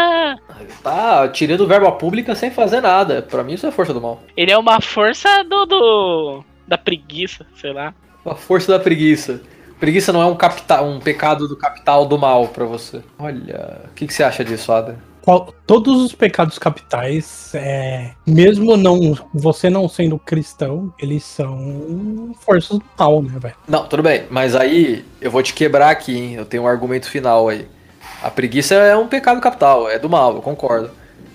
Tá 0.82 1.26
tirando 1.28 1.66
verba 1.66 1.90
pública 1.92 2.34
sem 2.34 2.50
fazer 2.50 2.82
nada. 2.82 3.22
Pra 3.22 3.42
mim 3.42 3.54
isso 3.54 3.66
é 3.66 3.70
força 3.70 3.94
do 3.94 4.02
mal. 4.02 4.22
Ele 4.36 4.52
é 4.52 4.58
uma 4.58 4.80
força 4.82 5.42
do. 5.44 5.64
do 5.64 6.44
da 6.68 6.76
preguiça, 6.76 7.46
sei 7.56 7.72
lá. 7.72 7.94
A 8.24 8.34
força 8.34 8.70
da 8.70 8.78
preguiça. 8.78 9.42
Preguiça 9.80 10.12
não 10.12 10.20
é 10.20 10.26
um 10.26 10.36
capital, 10.36 10.86
um 10.86 11.00
pecado 11.00 11.48
do 11.48 11.56
capital 11.56 12.04
do 12.04 12.18
mal 12.18 12.48
pra 12.48 12.66
você. 12.66 13.02
Olha, 13.18 13.80
o 13.86 13.94
que, 13.94 14.06
que 14.06 14.12
você 14.12 14.22
acha 14.22 14.44
disso, 14.44 14.70
Ada? 14.70 14.98
Qual- 15.30 15.54
todos 15.64 16.02
os 16.02 16.12
pecados 16.12 16.58
capitais, 16.58 17.52
é, 17.54 18.10
mesmo 18.26 18.76
não 18.76 19.16
você 19.32 19.70
não 19.70 19.88
sendo 19.88 20.18
cristão, 20.18 20.92
eles 20.98 21.22
são 21.22 22.34
forças 22.40 22.78
do 22.78 22.84
mal, 22.98 23.22
né, 23.22 23.38
velho? 23.38 23.54
Não, 23.68 23.86
tudo 23.86 24.02
bem, 24.02 24.24
mas 24.28 24.56
aí 24.56 25.04
eu 25.20 25.30
vou 25.30 25.40
te 25.40 25.54
quebrar 25.54 25.90
aqui, 25.90 26.16
hein? 26.16 26.34
Eu 26.34 26.44
tenho 26.44 26.64
um 26.64 26.66
argumento 26.66 27.08
final 27.08 27.48
aí. 27.48 27.68
A 28.20 28.28
preguiça 28.30 28.74
é 28.74 28.96
um 28.96 29.06
pecado 29.06 29.40
capital, 29.40 29.88
é 29.88 30.00
do 30.00 30.08
mal, 30.10 30.34
eu 30.34 30.42
concordo. 30.42 30.90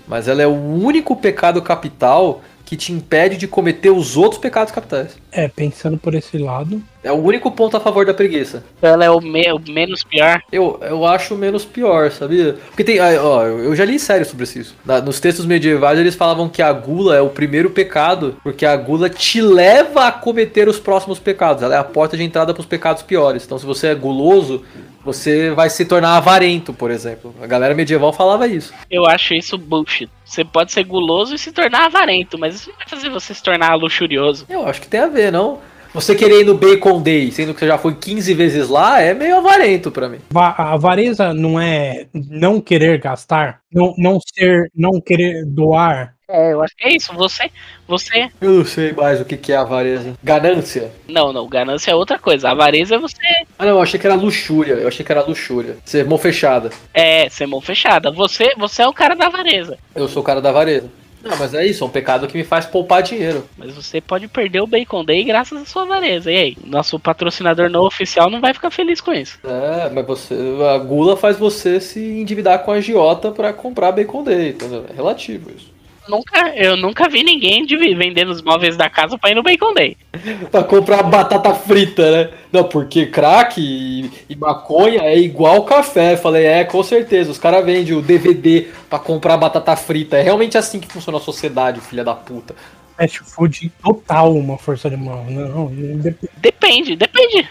Mas 0.06 0.28
ela 0.28 0.42
é 0.42 0.46
o 0.46 0.52
único 0.54 1.16
pecado 1.16 1.62
capital 1.62 2.42
que 2.66 2.76
te 2.76 2.92
impede 2.92 3.36
de 3.36 3.48
cometer 3.48 3.90
os 3.90 4.16
outros 4.16 4.40
pecados 4.40 4.72
capitais. 4.72 5.16
É, 5.36 5.48
pensando 5.48 5.98
por 5.98 6.14
esse 6.14 6.38
lado. 6.38 6.82
É 7.04 7.12
o 7.12 7.16
único 7.16 7.50
ponto 7.52 7.76
a 7.76 7.80
favor 7.80 8.04
da 8.06 8.14
preguiça. 8.14 8.64
Ela 8.80 9.04
é 9.04 9.10
o, 9.10 9.20
me- 9.20 9.52
o 9.52 9.60
menos 9.70 10.02
pior. 10.02 10.40
Eu, 10.50 10.80
eu 10.82 11.06
acho 11.06 11.36
menos 11.36 11.64
pior, 11.64 12.10
sabia? 12.10 12.54
Porque 12.68 12.82
tem. 12.82 12.98
Ó, 13.00 13.42
eu 13.44 13.76
já 13.76 13.84
li 13.84 13.98
sério 13.98 14.24
sobre 14.26 14.44
isso. 14.44 14.74
Na- 14.84 15.00
nos 15.00 15.20
textos 15.20 15.44
medievais 15.46 15.98
eles 16.00 16.14
falavam 16.14 16.48
que 16.48 16.62
a 16.62 16.72
gula 16.72 17.14
é 17.16 17.20
o 17.20 17.28
primeiro 17.28 17.70
pecado, 17.70 18.36
porque 18.42 18.64
a 18.66 18.74
gula 18.76 19.08
te 19.10 19.40
leva 19.40 20.08
a 20.08 20.12
cometer 20.12 20.68
os 20.68 20.80
próximos 20.80 21.18
pecados. 21.18 21.62
Ela 21.62 21.76
é 21.76 21.78
a 21.78 21.84
porta 21.84 22.16
de 22.16 22.24
entrada 22.24 22.52
para 22.54 22.60
os 22.62 22.66
pecados 22.66 23.02
piores. 23.02 23.44
Então, 23.44 23.58
se 23.58 23.66
você 23.66 23.88
é 23.88 23.94
guloso, 23.94 24.64
você 25.04 25.50
vai 25.50 25.70
se 25.70 25.84
tornar 25.84 26.16
avarento, 26.16 26.72
por 26.72 26.90
exemplo. 26.90 27.32
A 27.40 27.46
galera 27.46 27.74
medieval 27.74 28.12
falava 28.12 28.48
isso. 28.48 28.72
Eu 28.90 29.06
acho 29.06 29.34
isso 29.34 29.56
bullshit. 29.56 30.10
Você 30.24 30.44
pode 30.44 30.72
ser 30.72 30.82
guloso 30.82 31.36
e 31.36 31.38
se 31.38 31.52
tornar 31.52 31.84
avarento, 31.86 32.36
mas 32.36 32.56
isso 32.56 32.68
não 32.70 32.76
vai 32.78 32.88
fazer 32.88 33.08
você 33.10 33.32
se 33.32 33.40
tornar 33.40 33.76
luxurioso. 33.76 34.44
Eu 34.48 34.66
acho 34.66 34.80
que 34.80 34.88
tem 34.88 34.98
a 34.98 35.06
ver, 35.06 35.25
não? 35.30 35.58
Você 35.96 36.14
querer 36.14 36.40
ir 36.40 36.44
no 36.44 36.58
Bacon 36.58 37.00
Day, 37.00 37.32
sendo 37.32 37.54
que 37.54 37.60
você 37.60 37.66
já 37.66 37.78
foi 37.78 37.94
15 37.94 38.34
vezes 38.34 38.68
lá, 38.68 39.00
é 39.00 39.14
meio 39.14 39.38
avarento 39.38 39.90
pra 39.90 40.10
mim. 40.10 40.18
A 40.34 40.74
avareza 40.74 41.32
não 41.32 41.58
é 41.58 42.06
não 42.12 42.60
querer 42.60 43.00
gastar, 43.00 43.60
não, 43.72 43.94
não 43.96 44.18
ser, 44.20 44.70
não 44.74 45.00
querer 45.00 45.46
doar. 45.46 46.14
É, 46.28 46.52
eu 46.52 46.60
acho 46.60 46.74
que 46.76 46.86
é 46.86 46.94
isso. 46.94 47.14
Você, 47.14 47.50
você. 47.86 48.28
Eu 48.40 48.50
não 48.50 48.64
sei 48.64 48.92
mais 48.92 49.20
o 49.20 49.24
que 49.24 49.36
que 49.36 49.52
é 49.52 49.56
avareza. 49.56 50.14
Ganância? 50.22 50.90
Não, 51.08 51.32
não. 51.32 51.48
Ganância 51.48 51.92
é 51.92 51.94
outra 51.94 52.18
coisa. 52.18 52.50
Avareza 52.50 52.96
é 52.96 52.98
você. 52.98 53.16
Ah, 53.58 53.64
não, 53.64 53.76
eu 53.76 53.82
achei 53.82 53.98
que 53.98 54.06
era 54.06 54.16
luxúria. 54.16 54.74
Eu 54.74 54.88
achei 54.88 55.06
que 55.06 55.12
era 55.12 55.22
luxúria. 55.22 55.76
Ser 55.84 56.04
mão 56.04 56.18
fechada. 56.18 56.70
É, 56.92 57.28
ser 57.28 57.46
mão 57.46 57.60
fechada. 57.60 58.10
Você, 58.10 58.52
você 58.58 58.82
é 58.82 58.88
o 58.88 58.92
cara 58.92 59.14
da 59.14 59.26
avareza. 59.26 59.78
Eu 59.94 60.08
sou 60.08 60.20
o 60.20 60.24
cara 60.24 60.42
da 60.42 60.50
avareza. 60.50 60.90
Não, 61.26 61.36
mas 61.36 61.54
é 61.54 61.66
isso, 61.66 61.82
é 61.82 61.86
um 61.86 61.90
pecado 61.90 62.26
que 62.26 62.36
me 62.36 62.44
faz 62.44 62.66
poupar 62.66 63.02
dinheiro. 63.02 63.48
Mas 63.56 63.74
você 63.74 64.00
pode 64.00 64.28
perder 64.28 64.60
o 64.60 64.66
Bacon 64.66 65.04
Day 65.04 65.24
graças 65.24 65.60
à 65.60 65.64
sua 65.64 65.82
avareza. 65.82 66.30
E 66.30 66.36
aí? 66.36 66.56
Nosso 66.64 66.98
patrocinador 66.98 67.68
não 67.68 67.82
oficial 67.84 68.30
não 68.30 68.40
vai 68.40 68.54
ficar 68.54 68.70
feliz 68.70 69.00
com 69.00 69.12
isso. 69.12 69.38
É, 69.44 69.90
mas 69.90 70.06
você. 70.06 70.34
A 70.74 70.78
gula 70.78 71.16
faz 71.16 71.36
você 71.36 71.80
se 71.80 72.00
endividar 72.00 72.60
com 72.60 72.70
a 72.70 72.76
agiota 72.76 73.30
pra 73.30 73.52
comprar 73.52 73.92
Bacon 73.92 74.22
Day, 74.22 74.50
entendeu? 74.50 74.84
É 74.88 74.94
relativo 74.94 75.50
isso. 75.50 75.75
Nunca, 76.08 76.48
eu 76.56 76.76
nunca 76.76 77.08
vi 77.08 77.22
ninguém 77.22 77.64
de 77.66 77.76
vendendo 77.76 78.30
os 78.30 78.42
móveis 78.42 78.76
da 78.76 78.88
casa 78.88 79.18
pra 79.18 79.30
ir 79.30 79.34
no 79.34 79.42
Bacon 79.42 79.74
Day. 79.74 79.96
pra 80.50 80.62
comprar 80.64 81.02
batata 81.02 81.54
frita, 81.54 82.10
né? 82.10 82.30
Não, 82.52 82.64
porque 82.64 83.06
crack 83.06 83.60
e, 83.60 84.10
e 84.28 84.36
maconha 84.36 85.02
é 85.02 85.18
igual 85.18 85.64
café. 85.64 86.16
Falei, 86.16 86.46
é, 86.46 86.64
com 86.64 86.82
certeza. 86.82 87.30
Os 87.30 87.38
caras 87.38 87.64
vendem 87.64 87.94
o 87.94 88.02
DVD 88.02 88.68
pra 88.88 88.98
comprar 88.98 89.36
batata 89.36 89.74
frita. 89.76 90.16
É 90.16 90.22
realmente 90.22 90.56
assim 90.56 90.80
que 90.80 90.88
funciona 90.88 91.18
a 91.18 91.20
sociedade, 91.20 91.80
filha 91.80 92.04
da 92.04 92.14
puta. 92.14 92.54
Fast 92.96 93.18
food 93.24 93.70
total 93.82 94.34
uma 94.34 94.56
força 94.56 94.88
de 94.88 94.96
mão. 94.96 95.24
Não, 95.28 95.66
dep- 95.98 96.30
Depende, 96.38 96.96
depende. 96.96 97.46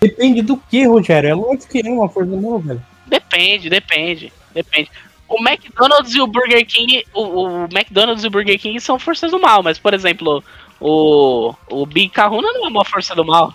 depende 0.00 0.42
do 0.42 0.56
que, 0.56 0.84
Rogério? 0.86 1.30
É 1.30 1.34
lógico 1.34 1.68
que 1.72 1.86
é 1.86 1.90
uma 1.90 2.08
força 2.08 2.30
de 2.30 2.36
mão, 2.36 2.58
velho. 2.58 2.82
Depende, 3.06 3.70
depende, 3.70 4.32
depende. 4.52 4.90
O 5.28 5.36
McDonald's 5.46 6.14
e 6.14 6.20
o 6.20 6.26
Burger 6.26 6.64
King, 6.66 7.04
o, 7.12 7.22
o 7.22 7.64
McDonald's 7.64 8.24
e 8.24 8.26
o 8.26 8.30
Burger 8.30 8.58
King 8.58 8.80
são 8.80 8.98
forças 8.98 9.30
do 9.30 9.38
mal, 9.40 9.62
mas 9.62 9.78
por 9.78 9.92
exemplo, 9.94 10.42
o 10.80 11.54
o 11.70 11.84
Big 11.86 12.08
Kahuna 12.10 12.50
não 12.52 12.64
é 12.66 12.68
uma 12.68 12.84
força 12.84 13.14
do 13.14 13.24
mal. 13.24 13.52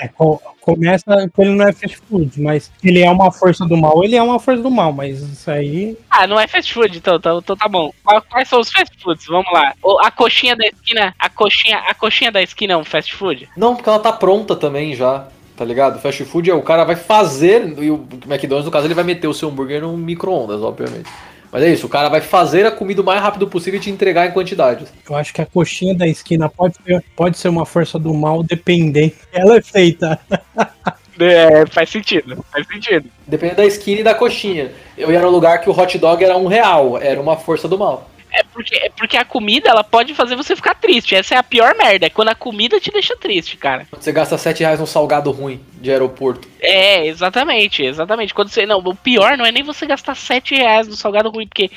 É, 0.00 0.08
co- 0.08 0.40
começa 0.60 1.28
que 1.34 1.40
ele 1.42 1.50
não 1.50 1.66
é 1.68 1.72
fast 1.72 1.96
food, 2.08 2.40
mas 2.40 2.70
ele 2.82 3.00
é 3.02 3.10
uma 3.10 3.30
força 3.32 3.64
do 3.66 3.76
mal, 3.76 4.04
ele 4.04 4.14
é 4.16 4.22
uma 4.22 4.38
força 4.38 4.62
do 4.62 4.70
mal, 4.70 4.92
mas 4.92 5.20
isso 5.20 5.50
aí. 5.50 5.96
Ah, 6.10 6.26
não 6.26 6.38
é 6.38 6.46
fast 6.46 6.72
food, 6.72 6.96
então, 6.96 7.16
então, 7.16 7.38
então 7.38 7.56
tá 7.56 7.68
bom. 7.68 7.92
Quais 8.30 8.48
são 8.48 8.60
os 8.60 8.70
fast 8.70 8.94
foods? 9.02 9.26
Vamos 9.26 9.50
lá. 9.52 9.72
O- 9.82 9.98
a 9.98 10.10
coxinha 10.10 10.54
da 10.56 10.66
esquina, 10.66 11.14
a 11.18 11.28
coxinha, 11.28 11.78
a 11.78 11.94
coxinha 11.94 12.30
da 12.32 12.42
esquina 12.42 12.74
é 12.74 12.76
um 12.76 12.84
fast 12.84 13.12
food? 13.14 13.48
Não, 13.56 13.74
porque 13.74 13.88
ela 13.88 13.98
tá 13.98 14.12
pronta 14.12 14.54
também 14.54 14.94
já. 14.94 15.26
Tá 15.56 15.64
ligado? 15.64 15.98
Fast 16.00 16.24
food 16.24 16.50
é 16.50 16.54
o 16.54 16.62
cara 16.62 16.84
vai 16.84 16.96
fazer. 16.96 17.74
E 17.78 17.90
o 17.90 18.06
McDonald's, 18.26 18.66
no 18.66 18.70
caso, 18.70 18.86
ele 18.86 18.94
vai 18.94 19.04
meter 19.04 19.26
o 19.26 19.34
seu 19.34 19.48
hambúrguer 19.48 19.80
no 19.80 19.96
micro-ondas, 19.96 20.60
obviamente. 20.62 21.08
Mas 21.50 21.62
é 21.62 21.72
isso, 21.72 21.86
o 21.86 21.88
cara 21.88 22.08
vai 22.08 22.20
fazer 22.20 22.66
a 22.66 22.70
comida 22.70 23.00
o 23.00 23.04
mais 23.04 23.20
rápido 23.20 23.48
possível 23.48 23.80
e 23.80 23.82
te 23.82 23.88
entregar 23.88 24.26
em 24.26 24.32
quantidades. 24.32 24.92
Eu 25.08 25.16
acho 25.16 25.32
que 25.32 25.40
a 25.40 25.46
coxinha 25.46 25.94
da 25.94 26.06
esquina 26.06 26.48
pode 26.50 26.76
ser, 26.84 27.02
pode 27.14 27.38
ser 27.38 27.48
uma 27.48 27.64
força 27.64 27.98
do 27.98 28.12
mal, 28.12 28.42
dependendo. 28.42 29.12
Ela 29.32 29.56
é 29.56 29.62
feita. 29.62 30.20
É, 31.18 31.64
faz 31.68 31.88
sentido, 31.88 32.44
faz 32.52 32.66
sentido. 32.66 33.08
Depende 33.26 33.54
da 33.54 33.64
esquina 33.64 34.02
e 34.02 34.04
da 34.04 34.14
coxinha. 34.14 34.70
Eu 34.98 35.10
ia 35.10 35.18
no 35.18 35.30
lugar 35.30 35.62
que 35.62 35.70
o 35.70 35.72
hot 35.72 35.96
dog 35.96 36.22
era 36.22 36.36
um 36.36 36.46
real, 36.46 36.98
era 36.98 37.18
uma 37.18 37.38
força 37.38 37.66
do 37.66 37.78
mal. 37.78 38.10
É 38.36 38.42
porque, 38.42 38.76
é 38.76 38.90
porque 38.90 39.16
a 39.16 39.24
comida, 39.24 39.70
ela 39.70 39.82
pode 39.82 40.14
fazer 40.14 40.36
você 40.36 40.54
ficar 40.54 40.74
triste. 40.74 41.14
Essa 41.14 41.36
é 41.36 41.38
a 41.38 41.42
pior 41.42 41.74
merda, 41.74 42.06
é 42.06 42.10
quando 42.10 42.28
a 42.28 42.34
comida 42.34 42.78
te 42.78 42.90
deixa 42.90 43.16
triste, 43.16 43.56
cara. 43.56 43.86
Você 43.90 44.12
gasta 44.12 44.36
7 44.36 44.60
reais 44.60 44.78
num 44.78 44.84
salgado 44.84 45.30
ruim 45.30 45.58
de 45.80 45.90
aeroporto. 45.90 46.46
É, 46.60 47.06
exatamente, 47.06 47.82
exatamente. 47.82 48.34
Quando 48.34 48.50
você. 48.50 48.66
Não, 48.66 48.78
o 48.78 48.94
pior 48.94 49.38
não 49.38 49.46
é 49.46 49.50
nem 49.50 49.62
você 49.62 49.86
gastar 49.86 50.14
7 50.14 50.54
reais 50.54 50.86
no 50.86 50.94
salgado 50.94 51.30
ruim, 51.30 51.46
porque 51.46 51.70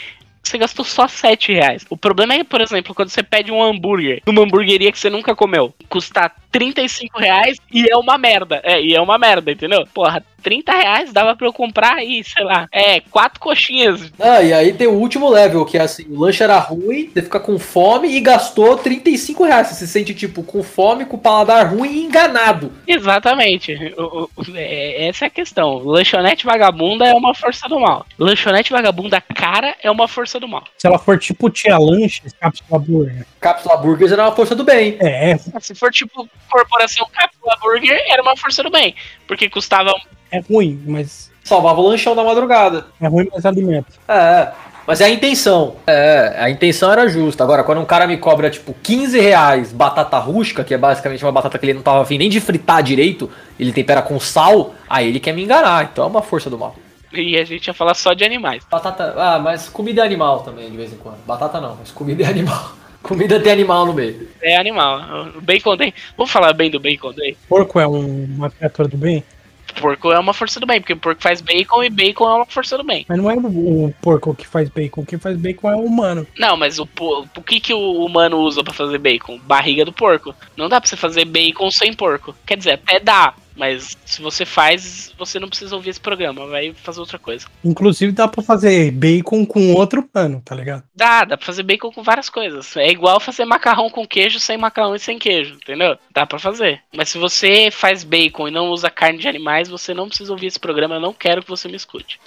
você 0.44 0.58
gastou 0.58 0.84
só 0.84 1.08
7 1.08 1.54
reais. 1.54 1.86
O 1.90 1.96
problema 1.96 2.34
é, 2.34 2.44
por 2.44 2.60
exemplo, 2.60 2.94
quando 2.94 3.10
você 3.10 3.24
pede 3.24 3.52
um 3.52 3.64
hambúrguer 3.64 4.22
numa 4.26 4.44
hamburgueria 4.44 4.92
que 4.92 5.00
você 5.00 5.10
nunca 5.10 5.36
comeu, 5.36 5.74
custar 5.88 6.36
35 6.52 7.20
reais 7.20 7.58
e 7.72 7.90
é 7.90 7.96
uma 7.96 8.18
merda. 8.18 8.60
É, 8.64 8.82
e 8.82 8.96
é 8.96 9.02
uma 9.02 9.18
merda, 9.18 9.52
entendeu? 9.52 9.88
Porra, 9.94 10.24
30 10.40 10.72
reais 10.72 11.14
dava 11.14 11.36
pra 11.36 11.46
eu 11.48 11.54
comprar 11.54 11.96
aí, 11.96 12.24
sei 12.24 12.44
lá, 12.44 12.68
é, 12.72 13.00
quatro 13.02 13.40
coxinhas. 13.40 14.12
Ah, 14.20 14.42
e 14.42 14.52
aí 14.54 14.74
tem 14.74 14.88
o 14.88 14.94
último 14.94 15.30
level, 15.30 15.66
que 15.66 15.78
é 15.78 15.82
assim, 15.82 16.06
o 16.10 16.20
lanche 16.20 16.42
era 16.44 16.58
ruim, 16.60 17.10
você 17.14 17.22
fica 17.22 17.40
com 17.40 17.60
fome 17.60 18.10
e 18.10 18.20
gastou 18.20 18.78
35 18.78 19.44
reais. 19.44 19.68
Você 19.68 19.76
se 19.76 19.88
sente, 19.88 20.14
tipo, 20.14 20.42
com 20.44 20.64
fome, 20.64 21.06
com 21.06 21.18
o 21.18 21.20
paladar 21.20 21.74
ruim 21.74 21.90
e 21.92 22.04
enganado. 22.06 22.72
Exatamente. 22.88 23.74
O- 23.98 24.30
o- 24.36 24.44
é- 24.56 25.08
essa 25.08 25.26
é 25.26 25.28
a 25.28 25.32
questão. 25.32 25.78
Lanchonete 25.80 26.46
vagabunda 26.46 27.06
é 27.06 27.14
uma 27.14 27.34
força 27.36 27.68
do 27.68 27.80
mal. 27.80 28.06
Lanchonete 28.18 28.72
vagabunda 28.72 29.20
cara 29.22 29.76
é 29.82 29.90
uma 29.92 30.08
força 30.08 30.40
do 30.40 30.48
mal. 30.48 30.64
Se 30.78 30.88
ela 30.88 30.98
for 31.00 31.18
tipo 31.20 31.50
tia 31.50 31.78
lanches, 31.78 32.34
cápsula 32.40 32.80
burger. 32.80 33.26
Cápsula 33.40 33.78
Burgers 33.78 34.12
era 34.12 34.24
uma 34.24 34.36
força 34.36 34.56
do 34.56 34.64
bem. 34.64 34.98
É, 35.00 35.38
Se 35.60 35.74
for 35.76 35.92
tipo 35.92 36.28
corporação 36.50 37.08
Capula 37.12 37.56
Burger, 37.62 38.02
era 38.08 38.22
uma 38.22 38.36
força 38.36 38.62
do 38.64 38.70
bem. 38.70 38.94
Porque 39.28 39.50
custava. 39.50 39.94
É 40.32 40.40
ruim, 40.40 40.82
mas. 40.86 41.30
Salvava 41.44 41.80
o 41.82 41.88
lanchão 41.88 42.16
da 42.16 42.24
madrugada. 42.24 42.86
É 43.02 43.08
ruim, 43.08 43.28
mas 43.34 43.46
alimenta. 43.46 43.88
É, 44.08 44.50
mas 44.86 45.02
é 45.02 45.06
a 45.06 45.10
intenção. 45.10 45.76
É, 45.88 46.36
a 46.38 46.50
intenção 46.50 46.92
era 46.92 47.08
justa. 47.08 47.44
Agora, 47.44 47.64
quando 47.64 47.82
um 47.82 47.86
cara 47.86 48.06
me 48.06 48.18
cobra, 48.18 48.50
tipo, 48.50 48.76
15 48.84 49.20
reais 49.20 49.72
batata 49.74 50.18
rústica, 50.20 50.64
que 50.64 50.74
é 50.74 50.78
basicamente 50.78 51.24
uma 51.26 51.32
batata 51.32 51.58
que 51.58 51.66
ele 51.66 51.74
não 51.74 51.82
tava 51.82 52.02
afim 52.02 52.18
nem 52.20 52.30
de 52.30 52.40
fritar 52.40 52.84
direito, 52.84 53.30
ele 53.60 53.72
tempera 53.74 54.02
com 54.02 54.20
sal, 54.20 54.76
aí 54.88 55.08
ele 55.08 55.20
quer 55.20 55.34
me 55.34 55.44
enganar. 55.44 55.90
Então 55.92 56.04
é 56.04 56.08
uma 56.08 56.22
força 56.22 56.50
do 56.50 56.58
mal. 56.58 56.76
E 57.12 57.36
a 57.38 57.44
gente 57.44 57.66
ia 57.66 57.74
falar 57.74 57.96
só 57.96 58.14
de 58.14 58.24
animais. 58.24 58.64
Batata. 58.70 59.16
Ah, 59.18 59.40
mas 59.40 59.68
comida 59.68 60.02
é 60.04 60.06
animal 60.06 60.42
também, 60.42 60.70
de 60.70 60.78
vez 60.78 60.94
em 60.94 60.98
quando. 60.98 61.18
Batata 61.26 61.60
não, 61.60 61.76
mas 61.80 61.90
comida 61.92 62.24
é 62.24 62.28
animal. 62.28 62.74
Comida 63.02 63.40
tem 63.40 63.54
animal 63.54 63.86
no 63.86 63.94
meio. 63.94 64.28
É 64.42 64.58
animal. 64.58 65.00
O 65.38 65.40
Bacon 65.42 65.78
Day. 65.78 65.94
Vamos 66.18 66.30
falar 66.34 66.52
bem 66.52 66.70
do 66.70 66.82
Bacon 66.82 67.14
Day? 67.14 67.38
Porco 67.48 67.80
é 67.80 67.88
um- 67.88 68.26
uma 68.36 68.50
criatura 68.50 68.90
do 68.90 68.98
bem? 68.98 69.24
Porco 69.80 70.12
é 70.12 70.20
uma 70.20 70.34
força 70.34 70.60
do 70.60 70.66
bem, 70.66 70.82
porque 70.82 70.94
o 70.94 70.98
porco 70.98 71.22
faz 71.22 71.42
bacon 71.42 71.84
e 71.84 71.90
bacon 71.90 72.30
é 72.30 72.36
uma 72.36 72.46
força 72.46 72.78
do 72.78 72.84
bem. 72.84 73.06
Mas 73.08 73.18
não 73.18 73.30
é 73.30 73.36
o 73.36 73.94
porco 74.02 74.36
que 74.36 74.46
faz 74.46 74.70
bacon. 74.70 75.06
Quem 75.06 75.18
faz 75.18 75.38
bacon 75.38 75.72
é 75.72 75.76
o 75.76 75.84
humano. 75.84 76.28
Não, 76.38 76.58
mas 76.58 76.80
o, 76.80 76.88
o 77.36 77.42
que, 77.42 77.60
que 77.60 77.74
o 77.74 78.06
humano 78.06 78.38
usa 78.40 78.64
pra 78.64 78.74
fazer 78.74 78.98
bacon? 78.98 79.40
Barriga 79.40 79.86
do 79.86 79.94
porco. 79.94 80.36
Não 80.58 80.68
dá 80.68 80.82
pra 80.82 80.90
você 80.90 80.96
fazer 80.96 81.26
bacon 81.26 81.72
sem 81.72 81.94
porco. 81.94 82.36
Quer 82.46 82.58
dizer, 82.58 82.72
até 82.72 83.00
dá, 83.00 83.34
mas 83.60 83.98
se 84.06 84.22
você 84.22 84.46
faz, 84.46 85.14
você 85.18 85.38
não 85.38 85.50
precisa 85.50 85.76
ouvir 85.76 85.90
esse 85.90 86.00
programa, 86.00 86.48
vai 86.48 86.74
fazer 86.74 87.02
outra 87.02 87.20
coisa. 87.20 87.46
Inclusive 87.64 88.14
dá 88.14 88.26
pra 88.26 88.42
fazer 88.42 88.90
bacon 88.92 89.46
com 89.46 89.74
outro 89.74 90.02
pano, 90.02 90.42
tá 90.44 90.56
ligado? 90.56 90.84
Dá, 90.96 91.26
dá 91.26 91.36
pra 91.36 91.46
fazer 91.46 91.64
bacon 91.64 91.92
com 91.92 92.02
várias 92.02 92.30
coisas. 92.30 92.78
É 92.78 92.90
igual 92.90 93.20
fazer 93.20 93.44
macarrão 93.44 93.90
com 93.90 94.08
queijo 94.08 94.40
sem 94.40 94.58
macarrão 94.58 94.96
e 94.96 95.00
sem 95.00 95.20
queijo, 95.20 95.56
entendeu? 95.56 95.98
Dá 96.14 96.26
pra 96.26 96.40
fazer. 96.40 96.82
Mas 96.96 97.10
se 97.10 97.18
você 97.18 97.70
faz 97.70 98.06
bacon 98.06 98.48
e 98.48 98.52
não 98.52 98.70
usa 98.70 98.90
carne 98.90 99.20
de 99.20 99.28
animais, 99.28 99.68
você 99.68 99.94
não 99.94 100.08
precisa 100.08 100.32
ouvir 100.32 100.48
esse 100.48 100.60
programa, 100.60 100.96
eu 100.96 101.02
não 101.02 101.14
quero 101.14 101.44
que 101.44 101.50
você 101.50 101.68
me 101.68 101.76
escute. 101.76 102.18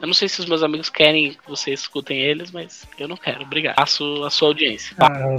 Eu 0.00 0.06
não 0.06 0.14
sei 0.14 0.28
se 0.28 0.40
os 0.40 0.46
meus 0.46 0.62
amigos 0.62 0.90
querem 0.90 1.30
que 1.30 1.48
vocês 1.48 1.80
escutem 1.80 2.18
eles, 2.18 2.50
mas 2.50 2.86
eu 2.98 3.08
não 3.08 3.16
quero. 3.16 3.42
Obrigado. 3.42 3.76
Faço 3.76 4.24
a 4.24 4.30
sua 4.30 4.48
audiência. 4.48 4.94
Ah, 4.98 5.36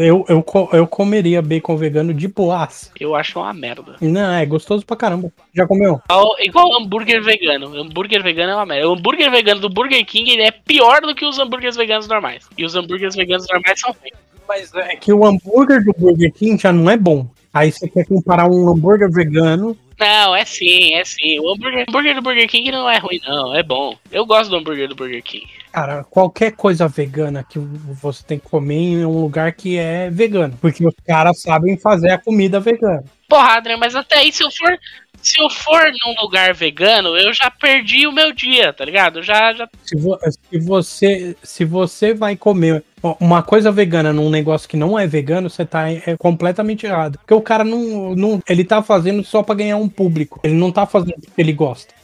eu, 0.00 0.24
eu, 0.28 0.44
eu 0.72 0.86
comeria 0.86 1.40
bacon 1.40 1.76
vegano 1.76 2.12
de 2.12 2.26
boas. 2.26 2.90
Eu 2.98 3.14
acho 3.14 3.38
uma 3.38 3.52
merda. 3.54 3.96
Não, 4.00 4.34
é 4.34 4.44
gostoso 4.44 4.84
pra 4.84 4.96
caramba. 4.96 5.32
Já 5.54 5.66
comeu? 5.66 6.00
Igual, 6.10 6.36
igual 6.40 6.76
hambúrguer 6.76 7.22
vegano. 7.22 7.76
Hambúrguer 7.76 8.22
vegano 8.22 8.52
é 8.52 8.56
uma 8.56 8.66
merda. 8.66 8.88
O 8.88 8.94
hambúrguer 8.94 9.30
vegano 9.30 9.60
do 9.60 9.68
Burger 9.68 10.04
King 10.04 10.32
ele 10.32 10.42
é 10.42 10.50
pior 10.50 11.00
do 11.00 11.14
que 11.14 11.24
os 11.24 11.38
hambúrgueres 11.38 11.76
veganos 11.76 12.08
normais. 12.08 12.48
E 12.58 12.64
os 12.64 12.74
hambúrgueres 12.74 13.14
veganos 13.14 13.46
normais 13.48 13.78
são 13.78 13.94
ruins. 14.00 14.14
Mas 14.46 14.74
é 14.74 14.96
que 14.96 15.12
o 15.12 15.24
hambúrguer 15.24 15.84
do 15.84 15.94
Burger 15.96 16.32
King 16.32 16.60
já 16.60 16.72
não 16.72 16.90
é 16.90 16.96
bom. 16.96 17.26
Aí 17.52 17.70
você 17.70 17.88
quer 17.88 18.04
comparar 18.04 18.48
um 18.50 18.68
hambúrguer 18.68 19.10
vegano. 19.10 19.76
Não, 19.98 20.34
é 20.34 20.44
sim, 20.44 20.94
é 20.94 21.04
sim. 21.04 21.38
O 21.40 21.52
hambúrguer, 21.52 21.84
hambúrguer 21.88 22.14
do 22.14 22.22
Burger 22.22 22.48
King 22.48 22.70
não 22.70 22.88
é 22.88 22.98
ruim, 22.98 23.20
não. 23.24 23.54
É 23.54 23.62
bom. 23.62 23.96
Eu 24.10 24.26
gosto 24.26 24.50
do 24.50 24.56
hambúrguer 24.56 24.88
do 24.88 24.96
Burger 24.96 25.22
King. 25.22 25.46
Cara, 25.72 26.04
qualquer 26.04 26.52
coisa 26.52 26.88
vegana 26.88 27.44
que 27.44 27.58
você 27.58 28.22
tem 28.24 28.38
que 28.38 28.48
comer 28.48 28.74
em 28.74 29.04
um 29.04 29.20
lugar 29.20 29.52
que 29.52 29.76
é 29.76 30.10
vegano. 30.10 30.56
Porque 30.60 30.86
os 30.86 30.94
caras 31.06 31.40
sabem 31.40 31.76
fazer 31.78 32.10
a 32.10 32.18
comida 32.18 32.60
vegana. 32.60 33.04
Porra, 33.28 33.56
Adrian, 33.56 33.76
mas 33.78 33.94
até 33.94 34.16
aí, 34.16 34.32
se 34.32 34.42
eu 34.42 34.50
for. 34.50 34.78
Se 35.22 35.40
eu 35.40 35.48
for 35.48 35.80
num 36.04 36.20
lugar 36.20 36.52
vegano, 36.52 37.16
eu 37.16 37.32
já 37.32 37.50
perdi 37.50 38.06
o 38.06 38.12
meu 38.12 38.30
dia, 38.30 38.74
tá 38.74 38.84
ligado? 38.84 39.22
Já, 39.22 39.54
já 39.54 39.66
Se, 39.82 39.96
vo- 39.96 40.18
se 40.28 40.58
você, 40.58 41.36
se 41.42 41.64
você 41.64 42.12
vai 42.12 42.36
comer 42.36 42.84
uma 43.18 43.42
coisa 43.42 43.72
vegana 43.72 44.12
num 44.12 44.28
negócio 44.28 44.68
que 44.68 44.76
não 44.76 44.98
é 44.98 45.06
vegano, 45.06 45.48
você 45.48 45.64
tá 45.64 45.90
é 45.90 46.14
completamente 46.18 46.84
errado. 46.84 47.18
Porque 47.18 47.32
o 47.32 47.40
cara 47.40 47.64
não, 47.64 48.14
não. 48.14 48.42
Ele 48.46 48.64
tá 48.64 48.82
fazendo 48.82 49.24
só 49.24 49.42
pra 49.42 49.54
ganhar 49.54 49.78
um 49.78 49.88
público. 49.88 50.40
Ele 50.44 50.54
não 50.54 50.70
tá 50.70 50.84
fazendo 50.84 51.20
porque 51.22 51.40
ele 51.40 51.54
gosta. 51.54 51.94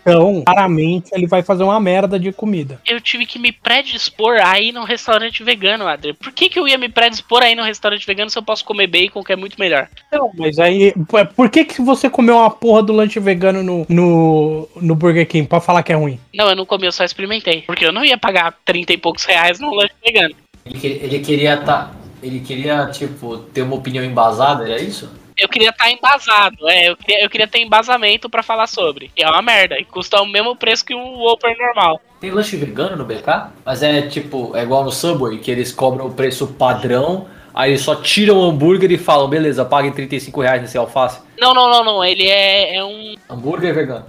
Então, 0.00 0.42
claramente, 0.44 1.10
ele 1.12 1.26
vai 1.26 1.42
fazer 1.42 1.62
uma 1.62 1.78
merda 1.80 2.18
de 2.18 2.32
comida. 2.32 2.80
eu 2.86 3.00
tive 3.00 3.26
que 3.26 3.38
me 3.38 3.52
predispor 3.52 4.38
a 4.42 4.58
ir 4.60 4.72
num 4.72 4.84
restaurante 4.84 5.42
vegano, 5.42 5.86
Adrian. 5.86 6.14
Por 6.14 6.32
que, 6.32 6.48
que 6.48 6.58
eu 6.58 6.66
ia 6.66 6.78
me 6.78 6.88
predispor 6.88 7.42
a 7.42 7.50
ir 7.50 7.54
num 7.54 7.62
restaurante 7.64 8.06
vegano 8.06 8.30
se 8.30 8.38
eu 8.38 8.42
posso 8.42 8.64
comer 8.64 8.86
bacon, 8.86 9.22
que 9.22 9.32
é 9.32 9.36
muito 9.36 9.58
melhor? 9.58 9.88
Não, 10.12 10.30
mas 10.36 10.58
aí. 10.58 10.92
p- 10.92 11.24
Por 11.36 11.50
que, 11.50 11.64
que 11.64 11.82
você 11.82 12.08
comeu 12.08 12.36
uma 12.36 12.50
porra 12.50 12.82
do 12.82 12.92
lanche 12.92 13.20
vegano 13.20 13.62
no, 13.62 13.86
no, 13.88 14.68
no 14.76 14.94
Burger 14.94 15.26
King 15.26 15.46
pra 15.46 15.60
falar 15.60 15.82
que 15.82 15.92
é 15.92 15.96
ruim? 15.96 16.18
Não, 16.34 16.48
eu 16.48 16.56
não 16.56 16.66
comi, 16.66 16.86
eu 16.86 16.92
só 16.92 17.04
experimentei. 17.04 17.62
Porque 17.62 17.84
eu 17.84 17.92
não 17.92 18.04
ia 18.04 18.16
pagar 18.18 18.54
30 18.64 18.92
e 18.92 18.96
poucos 18.96 19.24
reais 19.24 19.60
num 19.60 19.74
lanche 19.74 19.92
vegano. 20.04 20.34
Ele, 20.64 20.78
que- 20.78 20.86
ele 20.86 21.18
queria 21.20 21.56
tá. 21.58 21.90
Ele 22.22 22.40
queria, 22.40 22.86
tipo, 22.88 23.38
ter 23.38 23.62
uma 23.62 23.76
opinião 23.76 24.04
embasada, 24.04 24.64
era 24.68 24.80
isso? 24.80 25.10
Eu 25.36 25.48
queria 25.48 25.70
estar 25.70 25.90
embasado, 25.90 26.68
é, 26.68 26.90
eu 26.90 26.96
queria, 26.96 27.24
eu 27.24 27.30
queria 27.30 27.46
ter 27.48 27.60
embasamento 27.60 28.28
pra 28.28 28.42
falar 28.42 28.66
sobre. 28.66 29.10
E 29.16 29.22
é 29.22 29.28
uma 29.28 29.42
merda, 29.42 29.78
e 29.78 29.84
custa 29.84 30.20
o 30.20 30.26
mesmo 30.26 30.54
preço 30.56 30.84
que 30.84 30.94
um 30.94 31.18
Whopper 31.18 31.56
normal. 31.58 32.00
Tem 32.20 32.30
lanche 32.30 32.56
vegano 32.56 32.96
no 32.96 33.04
BK? 33.04 33.50
Mas 33.64 33.82
é 33.82 34.02
tipo, 34.02 34.54
é 34.54 34.62
igual 34.62 34.84
no 34.84 34.92
Subway, 34.92 35.38
que 35.38 35.50
eles 35.50 35.72
cobram 35.72 36.06
o 36.06 36.12
preço 36.12 36.46
padrão, 36.48 37.26
aí 37.54 37.70
eles 37.70 37.80
só 37.82 37.94
tiram 37.96 38.38
o 38.38 38.44
hambúrguer 38.44 38.90
e 38.92 38.98
falam, 38.98 39.28
beleza, 39.28 39.64
paguem 39.64 39.92
35 39.92 40.40
reais 40.42 40.60
nesse 40.60 40.76
alface. 40.76 41.20
Não, 41.38 41.54
não, 41.54 41.70
não, 41.70 41.82
não, 41.84 42.04
ele 42.04 42.28
é, 42.28 42.76
é 42.76 42.84
um, 42.84 43.14
Hambúrguer 43.30 43.74
vegano. 43.74 44.04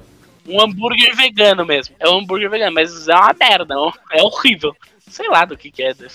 um 0.48 0.60
hambúrguer 0.60 1.16
vegano 1.16 1.66
mesmo. 1.66 1.96
É 2.00 2.10
um 2.10 2.20
hambúrguer 2.20 2.50
vegano, 2.50 2.74
mas 2.74 3.08
é 3.08 3.16
uma 3.16 3.34
merda, 3.40 3.76
é 4.12 4.22
horrível. 4.22 4.76
Sei 5.12 5.28
lá 5.30 5.44
do 5.46 5.58
que 5.58 5.70
que 5.70 5.84
é, 5.84 5.94
de- 5.94 6.08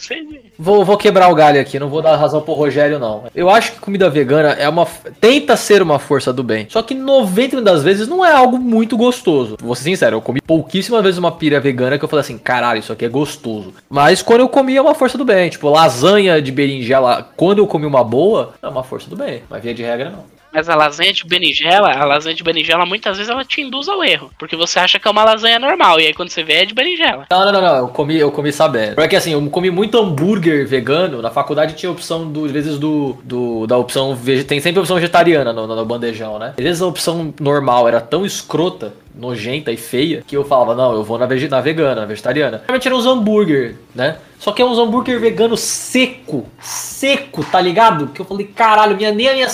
Vou, 0.59 0.84
vou 0.84 0.97
quebrar 0.97 1.28
o 1.30 1.34
galho 1.34 1.61
aqui, 1.61 1.78
não 1.78 1.88
vou 1.90 2.01
dar 2.01 2.16
razão 2.16 2.40
pro 2.40 2.55
Rogério, 2.55 2.99
não. 2.99 3.24
Eu 3.34 3.51
acho 3.51 3.72
que 3.72 3.78
comida 3.80 4.09
vegana 4.09 4.53
é 4.55 4.66
uma. 4.68 4.86
tenta 5.20 5.55
ser 5.57 5.82
uma 5.82 5.99
força 5.99 6.32
do 6.32 6.42
bem. 6.42 6.66
Só 6.70 6.82
que 6.82 6.94
90% 6.94 7.61
das 7.61 7.82
vezes 7.82 8.09
não 8.09 8.24
é 8.24 8.32
algo 8.32 8.59
muito 8.59 8.97
gostoso. 8.97 9.57
Vou 9.62 9.74
ser 9.74 9.84
sincero, 9.84 10.16
eu 10.16 10.22
comi 10.22 10.40
pouquíssimas 10.40 11.03
vezes 11.03 11.18
uma 11.18 11.30
pira 11.32 11.61
vegana 11.61 11.99
que 11.99 12.05
eu 12.05 12.09
falei 12.09 12.22
assim, 12.22 12.38
caralho, 12.38 12.80
isso 12.80 12.92
aqui 12.92 13.05
é 13.05 13.09
gostoso. 13.09 13.74
Mas 13.88 14.22
quando 14.22 14.40
eu 14.40 14.49
comi 14.49 14.76
é 14.76 14.80
uma 14.82 14.94
força 14.94 15.18
do 15.18 15.24
bem. 15.24 15.51
Tipo, 15.51 15.68
lasanha 15.68 16.40
de 16.40 16.51
berinjela, 16.51 17.28
quando 17.36 17.59
eu 17.59 17.66
comi 17.66 17.84
uma 17.84 18.03
boa, 18.03 18.55
é 18.62 18.68
uma 18.68 18.82
força 18.82 19.11
do 19.11 19.16
bem. 19.16 19.42
Mas 19.51 19.62
via 19.62 19.74
de 19.74 19.82
regra, 19.82 20.11
não. 20.11 20.36
Mas 20.57 20.71
a 20.71 20.75
lasanha 20.75 21.13
de 21.13 21.23
berinjela, 21.27 21.93
a 21.93 22.05
lasanha 22.07 22.35
de 22.35 22.43
berinjela 22.43 22.87
muitas 22.87 23.19
vezes 23.19 23.31
ela 23.31 23.45
te 23.45 23.61
induz 23.61 23.89
ao 23.89 24.03
erro. 24.03 24.31
Porque 24.39 24.57
você 24.57 24.79
acha 24.79 24.99
que 24.99 25.07
é 25.07 25.11
uma 25.11 25.23
lasanha 25.23 25.59
normal, 25.59 26.01
e 26.01 26.07
aí 26.07 26.15
quando 26.15 26.31
você 26.31 26.43
vê 26.43 26.55
é 26.55 26.65
de 26.65 26.73
berinjela. 26.73 27.27
Não, 27.31 27.45
não, 27.45 27.53
não, 27.53 27.61
não. 27.61 27.77
Eu 27.77 27.89
comi, 27.89 28.17
eu 28.17 28.33
comi 28.33 28.51
sabendo. 28.51 28.95
Porque 28.95 29.17
assim, 29.17 29.35
eu 29.35 29.51
comi 29.51 29.71
muito 29.71 29.99
hambúrguer 29.99 30.67
vegano. 30.67 31.21
Na 31.21 31.31
faculdade 31.31 31.75
tinha 31.75 31.93
opção, 31.93 32.27
do, 32.27 32.47
às 32.47 32.51
vezes, 32.51 32.79
do, 32.79 33.19
do 33.23 33.67
da 33.67 33.77
opção. 33.77 34.17
Tem 34.49 34.59
sempre 34.59 34.81
opção 34.81 34.97
vegetariana 34.97 35.53
no, 35.53 35.67
no 35.67 35.85
bandejão, 35.85 36.39
né? 36.39 36.55
Às 36.57 36.65
vezes 36.65 36.81
a 36.81 36.87
opção 36.87 37.35
normal 37.39 37.87
era 37.87 38.01
tão 38.01 38.25
escrota, 38.25 38.95
nojenta 39.17 39.73
e 39.73 39.77
feia, 39.77 40.23
que 40.27 40.37
eu 40.37 40.45
falava, 40.45 40.75
não, 40.75 40.93
eu 40.95 41.03
vou 41.03 41.19
na, 41.19 41.27
vege, 41.27 41.49
na 41.49 41.61
vegana, 41.61 42.03
na 42.03 42.07
vegetariana. 42.07 42.62
Realmente 42.67 42.87
eram 42.87 42.99
uns 42.99 43.07
hambúrguer, 43.07 43.77
né? 43.95 44.19
Só 44.39 44.53
que 44.53 44.61
é 44.61 44.64
uns 44.64 44.79
hambúrguer 44.79 45.19
vegano 45.19 45.57
seco. 45.57 46.47
Seco, 46.61 47.45
tá 47.45 47.61
ligado? 47.61 48.09
Que 48.09 48.21
eu 48.21 48.27
falei, 48.27 48.47
caralho, 48.47 48.97
minha, 48.97 49.11
nem 49.12 49.29
a 49.29 49.35
minha. 49.35 49.49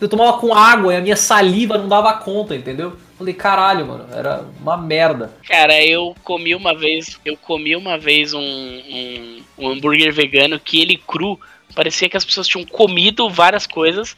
Eu 0.00 0.08
tomava 0.08 0.38
com 0.38 0.54
água 0.54 0.94
e 0.94 0.96
a 0.96 1.00
minha 1.00 1.16
saliva 1.16 1.76
não 1.76 1.88
dava 1.88 2.12
conta, 2.14 2.54
entendeu? 2.54 2.96
Falei, 3.18 3.34
caralho, 3.34 3.84
mano, 3.84 4.06
era 4.14 4.44
uma 4.60 4.76
merda. 4.76 5.32
Cara, 5.46 5.84
eu 5.84 6.14
comi 6.22 6.54
uma 6.54 6.72
vez, 6.72 7.18
eu 7.24 7.36
comi 7.36 7.74
uma 7.74 7.98
vez 7.98 8.32
um, 8.32 8.40
um, 8.40 9.42
um 9.58 9.68
hambúrguer 9.70 10.12
vegano 10.12 10.60
que 10.60 10.80
ele 10.80 10.96
cru, 10.96 11.38
parecia 11.74 12.08
que 12.08 12.16
as 12.16 12.24
pessoas 12.24 12.46
tinham 12.46 12.64
comido 12.64 13.28
várias 13.28 13.66
coisas, 13.66 14.16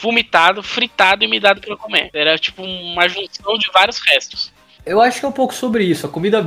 vomitado, 0.00 0.62
fritado 0.62 1.24
e 1.24 1.28
me 1.28 1.38
dado 1.38 1.60
pra 1.60 1.76
comer. 1.76 2.10
Era 2.12 2.38
tipo 2.38 2.62
uma 2.62 3.08
junção 3.08 3.58
de 3.58 3.70
vários 3.72 3.98
restos. 3.98 4.52
Eu 4.84 5.00
acho 5.00 5.20
que 5.20 5.26
é 5.26 5.28
um 5.28 5.32
pouco 5.32 5.54
sobre 5.54 5.84
isso. 5.84 6.06
A 6.06 6.08
comida, 6.08 6.44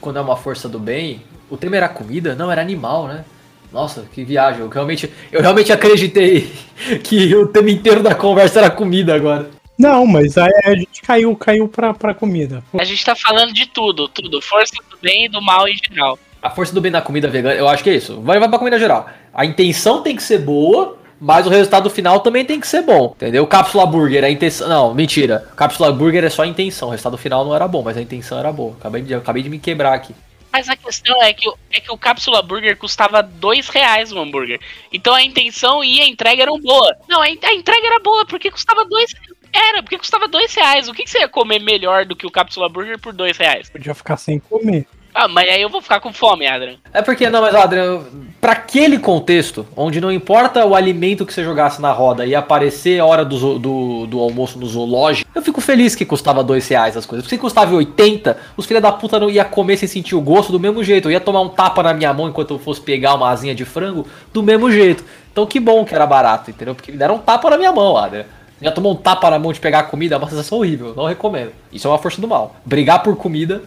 quando 0.00 0.18
é 0.18 0.22
uma 0.22 0.36
força 0.36 0.68
do 0.68 0.78
bem, 0.78 1.22
o 1.50 1.56
tema 1.56 1.76
era 1.76 1.88
comida? 1.88 2.34
Não, 2.34 2.50
era 2.50 2.62
animal, 2.62 3.06
né? 3.06 3.24
Nossa, 3.72 4.06
que 4.12 4.24
viagem. 4.24 4.60
Eu 4.60 4.68
realmente, 4.68 5.12
eu 5.30 5.42
realmente 5.42 5.72
acreditei 5.72 6.50
que 7.04 7.34
o 7.34 7.48
tema 7.48 7.70
inteiro 7.70 8.02
da 8.02 8.14
conversa 8.14 8.60
era 8.60 8.70
comida 8.70 9.14
agora. 9.14 9.50
Não, 9.78 10.06
mas 10.06 10.36
aí 10.36 10.50
a 10.64 10.74
gente 10.74 11.02
caiu, 11.02 11.36
caiu 11.36 11.68
pra, 11.68 11.94
pra 11.94 12.14
comida. 12.14 12.64
A 12.76 12.84
gente 12.84 13.04
tá 13.04 13.14
falando 13.14 13.52
de 13.52 13.66
tudo, 13.66 14.08
tudo. 14.08 14.40
Força 14.42 14.74
do 14.90 14.98
bem 15.00 15.26
e 15.26 15.28
do 15.28 15.40
mal 15.40 15.68
em 15.68 15.76
geral. 15.76 16.18
A 16.42 16.50
força 16.50 16.72
do 16.72 16.80
bem 16.80 16.90
na 16.90 17.02
comida 17.02 17.28
vegana, 17.28 17.54
eu 17.54 17.68
acho 17.68 17.84
que 17.84 17.90
é 17.90 17.94
isso. 17.94 18.20
Vai, 18.20 18.40
vai 18.40 18.48
pra 18.48 18.58
comida 18.58 18.78
geral. 18.78 19.08
A 19.32 19.44
intenção 19.44 20.02
tem 20.02 20.16
que 20.16 20.22
ser 20.22 20.38
boa, 20.38 20.98
mas 21.20 21.46
o 21.46 21.50
resultado 21.50 21.88
final 21.90 22.20
também 22.20 22.44
tem 22.44 22.60
que 22.60 22.66
ser 22.66 22.82
bom. 22.82 23.12
Entendeu? 23.16 23.46
Cápsula 23.46 23.86
burger, 23.86 24.24
a 24.24 24.30
intenção. 24.30 24.68
Não, 24.68 24.94
mentira. 24.94 25.48
Cápsula 25.56 25.92
burger 25.92 26.24
é 26.24 26.30
só 26.30 26.42
a 26.42 26.46
intenção. 26.46 26.88
O 26.88 26.90
resultado 26.92 27.18
final 27.18 27.44
não 27.44 27.54
era 27.54 27.66
bom, 27.68 27.82
mas 27.82 27.96
a 27.96 28.02
intenção 28.02 28.38
era 28.38 28.52
boa. 28.52 28.74
Acabei 28.78 29.02
de, 29.02 29.14
acabei 29.14 29.42
de 29.42 29.48
me 29.50 29.58
quebrar 29.58 29.94
aqui. 29.94 30.14
Mas 30.50 30.66
a 30.68 30.76
questão 30.76 31.22
é 31.22 31.32
que, 31.34 31.46
o- 31.48 31.54
é 31.70 31.78
que 31.78 31.92
o 31.92 31.98
Cápsula 31.98 32.40
Burger 32.42 32.76
custava 32.76 33.22
dois 33.22 33.68
reais 33.68 34.10
o 34.12 34.18
hambúrguer. 34.18 34.58
Então 34.92 35.14
a 35.14 35.22
intenção 35.22 35.84
e 35.84 36.00
a 36.00 36.06
entrega 36.06 36.42
eram 36.42 36.58
boa. 36.58 36.96
Não, 37.08 37.20
a 37.20 37.28
entrega 37.28 37.86
era 37.86 38.00
boa, 38.00 38.24
porque 38.26 38.50
custava 38.50 38.84
dois. 38.86 39.10
Era, 39.52 39.82
porque 39.82 39.98
custava 39.98 40.26
dois 40.26 40.54
reais. 40.54 40.88
O 40.88 40.94
que, 40.94 41.04
que 41.04 41.10
você 41.10 41.18
ia 41.20 41.28
comer 41.28 41.58
melhor 41.58 42.04
do 42.06 42.16
que 42.16 42.26
o 42.26 42.30
Cápsula 42.30 42.68
Burger 42.68 42.98
por 42.98 43.12
dois 43.12 43.36
reais? 43.36 43.68
Podia 43.68 43.94
ficar 43.94 44.16
sem 44.16 44.38
comer. 44.38 44.86
Ah, 45.20 45.26
mas 45.26 45.50
aí 45.50 45.60
eu 45.60 45.68
vou 45.68 45.82
ficar 45.82 45.98
com 45.98 46.12
fome, 46.12 46.46
Adrian. 46.46 46.76
É 46.92 47.02
porque, 47.02 47.28
não, 47.28 47.40
mas 47.40 47.52
Adriano, 47.52 48.06
pra 48.40 48.52
aquele 48.52 49.00
contexto, 49.00 49.66
onde 49.76 50.00
não 50.00 50.12
importa 50.12 50.64
o 50.64 50.76
alimento 50.76 51.26
que 51.26 51.34
você 51.34 51.42
jogasse 51.42 51.82
na 51.82 51.90
roda 51.90 52.24
e 52.24 52.36
aparecer 52.36 53.00
a 53.00 53.04
hora 53.04 53.24
do, 53.24 53.58
do, 53.58 54.06
do 54.06 54.20
almoço 54.20 54.60
no 54.60 54.66
zoológico, 54.66 55.28
eu 55.34 55.42
fico 55.42 55.60
feliz 55.60 55.96
que 55.96 56.04
custava 56.04 56.44
dois 56.44 56.68
reais 56.68 56.96
as 56.96 57.04
coisas. 57.04 57.24
Porque 57.24 57.34
se 57.34 57.40
custava 57.40 57.74
80, 57.74 58.38
os 58.56 58.64
filha 58.64 58.80
da 58.80 58.92
puta 58.92 59.18
não 59.18 59.28
ia 59.28 59.44
comer 59.44 59.76
sem 59.76 59.88
sentir 59.88 60.14
o 60.14 60.20
gosto 60.20 60.52
do 60.52 60.60
mesmo 60.60 60.84
jeito. 60.84 61.08
Eu 61.08 61.12
ia 61.12 61.18
tomar 61.18 61.40
um 61.40 61.48
tapa 61.48 61.82
na 61.82 61.92
minha 61.92 62.14
mão 62.14 62.28
enquanto 62.28 62.54
eu 62.54 62.58
fosse 62.60 62.80
pegar 62.80 63.14
uma 63.14 63.28
asinha 63.28 63.56
de 63.56 63.64
frango 63.64 64.06
do 64.32 64.40
mesmo 64.40 64.70
jeito. 64.70 65.04
Então 65.32 65.44
que 65.46 65.58
bom 65.58 65.84
que 65.84 65.96
era 65.96 66.06
barato, 66.06 66.52
entendeu? 66.52 66.76
Porque 66.76 66.92
me 66.92 66.98
deram 66.98 67.16
um 67.16 67.18
tapa 67.18 67.50
na 67.50 67.58
minha 67.58 67.72
mão, 67.72 67.96
Adriano. 67.96 68.28
Já 68.62 68.70
tomou 68.70 68.92
um 68.92 68.96
tapa 68.96 69.28
na 69.30 69.38
mão 69.38 69.52
de 69.52 69.58
pegar 69.58 69.82
comida, 69.84 70.14
é 70.14 70.18
uma 70.18 70.30
sensação 70.30 70.58
horrível, 70.58 70.94
não 70.96 71.06
recomendo. 71.06 71.50
Isso 71.72 71.88
é 71.88 71.90
uma 71.90 71.98
força 71.98 72.20
do 72.20 72.28
mal. 72.28 72.54
Brigar 72.64 73.02
por 73.02 73.16
comida 73.16 73.62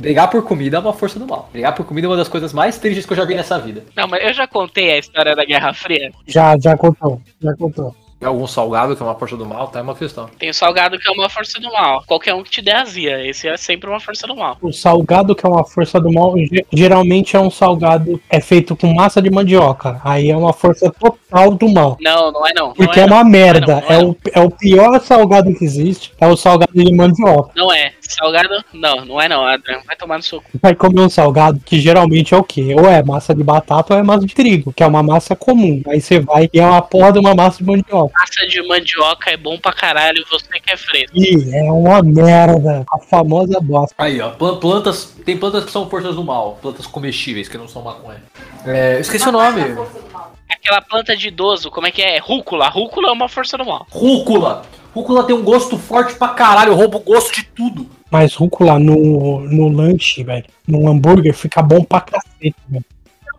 Brigar 0.00 0.30
por 0.30 0.42
comida 0.42 0.78
é 0.78 0.80
uma 0.80 0.92
força 0.92 1.18
do 1.18 1.26
mal. 1.26 1.48
Brigar 1.52 1.74
por 1.74 1.84
comida 1.84 2.06
é 2.06 2.10
uma 2.10 2.16
das 2.16 2.28
coisas 2.28 2.52
mais 2.52 2.78
tristes 2.78 3.04
que 3.04 3.12
eu 3.12 3.16
já 3.16 3.24
vi 3.24 3.34
nessa 3.34 3.58
vida. 3.58 3.84
Não, 3.94 4.08
mas 4.08 4.24
eu 4.24 4.32
já 4.32 4.46
contei 4.46 4.92
a 4.92 4.98
história 4.98 5.36
da 5.36 5.44
Guerra 5.44 5.74
Fria. 5.74 6.10
Já, 6.26 6.56
já 6.58 6.76
contou, 6.76 7.20
já 7.40 7.54
contou. 7.54 7.94
É 8.20 8.26
algum 8.26 8.46
salgado 8.46 8.94
que 8.94 9.02
é 9.02 9.06
uma 9.06 9.14
força 9.14 9.34
do 9.36 9.46
mal, 9.46 9.68
tá? 9.68 9.78
É 9.78 9.82
uma 9.82 9.94
questão. 9.94 10.28
Tem 10.38 10.50
o 10.50 10.54
salgado 10.54 10.98
que 10.98 11.08
é 11.08 11.12
uma 11.12 11.30
força 11.30 11.58
do 11.58 11.72
mal. 11.72 12.04
Qualquer 12.06 12.34
um 12.34 12.42
que 12.42 12.50
te 12.50 12.60
dê 12.60 12.70
azia. 12.72 13.24
Esse 13.26 13.48
é 13.48 13.56
sempre 13.56 13.88
uma 13.88 13.98
força 13.98 14.26
do 14.26 14.36
mal. 14.36 14.58
O 14.60 14.70
salgado, 14.72 15.34
que 15.34 15.46
é 15.46 15.48
uma 15.48 15.64
força 15.64 15.98
do 15.98 16.12
mal, 16.12 16.34
ge- 16.36 16.66
geralmente 16.70 17.34
é 17.34 17.40
um 17.40 17.50
salgado 17.50 18.20
é 18.28 18.38
feito 18.40 18.76
com 18.76 18.92
massa 18.92 19.22
de 19.22 19.30
mandioca. 19.30 20.00
Aí 20.04 20.30
é 20.30 20.36
uma 20.36 20.52
força 20.52 20.92
total 20.92 21.52
do 21.54 21.66
mal. 21.70 21.96
Não, 21.98 22.30
não 22.30 22.46
é 22.46 22.52
não. 22.54 22.74
Porque 22.74 23.00
não 23.00 23.06
é, 23.06 23.10
uma 23.10 23.24
não. 23.24 23.30
merda. 23.30 23.80
Não 23.80 23.88
é, 23.88 23.88
não 23.88 23.88
É, 23.88 23.94
é 23.94 24.04
o, 24.04 24.16
é 24.34 24.40
o 24.46 24.50
pior 24.50 25.00
salgado 25.00 25.54
que 25.54 25.64
existe. 25.64 26.12
É 26.20 26.26
o 26.26 26.36
salgado 26.36 26.72
de 26.74 26.94
mandioca. 26.94 27.52
Não 27.56 27.72
é. 27.72 27.92
Salgado? 28.02 28.62
Não, 28.74 29.04
não 29.06 29.20
é 29.20 29.28
não, 29.28 29.46
Adrian. 29.46 29.80
Vai 29.86 29.96
tomar 29.96 30.18
no 30.18 30.22
seu 30.22 30.42
cu. 30.42 30.48
Vai 30.60 30.74
comer 30.74 31.00
um 31.00 31.08
salgado 31.08 31.60
que 31.64 31.80
geralmente 31.80 32.34
é 32.34 32.36
o 32.36 32.42
quê? 32.44 32.74
Ou 32.78 32.86
é 32.86 33.02
massa 33.02 33.34
de 33.34 33.42
batata 33.42 33.94
ou 33.94 34.00
é 34.00 34.02
massa 34.02 34.26
de 34.26 34.34
trigo, 34.34 34.72
que 34.72 34.82
é 34.82 34.86
uma 34.86 35.02
massa 35.02 35.34
comum. 35.34 35.80
Aí 35.88 36.00
você 36.00 36.20
vai 36.20 36.50
e 36.52 36.58
é 36.60 36.66
uma 36.66 36.82
porra 36.82 37.12
de 37.12 37.18
uma 37.18 37.34
massa 37.34 37.58
de 37.58 37.64
mandioca. 37.64 38.09
Massa 38.12 38.46
de 38.48 38.62
mandioca 38.66 39.30
é 39.30 39.36
bom 39.36 39.58
pra 39.58 39.72
caralho, 39.72 40.24
você 40.30 40.46
que 40.60 40.72
é 40.72 40.76
fresco. 40.76 41.16
Ih, 41.16 41.54
é 41.56 41.70
uma 41.70 42.02
merda. 42.02 42.84
A 42.90 42.98
famosa 42.98 43.58
bosta. 43.60 43.94
Aí, 43.98 44.20
ó, 44.20 44.30
plan- 44.30 44.56
plantas. 44.58 45.14
Tem 45.24 45.36
plantas 45.36 45.64
que 45.64 45.70
são 45.70 45.88
forças 45.88 46.14
do 46.16 46.24
mal, 46.24 46.58
plantas 46.60 46.86
comestíveis, 46.86 47.48
que 47.48 47.56
não 47.58 47.68
são 47.68 47.82
maconha. 47.82 48.22
É, 48.66 49.00
esqueci 49.00 49.28
o 49.28 49.32
nome. 49.32 49.62
Aquela 50.48 50.80
planta 50.82 51.16
de 51.16 51.28
idoso, 51.28 51.70
como 51.70 51.86
é 51.86 51.90
que 51.90 52.02
é? 52.02 52.18
Rúcula. 52.18 52.68
Rúcula 52.68 53.08
é 53.08 53.12
uma 53.12 53.28
força 53.28 53.56
do 53.56 53.64
mal. 53.64 53.86
Rúcula. 53.90 54.62
Rúcula 54.94 55.22
tem 55.24 55.34
um 55.36 55.42
gosto 55.44 55.78
forte 55.78 56.14
pra 56.16 56.28
caralho, 56.28 56.74
rouba 56.74 56.96
o 56.98 57.00
gosto 57.00 57.32
de 57.34 57.44
tudo. 57.44 57.88
Mas 58.10 58.34
rúcula 58.34 58.76
no, 58.78 59.40
no 59.40 59.68
lanche, 59.68 60.24
velho, 60.24 60.44
no 60.66 60.88
hambúrguer, 60.88 61.32
fica 61.32 61.62
bom 61.62 61.84
pra 61.84 62.00
cacete, 62.00 62.56
velho. 62.68 62.84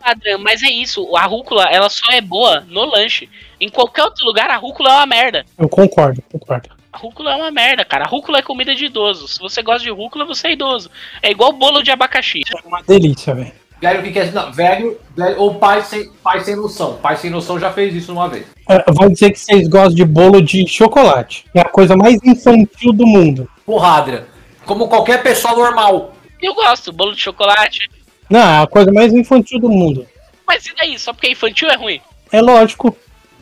Adriano, 0.02 0.42
mas 0.42 0.62
é 0.62 0.70
isso. 0.70 1.16
A 1.16 1.24
rúcula, 1.26 1.64
ela 1.64 1.88
só 1.88 2.10
é 2.10 2.20
boa 2.20 2.64
no 2.68 2.84
lanche. 2.84 3.28
Em 3.60 3.68
qualquer 3.68 4.04
outro 4.04 4.24
lugar, 4.24 4.50
a 4.50 4.56
rúcula 4.56 4.90
é 4.90 4.92
uma 4.94 5.06
merda. 5.06 5.44
Eu 5.58 5.68
concordo, 5.68 6.22
concordo. 6.30 6.70
A 6.92 6.98
rúcula 6.98 7.32
é 7.32 7.36
uma 7.36 7.50
merda, 7.50 7.84
cara. 7.84 8.04
A 8.04 8.08
rúcula 8.08 8.38
é 8.38 8.42
comida 8.42 8.74
de 8.74 8.84
idoso. 8.84 9.26
Se 9.26 9.38
você 9.38 9.62
gosta 9.62 9.82
de 9.82 9.90
rúcula, 9.90 10.24
você 10.24 10.48
é 10.48 10.52
idoso. 10.52 10.90
É 11.22 11.30
igual 11.30 11.52
bolo 11.52 11.82
de 11.82 11.90
abacaxi. 11.90 12.40
É 12.50 12.68
uma 12.68 12.82
delícia, 12.82 13.34
velho. 13.34 13.52
Velho, 13.80 14.00
o 14.00 14.02
que 14.04 14.12
que 14.12 14.18
é? 14.20 14.30
Não, 14.30 14.52
velho, 14.52 14.96
velho 15.16 15.40
ou 15.40 15.56
pai 15.56 15.82
sem, 15.82 16.08
pai 16.22 16.40
sem 16.40 16.54
noção. 16.54 16.98
Pai 16.98 17.16
sem 17.16 17.30
noção 17.30 17.58
já 17.58 17.72
fez 17.72 17.92
isso 17.94 18.12
uma 18.12 18.28
vez. 18.28 18.46
É, 18.68 18.92
Vai 18.92 19.08
dizer 19.08 19.32
que 19.32 19.40
vocês 19.40 19.66
gostam 19.66 19.94
de 19.94 20.04
bolo 20.04 20.40
de 20.40 20.68
chocolate. 20.68 21.46
É 21.52 21.60
a 21.60 21.68
coisa 21.68 21.96
mais 21.96 22.16
infantil 22.22 22.92
do 22.92 23.04
mundo. 23.04 23.48
Porra, 23.66 23.96
Adria. 23.96 24.26
Como 24.64 24.86
qualquer 24.86 25.22
pessoa 25.22 25.56
normal. 25.56 26.14
Eu 26.40 26.54
gosto, 26.54 26.92
bolo 26.92 27.12
de 27.12 27.22
chocolate. 27.22 27.88
Não, 28.32 28.40
é 28.40 28.62
a 28.62 28.66
coisa 28.66 28.90
mais 28.90 29.12
infantil 29.12 29.60
do 29.60 29.68
mundo. 29.68 30.06
Mas 30.46 30.64
e 30.66 30.74
daí? 30.74 30.98
Só 30.98 31.12
porque 31.12 31.26
é 31.28 31.32
infantil 31.32 31.68
é 31.68 31.76
ruim? 31.76 32.00
É 32.32 32.40
lógico. 32.40 32.96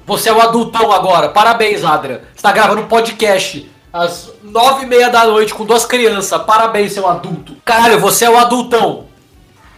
Você 0.05 0.28
é 0.28 0.32
o 0.32 0.41
adultão 0.41 0.91
agora. 0.91 1.28
Parabéns, 1.28 1.84
Adria. 1.84 2.24
Você 2.34 2.43
tá 2.43 2.51
gravando 2.51 2.80
um 2.82 2.88
podcast 2.88 3.70
às 3.93 4.32
nove 4.43 4.84
e 4.84 4.88
meia 4.88 5.09
da 5.09 5.24
noite 5.24 5.55
com 5.55 5.64
duas 5.64 5.86
crianças. 5.86 6.43
Parabéns, 6.43 6.93
seu 6.93 7.07
adulto. 7.09 7.57
Caralho, 7.64 8.01
você 8.01 8.24
é 8.24 8.30
o 8.30 8.36
adultão. 8.36 9.07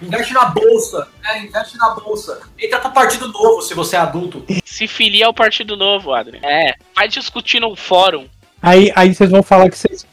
Investe 0.01 0.33
na 0.33 0.47
bolsa. 0.47 1.07
É, 1.25 1.39
investe 1.45 1.77
na 1.77 1.91
bolsa. 1.91 2.41
Entra 2.59 2.79
pra 2.81 2.91
partido 2.91 3.29
novo 3.29 3.63
se 3.63 3.75
você 3.75 3.95
é 3.97 3.99
adulto. 4.01 4.45
Se 4.65 4.89
filia 4.89 5.27
ao 5.27 5.35
Partido 5.35 5.77
Novo, 5.77 6.13
Adriano. 6.13 6.45
É, 6.45 6.75
vai 6.97 7.07
discutir 7.07 7.61
no 7.61 7.77
fórum. 7.77 8.27
Aí, 8.61 8.91
aí 8.97 9.15
vocês 9.15 9.31
vão 9.31 9.43
falar 9.43 9.69
que 9.71 9.79
vocês, 9.79 10.05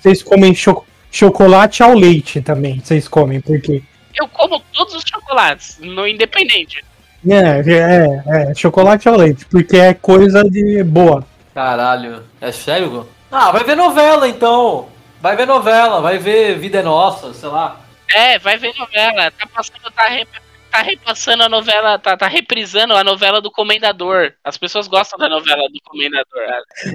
vocês 0.00 0.22
comem 0.22 0.54
cho- 0.54 0.84
chocolate 1.10 1.82
ao 1.82 1.94
leite 1.94 2.40
também. 2.42 2.80
Vocês 2.80 3.06
comem, 3.08 3.40
porque. 3.40 3.82
Eu 4.14 4.26
como 4.28 4.60
todos 4.72 4.94
os 4.94 5.04
chocolates, 5.06 5.78
no 5.80 6.06
independente. 6.06 6.84
É, 7.28 7.60
é, 7.70 8.50
é, 8.50 8.54
chocolate 8.54 9.08
ao 9.08 9.16
leite, 9.16 9.44
porque 9.46 9.76
é 9.76 9.92
coisa 9.94 10.42
de 10.42 10.82
boa. 10.82 11.24
Caralho. 11.54 12.22
É 12.40 12.50
sério? 12.50 13.06
Ah, 13.30 13.50
vai 13.50 13.62
ver 13.64 13.76
novela 13.76 14.26
então. 14.26 14.88
Vai 15.20 15.36
ver 15.36 15.46
novela, 15.46 16.00
vai 16.00 16.16
ver 16.18 16.58
Vida 16.58 16.78
é 16.78 16.82
Nossa, 16.82 17.34
sei 17.34 17.48
lá. 17.48 17.78
É, 18.12 18.38
vai 18.38 18.56
ver 18.56 18.72
novela. 18.78 19.30
Tá 19.32 19.46
passando, 19.54 19.90
tá, 19.94 20.08
re- 20.08 20.26
tá 20.70 20.82
repassando 20.82 21.42
a 21.42 21.48
novela, 21.48 21.98
tá, 21.98 22.16
tá 22.16 22.26
reprisando 22.26 22.94
a 22.96 23.04
novela 23.04 23.40
do 23.40 23.50
Comendador. 23.50 24.32
As 24.42 24.56
pessoas 24.56 24.88
gostam 24.88 25.18
da 25.18 25.28
novela 25.28 25.62
do 25.68 25.78
Comendador. 25.84 26.42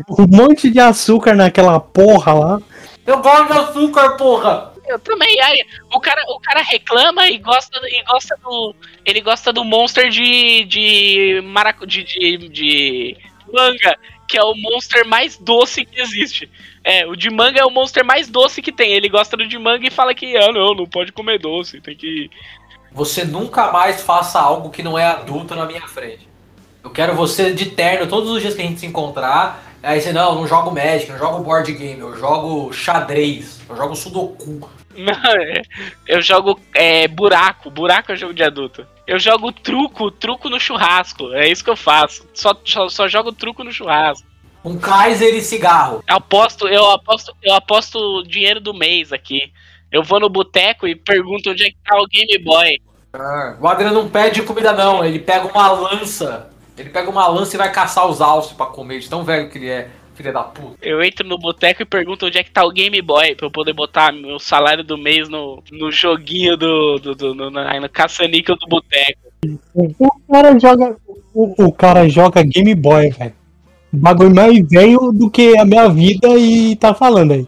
Um 0.10 0.26
monte 0.36 0.72
de 0.72 0.80
açúcar 0.80 1.36
naquela 1.36 1.80
porra 1.80 2.34
lá. 2.34 2.60
Eu 3.06 3.20
gosto 3.22 3.54
de 3.54 3.60
açúcar, 3.60 4.10
porra! 4.18 4.74
Eu 4.88 5.00
também. 5.00 5.40
Aí, 5.42 5.66
o 5.94 6.00
cara, 6.00 6.22
o 6.30 6.40
cara 6.40 6.62
reclama 6.62 7.28
e 7.30 7.38
gosta, 7.38 7.80
e 7.84 8.04
gosta 8.04 8.38
do. 8.44 8.76
Ele 9.04 9.22
gosta 9.22 9.52
do 9.52 9.64
monster 9.64 10.10
de. 10.10 10.64
de. 10.66 11.42
maracu, 11.44 11.86
de, 11.86 12.04
de, 12.04 12.50
de 12.50 13.18
manga, 13.52 13.98
que 14.28 14.38
é 14.38 14.44
o 14.44 14.56
monster 14.56 15.06
mais 15.08 15.38
doce 15.38 15.86
que 15.86 16.00
existe. 16.00 16.50
É, 16.84 17.06
o 17.08 17.16
de 17.16 17.30
manga 17.32 17.60
é 17.60 17.66
o 17.66 17.72
monster 17.72 18.06
mais 18.06 18.28
doce 18.28 18.62
que 18.62 18.72
tem. 18.72 18.92
Ele 18.92 19.10
gosta 19.10 19.36
do 19.36 19.48
de 19.48 19.58
manga 19.58 19.88
e 19.88 19.92
fala 19.92 20.14
que, 20.14 20.38
ah, 20.38 20.52
não, 20.52 20.76
não 20.76 20.86
pode 20.86 21.12
comer 21.12 21.40
doce, 21.40 21.82
tem 21.82 21.96
que. 21.96 22.30
Você 22.92 23.26
nunca 23.26 23.72
mais 23.72 24.02
faça 24.02 24.40
algo 24.40 24.70
que 24.70 24.84
não 24.84 24.98
é 24.98 25.06
adulto 25.06 25.56
na 25.56 25.66
minha 25.66 25.88
frente. 25.88 26.28
Eu 26.84 26.92
quero 26.92 27.16
você 27.16 27.52
de 27.52 27.72
terno 27.72 28.08
todos 28.08 28.30
os 28.30 28.40
dias 28.40 28.54
que 28.54 28.62
a 28.62 28.66
gente 28.66 28.80
se 28.80 28.86
encontrar. 28.86 29.75
Aí 29.86 30.02
você, 30.02 30.12
não, 30.12 30.34
não 30.34 30.48
jogo 30.48 30.72
Magic, 30.72 31.12
não 31.12 31.20
jogo 31.20 31.44
board 31.44 31.72
game, 31.72 32.00
eu 32.00 32.18
jogo 32.18 32.74
xadrez, 32.74 33.62
eu 33.70 33.78
jogo 33.78 33.96
Sudoku. 33.96 34.68
Não, 34.98 35.14
é, 35.14 35.62
eu 36.08 36.22
jogo 36.24 36.60
é, 36.74 37.08
buraco, 37.08 37.70
buraco 37.70 38.12
é 38.12 38.16
jogo 38.16 38.34
de 38.34 38.42
adulto. 38.42 38.88
Eu 39.06 39.20
jogo 39.20 39.52
truco, 39.52 40.10
truco 40.10 40.50
no 40.50 40.60
churrasco. 40.60 41.32
É 41.34 41.48
isso 41.48 41.64
que 41.64 41.70
eu 41.70 41.76
faço. 41.76 42.28
Só, 42.34 42.60
só, 42.66 42.90
só 42.90 43.08
jogo 43.08 43.32
truco 43.32 43.64
no 43.64 43.72
churrasco. 43.72 44.28
Um 44.64 44.80
Kaiser 44.80 45.36
e 45.36 45.42
cigarro. 45.42 46.04
Eu 46.08 46.16
aposto, 46.16 46.68
eu 46.68 46.90
aposto, 46.90 47.36
eu 47.44 47.54
aposto 47.54 48.00
o 48.00 48.24
dinheiro 48.24 48.60
do 48.60 48.74
mês 48.74 49.14
aqui. 49.14 49.54
Eu 49.92 50.02
vou 50.02 50.20
no 50.20 50.30
boteco 50.30 50.88
e 50.88 50.96
pergunto 50.96 51.52
onde 51.52 51.64
é 51.64 51.70
que 51.70 51.78
tá 51.86 51.96
o 51.98 52.08
Game 52.08 52.44
Boy. 52.44 52.82
O 53.62 53.68
Adriano 53.68 54.02
não 54.02 54.10
pede 54.10 54.42
comida 54.42 54.74
não, 54.74 55.06
ele 55.06 55.20
pega 55.20 55.48
uma 55.48 55.72
lança. 55.72 56.50
Ele 56.78 56.90
pega 56.90 57.10
uma 57.10 57.28
lança 57.28 57.56
e 57.56 57.58
vai 57.58 57.72
caçar 57.72 58.08
os 58.08 58.22
alces 58.22 58.52
pra 58.54 58.66
comer, 58.66 59.00
de 59.00 59.10
tão 59.10 59.24
velho 59.24 59.50
que 59.50 59.58
ele 59.58 59.70
é, 59.70 59.88
filha 60.14 60.34
da 60.34 60.44
puta. 60.44 60.76
Eu 60.82 61.02
entro 61.04 61.26
no 61.28 61.38
boteco 61.38 61.82
e 61.82 61.86
pergunto 61.86 62.26
onde 62.26 62.38
é 62.38 62.44
que 62.44 62.52
tá 62.52 62.66
o 62.66 62.72
Game 62.72 63.02
Boy 63.02 63.34
pra 63.36 63.48
eu 63.48 63.52
poder 63.52 63.74
botar 63.74 64.12
meu 64.12 64.40
salário 64.40 64.84
do 64.84 64.98
mês 64.98 65.30
no, 65.30 65.64
no 65.72 65.92
joguinho 65.92 66.58
do, 66.58 67.00
do, 67.00 67.16
do 67.16 67.34
no, 67.36 67.50
na- 67.50 67.80
no 67.80 67.90
caça-níquel 67.90 68.58
do 68.58 68.68
boteco. 68.68 69.20
O 69.74 70.12
cara 70.32 70.60
joga. 70.60 70.98
O, 71.34 71.66
o 71.66 71.72
cara 71.72 72.10
joga 72.10 72.44
Game 72.44 72.74
Boy, 72.76 73.10
velho. 73.10 73.34
O 73.94 73.98
bagulho 73.98 74.36
mais 74.36 74.68
velho 74.68 75.12
do 75.14 75.30
que 75.30 75.58
a 75.58 75.64
minha 75.64 75.88
vida 75.88 76.28
e 76.38 76.76
tá 76.76 76.94
falando 76.94 77.32
aí. 77.34 77.48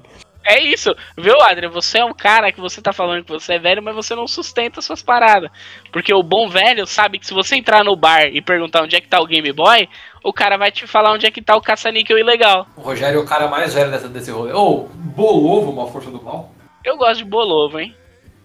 É 0.50 0.64
isso, 0.64 0.96
viu, 1.18 1.42
Adriano? 1.42 1.74
Você 1.74 1.98
é 1.98 2.06
um 2.06 2.14
cara 2.14 2.54
que 2.54 2.62
você 2.62 2.82
tá 2.82 2.94
falando 2.94 3.26
que 3.26 3.32
você 3.32 3.56
é 3.56 3.60
velho, 3.60 3.84
mas 3.84 3.94
você 3.94 4.16
não 4.16 4.26
sustenta 4.26 4.82
suas 4.82 5.04
paradas. 5.04 5.52
Porque 5.92 6.14
o 6.14 6.24
bom 6.24 6.48
velho 6.48 6.88
sabe 6.88 7.20
que 7.20 7.28
se 7.28 7.34
você 7.34 7.58
entrar 7.58 7.84
no 7.84 7.98
bar 7.98 8.28
e 8.28 8.42
perguntar 8.42 8.84
onde 8.84 8.96
é 8.96 9.02
que 9.02 9.10
tá 9.10 9.20
o 9.20 9.28
Game 9.28 9.52
Boy, 9.52 9.90
o 10.24 10.32
cara 10.32 10.56
vai 10.56 10.72
te 10.72 10.88
falar 10.88 11.12
onde 11.12 11.26
é 11.26 11.32
que 11.32 11.42
tá 11.42 11.54
o 11.58 11.62
caça-níquel 11.62 12.18
ilegal. 12.18 12.66
O 12.78 12.82
Rogério 12.82 13.20
é 13.20 13.22
o 13.22 13.26
cara 13.26 13.50
mais 13.50 13.74
velho 13.74 13.92
dessa, 13.92 14.08
desse 14.08 14.32
rolê. 14.32 14.54
Ô, 14.54 14.88
bolovo, 14.94 15.70
uma 15.70 15.88
força 15.88 16.10
do 16.10 16.24
mal. 16.24 16.50
Eu 16.82 16.96
gosto 16.96 17.18
de 17.18 17.26
bolovo, 17.26 17.78
hein? 17.78 17.94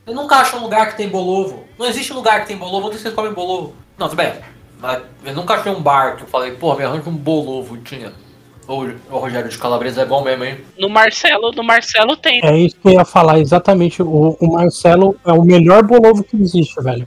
Eu 0.04 0.12
nunca 0.12 0.38
acho 0.38 0.56
um 0.56 0.62
lugar 0.62 0.90
que 0.90 0.96
tem 0.96 1.08
bolovo. 1.08 1.68
Não 1.78 1.86
existe 1.86 2.12
lugar 2.12 2.40
que 2.40 2.48
tem 2.48 2.56
bolovo, 2.56 2.88
onde 2.88 2.98
vocês 2.98 3.14
comem 3.14 3.32
bolovo? 3.32 3.76
Não, 3.96 4.08
tudo 4.08 4.16
bem. 4.18 4.34
Mas 4.80 5.02
eu 5.24 5.34
nunca 5.34 5.54
achei 5.54 5.70
um 5.70 5.80
bar 5.80 6.16
que 6.16 6.24
eu 6.24 6.26
falei, 6.26 6.50
pô, 6.50 6.74
me 6.74 6.82
arranja 6.82 7.08
um 7.08 7.16
bolovo. 7.16 7.76
Tinha. 7.78 8.12
Ô, 8.72 8.86
o 9.14 9.18
Rogério 9.18 9.50
de 9.50 9.58
Calabresa 9.58 10.00
é 10.02 10.06
bom 10.06 10.22
mesmo, 10.24 10.44
hein? 10.44 10.56
No 10.78 10.88
Marcelo, 10.88 11.52
no 11.52 11.62
Marcelo 11.62 12.16
tem. 12.16 12.40
É 12.42 12.56
isso 12.56 12.74
que 12.80 12.88
eu 12.88 12.92
ia 12.92 13.04
falar, 13.04 13.38
exatamente. 13.38 14.02
O, 14.02 14.36
o 14.40 14.52
Marcelo 14.54 15.14
é 15.26 15.32
o 15.32 15.42
melhor 15.42 15.82
bolovo 15.82 16.24
que 16.24 16.36
existe, 16.36 16.82
velho. 16.82 17.06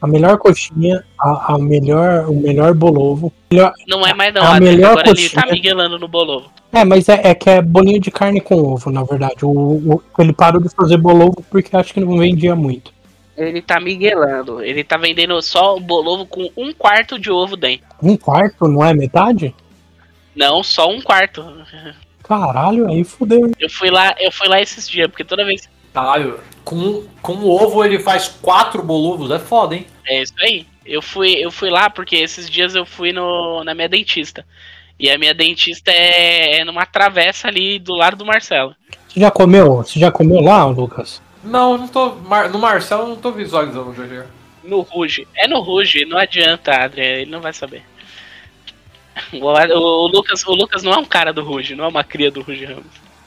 A 0.00 0.06
melhor 0.06 0.38
coxinha, 0.38 1.04
a, 1.20 1.52
a 1.54 1.58
melhor, 1.58 2.28
o 2.28 2.34
melhor 2.34 2.72
bolovo. 2.74 3.30
Melhor- 3.50 3.72
Não 3.86 4.04
é 4.06 4.14
mais 4.14 4.32
não, 4.34 4.42
A 4.42 4.58
melhor 4.58 4.92
Agora 4.92 5.10
ele 5.10 5.20
coxinha- 5.28 5.42
tá 5.42 5.52
miguelando 5.52 5.98
no 5.98 6.08
bolovo. 6.08 6.50
É, 6.72 6.82
mas 6.84 7.08
é, 7.10 7.20
é 7.28 7.34
que 7.34 7.50
é 7.50 7.60
bolinho 7.60 8.00
de 8.00 8.10
carne 8.10 8.40
com 8.40 8.56
ovo, 8.56 8.90
na 8.90 9.04
verdade. 9.04 9.44
O, 9.44 9.50
o- 9.50 10.02
ele 10.18 10.32
parou 10.32 10.62
de 10.62 10.70
fazer 10.70 10.96
bolovo 10.96 11.44
porque 11.50 11.76
acho 11.76 11.92
que 11.92 12.00
não 12.00 12.16
vendia 12.16 12.56
muito. 12.56 12.90
Ele 13.36 13.60
tá 13.62 13.78
miguelando. 13.78 14.62
Ele 14.62 14.82
tá 14.82 14.96
vendendo 14.96 15.40
só 15.42 15.76
o 15.76 15.80
bolovo 15.80 16.24
com 16.26 16.48
um 16.56 16.72
quarto 16.72 17.18
de 17.18 17.30
ovo 17.30 17.54
dentro. 17.56 17.86
Um 18.02 18.16
quarto, 18.16 18.66
não 18.66 18.84
é 18.84 18.92
metade? 18.94 19.54
Não, 20.34 20.62
só 20.62 20.88
um 20.88 21.00
quarto. 21.00 21.44
Caralho, 22.22 22.88
aí 22.88 23.04
fudeu. 23.04 23.50
Eu 23.58 23.68
fui 23.68 23.90
lá, 23.90 24.14
eu 24.18 24.30
fui 24.32 24.48
lá 24.48 24.60
esses 24.60 24.88
dias, 24.88 25.08
porque 25.08 25.24
toda 25.24 25.44
vez. 25.44 25.68
Caralho, 25.92 26.40
com, 26.64 27.04
com 27.20 27.34
o 27.34 27.50
ovo 27.50 27.84
ele 27.84 27.98
faz 27.98 28.28
quatro 28.40 28.82
bolovos, 28.82 29.30
é 29.30 29.38
foda, 29.38 29.74
hein? 29.74 29.86
É 30.06 30.22
isso 30.22 30.32
aí. 30.40 30.66
Eu 30.86 31.02
fui, 31.02 31.34
eu 31.34 31.50
fui 31.50 31.68
lá 31.70 31.90
porque 31.90 32.16
esses 32.16 32.48
dias 32.48 32.74
eu 32.74 32.86
fui 32.86 33.12
no, 33.12 33.62
na 33.64 33.74
minha 33.74 33.88
dentista. 33.88 34.44
E 34.98 35.10
a 35.10 35.18
minha 35.18 35.34
dentista 35.34 35.90
é, 35.90 36.58
é 36.60 36.64
numa 36.64 36.86
travessa 36.86 37.48
ali 37.48 37.78
do 37.78 37.94
lado 37.94 38.16
do 38.16 38.24
Marcelo. 38.24 38.74
Você 39.08 39.20
já 39.20 39.30
comeu? 39.30 39.76
Você 39.76 39.98
já 39.98 40.10
comeu 40.10 40.40
lá, 40.40 40.64
Lucas? 40.64 41.20
Não, 41.44 41.72
eu 41.72 41.78
não 41.78 41.88
tô. 41.88 42.14
Mar- 42.14 42.48
no 42.48 42.58
Marcelo 42.58 43.02
eu 43.02 43.08
não 43.08 43.16
tô 43.16 43.32
visualizando 43.32 43.90
o 43.90 43.92
GG. 43.92 44.24
No 44.64 44.80
Ruge. 44.80 45.26
É 45.34 45.48
no 45.48 45.60
Ruge, 45.60 46.04
não 46.04 46.16
adianta, 46.16 46.72
Adriano, 46.72 47.18
ele 47.18 47.30
não 47.30 47.40
vai 47.40 47.52
saber. 47.52 47.82
O, 49.32 49.38
o- 49.46 50.06
Lucas, 50.08 50.44
o 50.46 50.52
Lucas 50.54 50.82
não 50.82 50.92
é 50.92 50.98
um 50.98 51.04
cara 51.04 51.32
do 51.32 51.42
Ruge, 51.44 51.74
não 51.74 51.84
é 51.84 51.88
uma 51.88 52.04
cria 52.04 52.30
do 52.30 52.42
Ruge 52.42 52.64
Ramos. 52.64 52.86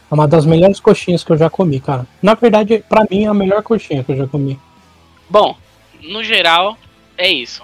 É 0.10 0.14
uma 0.14 0.28
das 0.28 0.46
melhores 0.46 0.80
coxinhas 0.80 1.24
que 1.24 1.32
eu 1.32 1.38
já 1.38 1.50
comi, 1.50 1.80
cara. 1.80 2.06
Na 2.22 2.34
verdade, 2.36 2.84
pra 2.88 3.06
mim 3.10 3.24
é 3.26 3.28
a 3.28 3.34
melhor 3.34 3.62
coxinha 3.64 4.04
que 4.04 4.12
eu 4.12 4.18
já 4.18 4.28
comi. 4.28 4.60
Bom, 5.30 5.58
no 6.04 6.24
geral, 6.24 6.78
é 7.18 7.28
isso. 7.32 7.64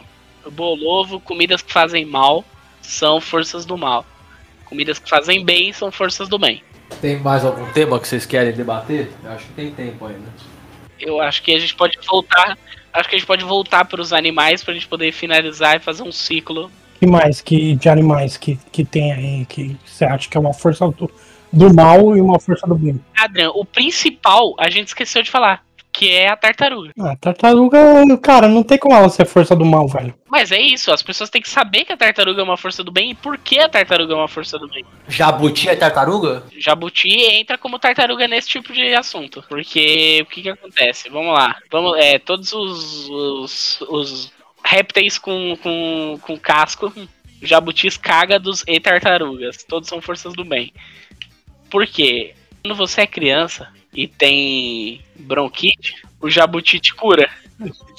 Bolovo, 0.51 1.19
comidas 1.19 1.61
que 1.61 1.71
fazem 1.71 2.03
mal 2.05 2.43
são 2.81 3.21
forças 3.21 3.63
do 3.65 3.77
mal. 3.77 4.05
Comidas 4.65 4.97
que 4.97 5.07
fazem 5.09 5.45
bem 5.45 5.71
são 5.71 5.91
forças 5.91 6.27
do 6.27 6.39
bem. 6.39 6.63
Tem 6.99 7.19
mais 7.19 7.45
algum 7.45 7.71
tema 7.73 7.99
que 7.99 8.07
vocês 8.07 8.25
querem 8.25 8.51
debater? 8.53 9.11
Eu 9.23 9.31
acho 9.31 9.45
que 9.45 9.53
tem 9.53 9.71
tempo 9.71 10.05
ainda. 10.05 10.27
Eu 10.99 11.21
acho 11.21 11.41
que 11.43 11.53
a 11.53 11.59
gente 11.59 11.75
pode 11.75 11.97
voltar. 12.07 12.57
Acho 12.91 13.07
que 13.09 13.15
a 13.15 13.17
gente 13.19 13.27
pode 13.27 13.43
voltar 13.45 13.85
para 13.85 14.01
os 14.01 14.11
animais 14.11 14.63
pra 14.63 14.73
gente 14.73 14.87
poder 14.87 15.11
finalizar 15.11 15.75
e 15.77 15.79
fazer 15.79 16.03
um 16.03 16.11
ciclo 16.11 16.71
que 17.01 17.07
mais 17.07 17.41
que, 17.41 17.75
de 17.75 17.89
animais 17.89 18.37
que, 18.37 18.59
que 18.71 18.85
tem 18.85 19.11
aí 19.11 19.45
que 19.45 19.75
você 19.83 20.05
acha 20.05 20.29
que 20.29 20.37
é 20.37 20.39
uma 20.39 20.53
força 20.53 20.87
do, 20.87 21.09
do 21.51 21.73
mal 21.73 22.15
e 22.15 22.21
uma 22.21 22.39
força 22.39 22.67
do 22.67 22.75
bem? 22.75 23.03
Adrian, 23.17 23.49
o 23.55 23.65
principal 23.65 24.53
a 24.59 24.69
gente 24.69 24.89
esqueceu 24.89 25.23
de 25.23 25.31
falar, 25.31 25.63
que 25.91 26.11
é 26.11 26.29
a 26.29 26.37
tartaruga. 26.37 26.91
Ah, 26.99 27.15
tartaruga, 27.19 27.79
cara, 28.21 28.47
não 28.47 28.61
tem 28.61 28.77
como 28.77 28.93
ela 28.93 29.09
ser 29.09 29.25
força 29.25 29.55
do 29.55 29.65
mal, 29.65 29.87
velho. 29.87 30.13
Mas 30.29 30.51
é 30.51 30.61
isso, 30.61 30.91
as 30.91 31.01
pessoas 31.01 31.31
têm 31.31 31.41
que 31.41 31.49
saber 31.49 31.85
que 31.85 31.91
a 31.91 31.97
tartaruga 31.97 32.39
é 32.39 32.43
uma 32.43 32.55
força 32.55 32.83
do 32.83 32.91
bem 32.91 33.09
e 33.09 33.15
por 33.15 33.35
que 33.39 33.57
a 33.59 33.67
tartaruga 33.67 34.13
é 34.13 34.17
uma 34.17 34.27
força 34.27 34.59
do 34.59 34.69
bem. 34.69 34.85
Jabuti 35.07 35.69
é 35.69 35.75
tartaruga? 35.75 36.43
Jabuti 36.55 37.09
entra 37.09 37.57
como 37.57 37.79
tartaruga 37.79 38.27
nesse 38.27 38.47
tipo 38.47 38.71
de 38.71 38.93
assunto. 38.93 39.43
Porque 39.49 40.19
o 40.21 40.25
que 40.27 40.43
que 40.43 40.49
acontece? 40.49 41.09
Vamos 41.09 41.33
lá. 41.33 41.55
Vamos, 41.71 41.97
é, 41.97 42.19
todos 42.19 42.53
os, 42.53 43.09
os, 43.09 43.81
os 43.89 44.40
répteis 44.63 45.17
com, 45.17 45.57
com, 45.61 46.19
com 46.21 46.37
casco, 46.37 46.93
jabutis 47.41 47.97
cágados 47.97 48.63
e 48.67 48.79
tartarugas. 48.79 49.63
Todos 49.63 49.89
são 49.89 50.01
forças 50.01 50.33
do 50.33 50.45
bem. 50.45 50.73
Por 51.69 51.85
quê? 51.87 52.33
Quando 52.61 52.75
você 52.75 53.01
é 53.01 53.07
criança 53.07 53.67
e 53.93 54.07
tem 54.07 55.01
bronquite, 55.15 55.95
o 56.21 56.29
jabuti 56.29 56.79
te 56.79 56.93
cura. 56.93 57.29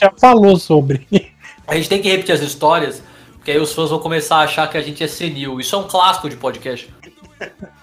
Já 0.00 0.12
falou 0.18 0.56
sobre. 0.56 1.06
A 1.66 1.76
gente 1.76 1.88
tem 1.88 2.02
que 2.02 2.08
repetir 2.08 2.34
as 2.34 2.40
histórias, 2.40 3.02
porque 3.34 3.52
aí 3.52 3.58
os 3.58 3.72
fãs 3.72 3.88
vão 3.88 4.00
começar 4.00 4.36
a 4.36 4.42
achar 4.42 4.68
que 4.68 4.76
a 4.76 4.82
gente 4.82 5.02
é 5.02 5.06
senil. 5.06 5.60
Isso 5.60 5.74
é 5.76 5.78
um 5.78 5.86
clássico 5.86 6.28
de 6.28 6.36
podcast. 6.36 6.92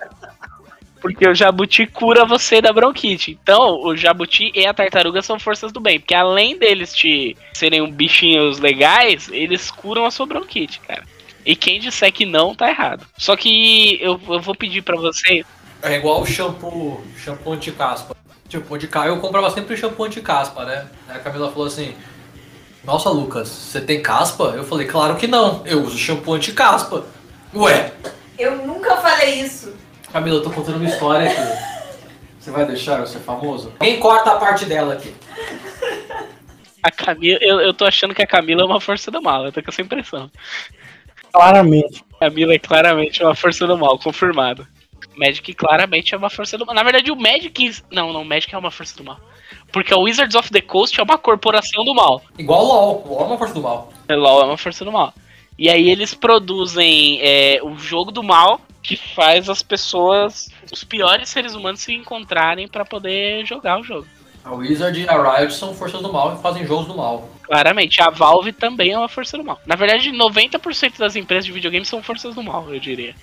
Porque 1.01 1.27
o 1.27 1.33
jabuti 1.33 1.85
cura 1.87 2.25
você 2.25 2.61
da 2.61 2.73
bronquite. 2.73 3.37
Então, 3.41 3.81
o 3.83 3.95
jabuti 3.95 4.51
e 4.53 4.65
a 4.65 4.73
tartaruga 4.73 5.21
são 5.21 5.39
forças 5.39 5.71
do 5.71 5.79
bem. 5.79 5.99
Porque 5.99 6.15
além 6.15 6.57
deles 6.57 6.93
te 6.93 7.37
serem 7.53 7.81
um 7.81 7.91
bichinhos 7.91 8.59
legais, 8.59 9.29
eles 9.31 9.71
curam 9.71 10.05
a 10.05 10.11
sua 10.11 10.25
bronquite, 10.25 10.79
cara. 10.81 11.03
E 11.45 11.55
quem 11.55 11.79
disser 11.79 12.11
que 12.11 12.25
não, 12.25 12.53
tá 12.53 12.69
errado. 12.69 13.05
Só 13.17 13.35
que 13.35 13.97
eu, 14.01 14.19
eu 14.27 14.41
vou 14.41 14.53
pedir 14.53 14.81
pra 14.81 14.97
você. 14.97 15.45
É 15.81 15.95
igual 15.95 16.21
o 16.21 16.25
shampoo, 16.25 17.01
shampoo 17.17 17.53
anti-caspa. 17.53 18.15
Tipo, 18.47 18.77
de 18.77 18.87
cá 18.87 19.07
eu 19.07 19.19
comprava 19.19 19.49
sempre 19.51 19.77
shampoo 19.77 20.05
anti-caspa, 20.05 20.65
né? 20.65 20.87
Aí 21.07 21.17
a 21.17 21.19
Camila 21.19 21.51
falou 21.51 21.67
assim: 21.67 21.95
Nossa, 22.83 23.09
Lucas, 23.09 23.47
você 23.47 23.79
tem 23.79 24.01
caspa? 24.01 24.53
Eu 24.55 24.63
falei: 24.63 24.87
Claro 24.87 25.15
que 25.15 25.27
não, 25.27 25.61
eu 25.65 25.81
uso 25.83 25.97
shampoo 25.97 26.33
anti-caspa. 26.33 27.05
Ué, 27.55 27.93
Eu 28.37 28.57
nunca 28.65 28.97
falei 28.97 29.41
isso. 29.41 29.73
Camila, 30.11 30.37
eu 30.37 30.43
tô 30.43 30.49
contando 30.49 30.77
uma 30.77 30.89
história 30.89 31.29
aqui. 31.29 31.69
Você 32.39 32.51
vai 32.51 32.65
deixar 32.65 32.99
eu 32.99 33.07
ser 33.07 33.19
famoso? 33.19 33.73
Quem 33.79 33.99
corta 33.99 34.31
a 34.31 34.35
parte 34.37 34.65
dela 34.65 34.93
aqui? 34.93 35.13
A 36.81 36.89
Camila, 36.89 37.37
eu, 37.41 37.59
eu 37.59 37.73
tô 37.73 37.85
achando 37.85 38.15
que 38.15 38.21
a 38.21 38.27
Camila 38.27 38.61
é 38.61 38.65
uma 38.65 38.79
força 38.79 39.11
do 39.11 39.21
mal. 39.21 39.45
Eu 39.45 39.51
tô 39.51 39.61
com 39.61 39.69
essa 39.69 39.81
impressão. 39.81 40.31
Claramente. 41.31 42.03
A 42.15 42.25
Camila 42.25 42.53
é 42.53 42.59
claramente 42.59 43.21
uma 43.21 43.35
força 43.35 43.67
do 43.67 43.77
mal, 43.77 43.99
confirmado. 43.99 44.65
Magic 45.15 45.53
claramente 45.53 46.15
é 46.15 46.17
uma 46.17 46.29
força 46.29 46.57
do 46.57 46.65
mal. 46.65 46.73
Na 46.73 46.83
verdade, 46.83 47.11
o 47.11 47.15
Magic. 47.15 47.83
Não, 47.91 48.13
não, 48.13 48.21
o 48.21 48.25
Magic 48.25 48.55
é 48.55 48.57
uma 48.57 48.71
força 48.71 48.95
do 48.95 49.03
mal. 49.03 49.19
Porque 49.71 49.93
o 49.93 50.01
Wizards 50.01 50.35
of 50.35 50.49
the 50.49 50.61
Coast 50.61 50.97
é 50.99 51.03
uma 51.03 51.17
corporação 51.17 51.83
do 51.83 51.93
mal. 51.93 52.21
Igual 52.37 52.63
o 52.63 52.67
LOL. 52.67 53.03
O 53.05 53.09
LOL 53.09 53.21
é 53.21 53.25
uma 53.25 53.37
força 53.37 53.53
do 53.53 53.61
mal. 53.61 53.93
O 54.09 54.15
LoL 54.15 54.41
é 54.41 54.45
uma 54.45 54.57
força 54.57 54.85
do 54.85 54.91
mal. 54.91 55.13
E 55.59 55.69
aí 55.69 55.89
eles 55.89 56.13
produzem 56.13 57.19
é, 57.21 57.59
o 57.61 57.77
jogo 57.77 58.13
do 58.13 58.23
mal 58.23 58.61
que 58.81 58.95
faz 58.95 59.49
as 59.49 59.61
pessoas, 59.61 60.49
os 60.71 60.85
piores 60.85 61.27
seres 61.27 61.53
humanos, 61.53 61.81
se 61.81 61.93
encontrarem 61.93 62.65
pra 62.65 62.85
poder 62.85 63.45
jogar 63.45 63.77
o 63.77 63.83
jogo. 63.83 64.07
A 64.41 64.53
Wizard 64.53 64.97
e 64.97 65.09
a 65.09 65.37
Riot 65.37 65.53
são 65.53 65.75
forças 65.75 66.01
do 66.01 66.13
mal 66.13 66.33
e 66.33 66.41
fazem 66.41 66.65
jogos 66.65 66.87
do 66.87 66.95
mal. 66.95 67.29
Claramente, 67.43 68.01
a 68.01 68.09
Valve 68.09 68.53
também 68.53 68.93
é 68.93 68.97
uma 68.97 69.09
força 69.09 69.37
do 69.37 69.43
mal. 69.43 69.59
Na 69.65 69.75
verdade, 69.75 70.13
90% 70.13 70.97
das 70.97 71.17
empresas 71.17 71.43
de 71.43 71.51
videogame 71.51 71.85
são 71.85 72.01
forças 72.01 72.33
do 72.33 72.41
mal, 72.41 72.73
eu 72.73 72.79
diria. 72.79 73.13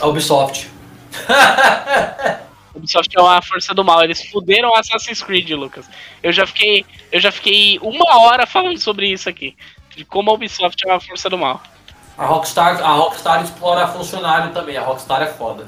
A 0.00 0.06
Ubisoft. 0.06 0.70
A 2.78 2.80
Ubisoft 2.80 3.12
é 3.16 3.20
uma 3.20 3.42
força 3.42 3.74
do 3.74 3.84
mal. 3.84 4.02
Eles 4.02 4.22
fuderam 4.22 4.74
Assassin's 4.74 5.22
Creed, 5.22 5.50
Lucas. 5.50 5.86
Eu 6.22 6.32
já 6.32 6.46
fiquei, 6.46 6.84
eu 7.10 7.20
já 7.20 7.32
fiquei 7.32 7.78
uma 7.82 8.20
hora 8.20 8.46
falando 8.46 8.78
sobre 8.78 9.10
isso 9.10 9.28
aqui. 9.28 9.56
De 9.96 10.04
como 10.04 10.30
a 10.30 10.34
Ubisoft 10.34 10.80
é 10.86 10.90
uma 10.90 11.00
força 11.00 11.28
do 11.28 11.36
mal. 11.36 11.60
A 12.16 12.24
Rockstar, 12.24 12.80
a 12.82 12.92
Rockstar 12.92 13.42
explora 13.42 13.88
funcionário 13.88 14.52
também. 14.52 14.76
A 14.76 14.82
Rockstar 14.82 15.22
é 15.22 15.26
foda. 15.26 15.66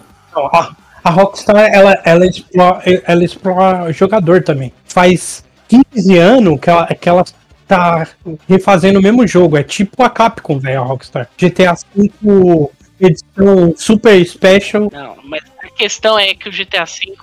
A, 1.02 1.10
Rockstar, 1.10 1.72
ela, 1.72 2.00
ela, 2.04 2.26
explora, 2.26 2.82
ela 3.04 3.24
explora 3.24 3.92
jogador 3.92 4.42
também. 4.42 4.72
Faz 4.84 5.44
15 5.68 6.18
anos 6.18 6.60
que 6.60 6.70
ela, 6.70 6.86
que 6.86 7.08
ela 7.08 7.24
tá 7.66 8.06
refazendo 8.48 9.00
o 9.00 9.02
mesmo 9.02 9.26
jogo. 9.26 9.56
É 9.56 9.64
tipo 9.64 10.02
a 10.02 10.10
Capcom, 10.10 10.58
velho, 10.58 10.82
a 10.82 10.84
Rockstar. 10.84 11.28
GTA 11.36 11.74
V 11.94 12.70
edição 13.00 13.74
Super 13.76 14.24
Special. 14.24 14.90
Não, 14.92 15.16
mas 15.24 15.42
questão 15.80 16.18
é 16.18 16.34
que 16.34 16.46
o 16.46 16.52
GTA 16.52 16.84
V, 16.84 17.16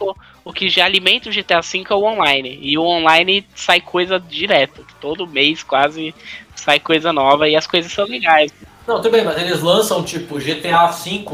o 0.44 0.52
que 0.52 0.68
já 0.68 0.84
alimenta 0.84 1.30
o 1.30 1.32
GTA 1.32 1.62
V 1.62 1.84
é 1.88 1.94
o 1.94 2.04
online. 2.04 2.58
E 2.60 2.76
o 2.76 2.84
online 2.84 3.46
sai 3.54 3.80
coisa 3.80 4.20
direto. 4.20 4.84
Todo 5.00 5.28
mês 5.28 5.62
quase 5.62 6.16
sai 6.56 6.80
coisa 6.80 7.14
nova 7.14 7.48
e 7.48 7.56
as 7.56 7.68
coisas 7.68 7.92
são 7.92 8.06
legais. 8.06 8.52
Não, 8.88 8.96
tudo 8.96 9.12
bem, 9.12 9.24
mas 9.24 9.40
eles 9.40 9.62
lançam 9.62 10.04
tipo 10.04 10.40
GTA 10.40 10.88
V, 10.88 11.26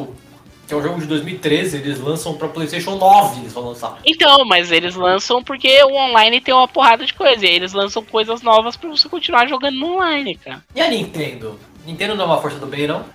que 0.68 0.74
é 0.74 0.76
um 0.76 0.84
jogo 0.84 1.00
de 1.00 1.06
2013, 1.06 1.78
eles 1.78 2.00
lançam 2.02 2.34
pra 2.34 2.50
PlayStation 2.50 2.98
9, 2.98 3.40
eles 3.40 3.54
vão 3.54 3.68
lançar. 3.68 4.00
Então, 4.06 4.44
mas 4.44 4.70
eles 4.70 4.96
lançam 4.96 5.42
porque 5.42 5.82
o 5.84 5.94
online 5.94 6.42
tem 6.42 6.54
uma 6.54 6.68
porrada 6.68 7.06
de 7.06 7.14
coisa. 7.14 7.46
E 7.46 7.48
aí 7.48 7.56
eles 7.56 7.72
lançam 7.72 8.04
coisas 8.04 8.42
novas 8.42 8.76
pra 8.76 8.90
você 8.90 9.08
continuar 9.08 9.48
jogando 9.48 9.78
no 9.78 9.94
online, 9.94 10.36
cara. 10.36 10.62
E 10.76 10.82
a 10.82 10.90
Nintendo? 10.90 11.58
Nintendo 11.86 12.16
não 12.16 12.26
é 12.26 12.28
uma 12.28 12.42
força 12.42 12.58
do 12.60 12.68
bem, 12.68 12.88
não? 12.88 13.06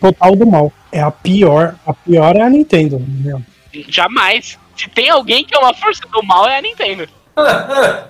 Total 0.00 0.36
do 0.36 0.46
mal. 0.46 0.72
É 0.92 1.00
a 1.00 1.10
pior. 1.10 1.74
A 1.84 1.92
pior 1.92 2.36
é 2.36 2.42
a 2.42 2.50
Nintendo. 2.50 3.00
Meu. 3.00 3.42
Jamais. 3.88 4.58
Se 4.76 4.88
tem 4.88 5.10
alguém 5.10 5.44
que 5.44 5.54
é 5.54 5.58
uma 5.58 5.74
força 5.74 6.02
do 6.08 6.22
mal, 6.22 6.46
é 6.46 6.56
a 6.58 6.62
Nintendo. 6.62 7.08
a, 7.36 8.08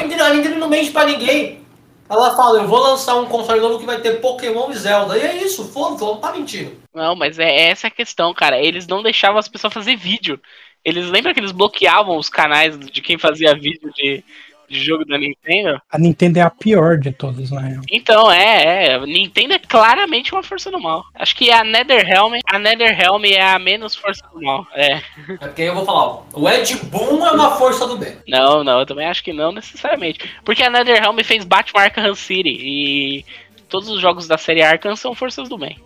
Nintendo, 0.00 0.56
não 0.56 0.68
mente 0.68 0.90
pra 0.90 1.04
ninguém. 1.04 1.64
Ela 2.08 2.36
fala, 2.36 2.60
eu 2.60 2.68
vou 2.68 2.78
lançar 2.78 3.16
um 3.16 3.26
console 3.26 3.60
novo 3.60 3.80
que 3.80 3.86
vai 3.86 4.00
ter 4.00 4.20
Pokémon 4.20 4.70
e 4.70 4.76
Zelda. 4.76 5.18
E 5.18 5.22
é 5.22 5.42
isso, 5.42 5.64
foda-se, 5.72 6.04
ela 6.04 6.12
não 6.12 6.20
tá 6.20 6.32
mentindo. 6.32 6.80
Não, 6.94 7.16
mas 7.16 7.38
é 7.38 7.68
essa 7.68 7.88
a 7.88 7.90
questão, 7.90 8.32
cara. 8.32 8.60
Eles 8.60 8.86
não 8.86 9.02
deixavam 9.02 9.38
as 9.38 9.48
pessoas 9.48 9.74
fazer 9.74 9.96
vídeo. 9.96 10.40
Eles 10.84 11.10
lembram 11.10 11.34
que 11.34 11.40
eles 11.40 11.50
bloqueavam 11.50 12.16
os 12.16 12.30
canais 12.30 12.78
de 12.78 13.00
quem 13.00 13.18
fazia 13.18 13.54
vídeo 13.54 13.92
de, 13.92 14.22
de 14.68 14.82
jogo 14.82 15.04
da 15.04 15.18
Nintendo? 15.18 15.80
A 15.90 15.98
Nintendo 15.98 16.38
é 16.38 16.42
a 16.42 16.50
pior 16.50 16.98
de 16.98 17.12
todas, 17.12 17.50
na 17.50 17.60
real. 17.60 17.82
Então, 17.90 18.30
é, 18.30 18.94
é. 18.94 19.06
Nintendo 19.06 19.54
é 19.54 19.58
claramente 19.58 20.32
uma 20.32 20.42
força 20.42 20.70
do 20.70 20.80
mal. 20.80 21.04
Acho 21.14 21.34
que 21.36 21.50
a 21.50 21.64
NetherRealm, 21.64 22.34
a 22.46 22.58
NetherRealm 22.58 23.24
é 23.24 23.40
a 23.40 23.58
menos 23.58 23.94
força 23.94 24.22
do 24.32 24.40
mal. 24.40 24.66
É. 24.74 24.94
É 25.40 25.46
porque 25.46 25.62
aí 25.62 25.68
eu 25.68 25.74
vou 25.74 25.84
falar, 25.84 26.04
ó, 26.04 26.22
o 26.32 26.48
Ed 26.48 26.76
Boon 26.84 27.24
é 27.26 27.30
uma 27.32 27.56
força 27.56 27.86
do 27.86 27.96
bem. 27.96 28.16
Não, 28.28 28.62
não, 28.62 28.80
eu 28.80 28.86
também 28.86 29.06
acho 29.06 29.22
que 29.22 29.32
não 29.32 29.52
necessariamente. 29.52 30.18
Porque 30.44 30.62
a 30.62 30.70
NetherRealm 30.70 31.18
fez 31.24 31.44
Batman 31.44 31.82
Arkham 31.82 32.14
City 32.14 32.56
e 32.60 33.24
todos 33.68 33.88
os 33.88 34.00
jogos 34.00 34.26
da 34.26 34.38
série 34.38 34.62
Arkham 34.62 34.96
são 34.96 35.14
forças 35.14 35.48
do 35.48 35.58
bem. 35.58 35.78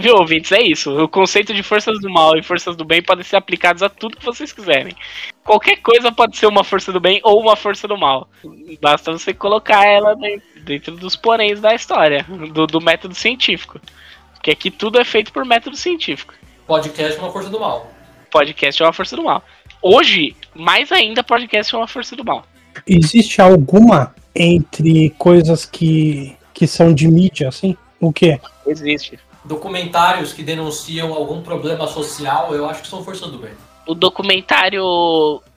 Viu, 0.00 0.16
ouvintes? 0.16 0.52
É 0.52 0.60
isso. 0.60 0.90
O 1.02 1.08
conceito 1.08 1.54
de 1.54 1.62
forças 1.62 2.00
do 2.00 2.10
mal 2.10 2.36
e 2.36 2.42
forças 2.42 2.76
do 2.76 2.84
bem 2.84 3.02
podem 3.02 3.24
ser 3.24 3.36
aplicados 3.36 3.82
a 3.82 3.88
tudo 3.88 4.16
que 4.16 4.24
vocês 4.24 4.52
quiserem. 4.52 4.94
Qualquer 5.44 5.76
coisa 5.76 6.12
pode 6.12 6.36
ser 6.36 6.46
uma 6.46 6.64
força 6.64 6.92
do 6.92 7.00
bem 7.00 7.20
ou 7.22 7.40
uma 7.40 7.56
força 7.56 7.88
do 7.88 7.96
mal. 7.96 8.28
Basta 8.80 9.12
você 9.12 9.32
colocar 9.32 9.84
ela 9.86 10.14
dentro, 10.14 10.60
dentro 10.62 10.96
dos 10.96 11.16
poréns 11.16 11.60
da 11.60 11.74
história, 11.74 12.24
do, 12.52 12.66
do 12.66 12.80
método 12.80 13.14
científico. 13.14 13.80
Porque 14.34 14.50
aqui 14.50 14.70
tudo 14.70 15.00
é 15.00 15.04
feito 15.04 15.32
por 15.32 15.44
método 15.44 15.76
científico. 15.76 16.34
Podcast 16.66 17.18
é 17.18 17.22
uma 17.22 17.32
força 17.32 17.50
do 17.50 17.60
mal. 17.60 17.90
Podcast 18.30 18.82
é 18.82 18.86
uma 18.86 18.92
força 18.92 19.16
do 19.16 19.24
mal. 19.24 19.42
Hoje, 19.82 20.36
mais 20.54 20.92
ainda, 20.92 21.22
podcast 21.22 21.74
é 21.74 21.78
uma 21.78 21.88
força 21.88 22.14
do 22.14 22.24
mal. 22.24 22.44
Existe 22.86 23.40
alguma 23.40 24.14
entre 24.34 25.10
coisas 25.18 25.66
que, 25.66 26.36
que 26.60 26.66
são 26.66 26.92
de 26.92 27.08
mídia, 27.08 27.48
assim? 27.48 27.74
O 27.98 28.12
quê? 28.12 28.38
Existe. 28.66 29.18
Documentários 29.42 30.34
que 30.34 30.42
denunciam 30.42 31.14
algum 31.14 31.40
problema 31.40 31.86
social, 31.86 32.54
eu 32.54 32.68
acho 32.68 32.82
que 32.82 32.88
são 32.88 33.02
força 33.02 33.26
do 33.28 33.38
bem. 33.38 33.52
O 33.86 33.94
documentário 33.94 34.84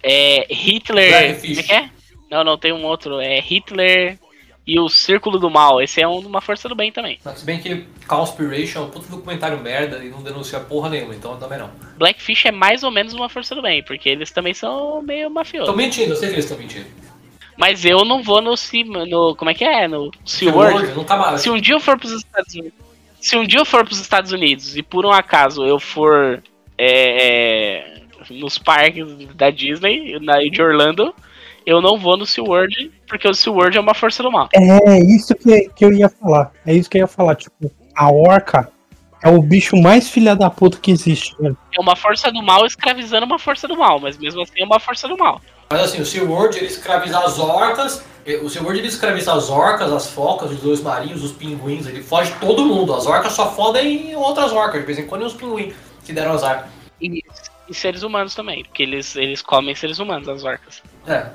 é, 0.01 0.47
Hitler. 0.49 1.13
É 1.13 1.75
é? 1.75 1.89
Não, 2.31 2.41
não, 2.45 2.57
tem 2.57 2.71
um 2.71 2.85
outro. 2.85 3.19
É 3.19 3.41
Hitler 3.41 4.17
e 4.65 4.79
o 4.79 4.87
Círculo 4.87 5.37
do 5.37 5.49
Mal. 5.49 5.81
Esse 5.81 6.01
é 6.01 6.07
um- 6.07 6.19
uma 6.19 6.39
força 6.39 6.69
do 6.69 6.75
bem 6.75 6.89
também. 6.89 7.19
Mas 7.25 7.39
Se 7.39 7.45
bem 7.45 7.59
que 7.59 7.85
Conspiration 8.07 8.79
é 8.79 8.83
um 8.83 8.89
puto 8.89 9.09
documentário 9.11 9.59
merda 9.59 10.01
e 10.01 10.07
não 10.09 10.23
denuncia 10.23 10.57
porra 10.61 10.89
nenhuma, 10.89 11.13
então 11.13 11.35
também 11.37 11.59
não. 11.59 11.69
Blackfish 11.97 12.45
é 12.45 12.51
mais 12.51 12.81
ou 12.81 12.91
menos 12.91 13.13
uma 13.13 13.27
força 13.27 13.53
do 13.53 13.61
bem, 13.61 13.83
porque 13.83 14.07
eles 14.07 14.31
também 14.31 14.53
são 14.53 15.01
meio 15.01 15.23
Estão 15.27 15.33
mafiosos. 15.33 15.75
mentindo, 15.75 16.13
eu 16.13 16.15
sei 16.15 16.29
que 16.29 16.35
eles 16.35 16.45
estão 16.45 16.57
mentindo. 16.57 16.85
Mas 17.57 17.85
eu 17.85 18.03
não 18.03 18.23
vou 18.23 18.41
no, 18.41 18.57
Sea- 18.57 18.83
no. 18.83 19.35
Como 19.35 19.51
é 19.51 19.53
que 19.53 19.63
é? 19.63 19.87
No 19.87 20.11
SeaWorld. 20.25 20.93
Se 21.37 21.49
um 21.49 21.59
dia 21.59 21.75
eu 21.75 21.79
for 21.79 21.97
pros 21.97 22.11
Estados 22.11 22.53
Unidos. 22.53 22.73
Se 23.21 23.37
um 23.37 23.45
dia 23.45 23.59
eu 23.59 23.65
for 23.65 23.85
pros 23.85 23.99
Estados 23.99 24.31
Unidos 24.31 24.75
e 24.75 24.83
por 24.83 25.05
um 25.05 25.11
acaso 25.11 25.63
eu 25.65 25.79
for 25.79 26.43
é, 26.77 27.77
é, 27.77 28.01
nos 28.29 28.57
parques 28.57 29.05
da 29.35 29.49
Disney, 29.49 30.19
na, 30.19 30.39
de 30.39 30.61
Orlando, 30.61 31.13
eu 31.65 31.81
não 31.81 31.97
vou 31.97 32.17
no 32.17 32.25
SeaWorld, 32.25 32.91
porque 33.07 33.27
o 33.27 33.33
SeaWorld 33.33 33.77
é 33.77 33.81
uma 33.81 33.93
força 33.93 34.21
do 34.21 34.31
mal. 34.31 34.49
É 34.53 34.99
isso 34.99 35.33
que, 35.35 35.69
que 35.69 35.85
eu 35.85 35.93
ia 35.93 36.09
falar. 36.09 36.51
É 36.65 36.73
isso 36.73 36.89
que 36.89 36.97
eu 36.97 37.01
ia 37.01 37.07
falar. 37.07 37.35
Tipo, 37.35 37.71
a 37.95 38.11
orca 38.11 38.69
é 39.23 39.29
o 39.29 39.41
bicho 39.41 39.77
mais 39.77 40.09
filha 40.09 40.35
da 40.35 40.49
puta 40.49 40.77
que 40.77 40.91
existe, 40.91 41.33
velho. 41.39 41.57
É 41.73 41.79
uma 41.79 41.95
força 41.95 42.29
do 42.31 42.43
mal 42.43 42.65
escravizando 42.65 43.25
uma 43.25 43.39
força 43.39 43.67
do 43.67 43.77
mal, 43.77 43.99
mas 43.99 44.17
mesmo 44.17 44.41
assim 44.41 44.61
é 44.61 44.65
uma 44.65 44.79
força 44.79 45.07
do 45.07 45.17
mal. 45.17 45.41
Mas 45.74 45.86
assim, 45.86 45.99
o 45.99 46.05
SeaWorld 46.05 46.55
ele 46.55 46.67
escraviza 46.67 47.17
as 47.17 47.39
orcas, 47.39 48.05
o 48.43 48.47
SeaWorld 48.47 48.80
ele 48.80 48.88
escraviza 48.88 49.34
as 49.34 49.49
orcas, 49.49 49.91
as 49.91 50.07
focas, 50.11 50.51
os 50.51 50.59
dois 50.59 50.80
marinhos, 50.80 51.24
os 51.24 51.32
pinguins, 51.32 51.88
ele 51.88 52.03
foge 52.03 52.32
todo 52.39 52.63
mundo. 52.63 52.93
As 52.93 53.07
orcas 53.07 53.34
só 53.34 53.51
fodem 53.51 54.15
outras 54.15 54.51
orcas, 54.51 54.82
de 54.82 54.86
vez 54.86 54.99
em 54.99 55.07
quando 55.07 55.24
e 55.24 55.26
os 55.26 55.34
pinguins 55.34 55.74
que 56.05 56.13
deram 56.13 56.34
azar. 56.34 56.69
E, 57.01 57.24
e 57.67 57.74
seres 57.74 58.03
humanos 58.03 58.36
também, 58.36 58.63
porque 58.63 58.84
eles, 58.84 59.15
eles 59.15 59.41
comem 59.41 59.74
seres 59.74 59.97
humanos, 59.97 60.30
as 60.30 60.43
orcas. 60.43 60.84
É, 61.07 61.26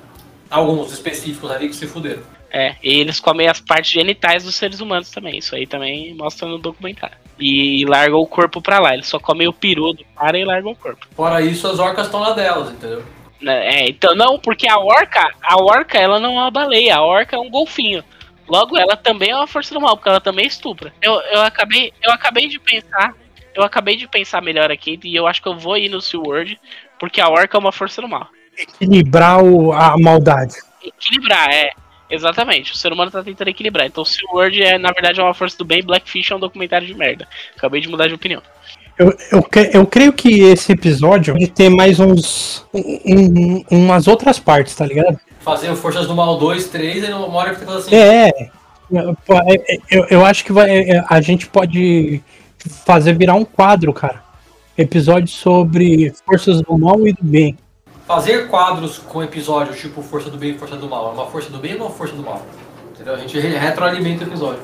alguns 0.49 0.93
específicos 0.93 1.51
ali 1.51 1.69
que 1.69 1.75
se 1.75 1.89
fuderam. 1.89 2.23
É, 2.49 2.77
e 2.81 3.01
eles 3.01 3.19
comem 3.19 3.49
as 3.49 3.61
partes 3.61 3.91
genitais 3.91 4.45
dos 4.45 4.55
seres 4.55 4.79
humanos 4.79 5.11
também. 5.11 5.37
Isso 5.39 5.57
aí 5.57 5.67
também 5.67 6.15
mostra 6.15 6.47
no 6.47 6.59
documentário. 6.59 7.17
E, 7.41 7.85
largam 7.87 8.21
o 8.21 8.27
corpo 8.27 8.63
pra 8.63 8.79
lá. 8.79 8.95
Eles 8.95 9.09
só 9.09 9.19
comem 9.19 9.49
o 9.49 9.53
peru 9.53 9.93
do 9.95 10.05
cara 10.17 10.39
e 10.39 10.45
largam 10.45 10.71
o 10.71 10.77
corpo. 10.77 11.09
Fora 11.17 11.43
isso, 11.43 11.67
as 11.67 11.81
orcas 11.81 12.07
estão 12.07 12.21
lá 12.21 12.33
delas, 12.33 12.71
entendeu? 12.71 13.03
Né, 13.41 13.83
É, 13.83 13.89
então, 13.89 14.15
não, 14.15 14.39
porque 14.39 14.69
a 14.69 14.79
orca, 14.79 15.31
a 15.43 15.63
orca, 15.63 15.99
ela 15.99 16.19
não 16.19 16.35
é 16.37 16.43
uma 16.43 16.51
baleia, 16.51 16.97
a 16.97 17.03
orca 17.03 17.37
é 17.37 17.39
um 17.39 17.51
golfinho. 17.51 18.03
Logo, 18.49 18.77
ela 18.79 18.97
também 18.97 19.31
é 19.31 19.37
uma 19.37 19.47
força 19.47 19.75
do 19.75 19.81
mal, 19.81 19.97
porque 19.97 20.09
ela 20.09 20.21
também 20.21 20.47
estupra. 20.47 20.93
Eu, 21.03 21.13
eu, 21.21 21.43
acabei, 21.43 21.93
eu 22.03 22.11
acabei 22.11 22.49
de 22.49 22.59
pensar, 22.59 23.15
eu 23.55 23.63
acabei 23.63 23.95
de 23.97 24.09
pensar 24.09 24.41
melhor 24.41 24.71
aqui, 24.71 24.99
e 25.05 25.15
eu 25.15 25.27
acho 25.27 25.43
que 25.43 25.49
eu 25.49 25.57
vou 25.57 25.77
ir 25.77 25.89
no 25.89 26.01
SeaWorld, 26.01 26.59
porque 26.99 27.21
a 27.21 27.29
orca 27.29 27.57
é 27.57 27.61
uma 27.61 27.73
força 27.73 28.01
do 28.01 28.09
mal. 28.09 28.27
Equilibrar 28.57 29.45
o- 29.45 29.73
a 29.73 29.97
maldade. 29.99 30.55
Equilibrar, 30.83 31.51
é. 31.51 31.71
Exatamente, 32.11 32.73
o 32.73 32.77
ser 32.77 32.91
humano 32.91 33.11
tá 33.11 33.23
tentando 33.23 33.49
equilibrar. 33.49 33.87
Então, 33.87 34.03
SeaWorld 34.03 34.63
é, 34.63 34.79
na 34.79 34.91
verdade, 34.93 35.21
é 35.21 35.23
uma 35.23 35.35
força 35.35 35.59
do 35.59 35.65
bem, 35.65 35.83
Blackfish 35.83 36.31
é 36.31 36.35
um 36.35 36.41
documentário 36.41 36.87
de 36.87 36.95
merda. 36.95 37.29
Acabei 37.55 37.83
de 37.83 37.89
mudar 37.89 38.09
de 38.09 38.15
opinião. 38.15 38.43
Eu, 38.99 39.15
eu, 39.31 39.45
eu 39.73 39.87
creio 39.87 40.13
que 40.13 40.41
esse 40.43 40.73
episódio 40.73 41.35
vai 41.35 41.47
ter 41.47 41.69
mais 41.69 42.01
uns. 42.01 42.67
um- 42.75 43.01
um- 43.07 43.65
umas 43.71 44.09
outras 44.09 44.39
partes, 44.39 44.75
tá 44.75 44.85
ligado? 44.85 45.19
Fazer 45.41 45.75
Forças 45.77 46.07
do 46.07 46.15
Mal 46.15 46.37
2, 46.39 46.67
3, 46.69 47.05
e 47.09 47.13
uma 47.13 47.35
hora 47.39 47.55
que 47.55 47.61
fica 47.61 47.75
assim. 47.77 47.95
É, 47.95 48.29
é. 48.29 48.51
É, 48.91 49.79
Eu, 49.91 50.05
eu 50.11 50.25
acho 50.25 50.45
que 50.45 50.53
vai, 50.53 50.71
é, 50.91 51.05
a 51.09 51.21
gente 51.21 51.47
pode 51.47 52.23
fazer 52.87 53.13
virar 53.17 53.35
um 53.35 53.45
quadro, 53.45 53.93
cara. 53.93 54.23
Episódio 54.77 55.29
sobre 55.29 56.13
forças 56.27 56.61
do 56.63 56.77
mal 56.79 57.07
e 57.07 57.13
do 57.13 57.23
bem. 57.23 57.57
Fazer 58.07 58.49
quadros 58.49 58.99
com 58.99 59.23
episódios 59.23 59.79
tipo 59.79 60.01
Força 60.03 60.31
do 60.31 60.39
Bem 60.39 60.53
e 60.53 60.59
Força 60.59 60.77
do 60.77 60.89
Mal. 60.89 61.11
É 61.11 61.13
uma 61.15 61.27
força 61.27 61.51
do 61.51 61.59
bem 61.59 61.75
ou 61.75 61.83
uma 61.83 61.91
força 61.91 62.15
do 62.15 62.23
mal? 62.23 62.41
Entendeu? 62.95 63.15
A 63.15 63.19
gente 63.19 63.39
re- 63.39 63.57
retroalimenta 63.59 64.25
o 64.25 64.29
episódio. 64.29 64.61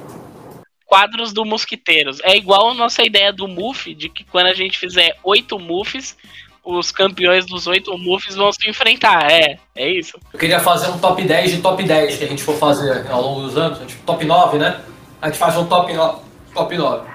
Quadros 0.84 1.32
do 1.32 1.44
Mosquiteiros. 1.44 2.20
É 2.22 2.36
igual 2.36 2.70
a 2.70 2.74
nossa 2.74 3.02
ideia 3.02 3.32
do 3.32 3.48
Muff, 3.48 3.94
de 3.94 4.08
que 4.08 4.24
quando 4.24 4.46
a 4.46 4.54
gente 4.54 4.78
fizer 4.78 5.16
oito 5.22 5.58
Muffs, 5.58 6.16
os 6.64 6.90
campeões 6.90 7.44
dos 7.46 7.66
oito 7.66 7.96
Muffs 7.98 8.34
vão 8.34 8.50
se 8.52 8.68
enfrentar. 8.68 9.30
É, 9.30 9.58
é 9.74 9.88
isso. 9.90 10.18
Eu 10.32 10.38
queria 10.38 10.60
fazer 10.60 10.88
um 10.88 10.98
top 10.98 11.22
10 11.22 11.52
de 11.52 11.62
top 11.62 11.82
10 11.82 12.16
que 12.16 12.24
a 12.24 12.28
gente 12.28 12.42
for 12.42 12.56
fazer 12.56 13.06
ao 13.10 13.20
longo 13.20 13.42
dos 13.42 13.56
anos. 13.56 13.78
Tipo, 13.86 14.02
top 14.04 14.24
9, 14.24 14.58
né? 14.58 14.80
A 15.20 15.28
gente 15.28 15.38
faz 15.38 15.56
um 15.56 15.66
top 15.66 15.92
9. 15.92 16.22
Top 16.54 16.76
9. 16.76 17.14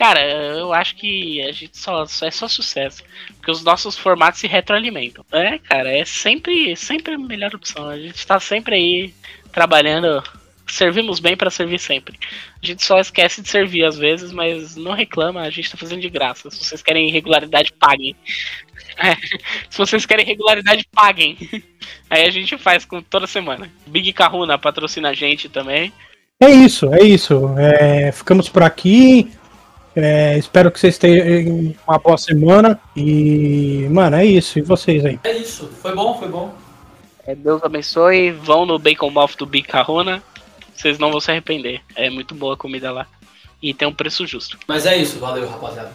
Cara, 0.00 0.24
eu 0.56 0.72
acho 0.72 0.96
que 0.96 1.42
a 1.42 1.52
gente 1.52 1.76
só, 1.76 2.06
só 2.06 2.26
é 2.26 2.30
só 2.30 2.48
sucesso. 2.48 3.02
Porque 3.36 3.50
os 3.50 3.62
nossos 3.62 3.98
formatos 3.98 4.40
se 4.40 4.46
retroalimentam. 4.46 5.24
É, 5.30 5.58
cara, 5.58 5.90
é 5.92 6.04
sempre, 6.06 6.74
sempre 6.74 7.14
a 7.14 7.18
melhor 7.18 7.54
opção. 7.54 7.88
A 7.88 7.98
gente 7.98 8.26
tá 8.26 8.40
sempre 8.40 8.76
aí 8.76 9.14
trabalhando. 9.52 10.22
Servimos 10.70 11.20
bem 11.20 11.36
pra 11.36 11.50
servir 11.50 11.78
sempre. 11.78 12.18
A 12.62 12.66
gente 12.66 12.84
só 12.84 12.98
esquece 12.98 13.42
de 13.42 13.48
servir 13.48 13.84
às 13.84 13.98
vezes, 13.98 14.32
mas 14.32 14.76
não 14.76 14.92
reclama, 14.92 15.42
a 15.42 15.50
gente 15.50 15.70
tá 15.70 15.76
fazendo 15.76 16.00
de 16.00 16.10
graça. 16.10 16.50
Se 16.50 16.64
vocês 16.64 16.82
querem 16.82 17.10
regularidade, 17.10 17.72
paguem. 17.78 18.14
É, 19.02 19.14
se 19.70 19.78
vocês 19.78 20.04
querem 20.04 20.26
regularidade, 20.26 20.86
paguem. 20.92 21.38
Aí 22.10 22.26
a 22.26 22.30
gente 22.30 22.58
faz 22.58 22.84
com 22.84 23.00
toda 23.00 23.26
semana. 23.26 23.70
Big 23.86 24.12
Kahuna 24.12 24.58
patrocina 24.58 25.10
a 25.10 25.14
gente 25.14 25.48
também. 25.48 25.90
É 26.38 26.50
isso, 26.50 26.92
é 26.92 27.02
isso. 27.02 27.54
É, 27.56 28.12
ficamos 28.12 28.48
por 28.48 28.62
aqui. 28.62 29.30
É, 29.94 30.38
espero 30.38 30.70
que 30.70 30.78
vocês 30.78 30.98
tenham 30.98 31.74
uma 31.86 31.98
boa 31.98 32.16
semana. 32.16 32.80
E, 32.96 33.86
mano, 33.90 34.16
é 34.16 34.24
isso. 34.24 34.58
E 34.58 34.62
vocês 34.62 35.04
aí? 35.04 35.18
É 35.24 35.32
isso. 35.32 35.70
Foi 35.80 35.94
bom, 35.94 36.18
foi 36.18 36.28
bom. 36.28 36.54
É, 37.26 37.34
Deus 37.34 37.62
abençoe. 37.62 38.30
Vão 38.32 38.66
no 38.66 38.78
Bacon 38.78 39.10
Mouth 39.10 39.36
do 39.38 39.46
Big 39.46 39.68
Kahuna. 39.68 40.22
Vocês 40.80 40.98
não 40.98 41.10
vão 41.10 41.20
se 41.20 41.30
arrepender. 41.30 41.82
É 41.94 42.08
muito 42.08 42.34
boa 42.34 42.54
a 42.54 42.56
comida 42.56 42.90
lá. 42.90 43.06
E 43.62 43.74
tem 43.74 43.86
um 43.86 43.92
preço 43.92 44.26
justo. 44.26 44.58
Mas 44.66 44.86
é 44.86 44.96
isso, 44.96 45.18
valeu, 45.18 45.46
rapaziada. 45.46 45.92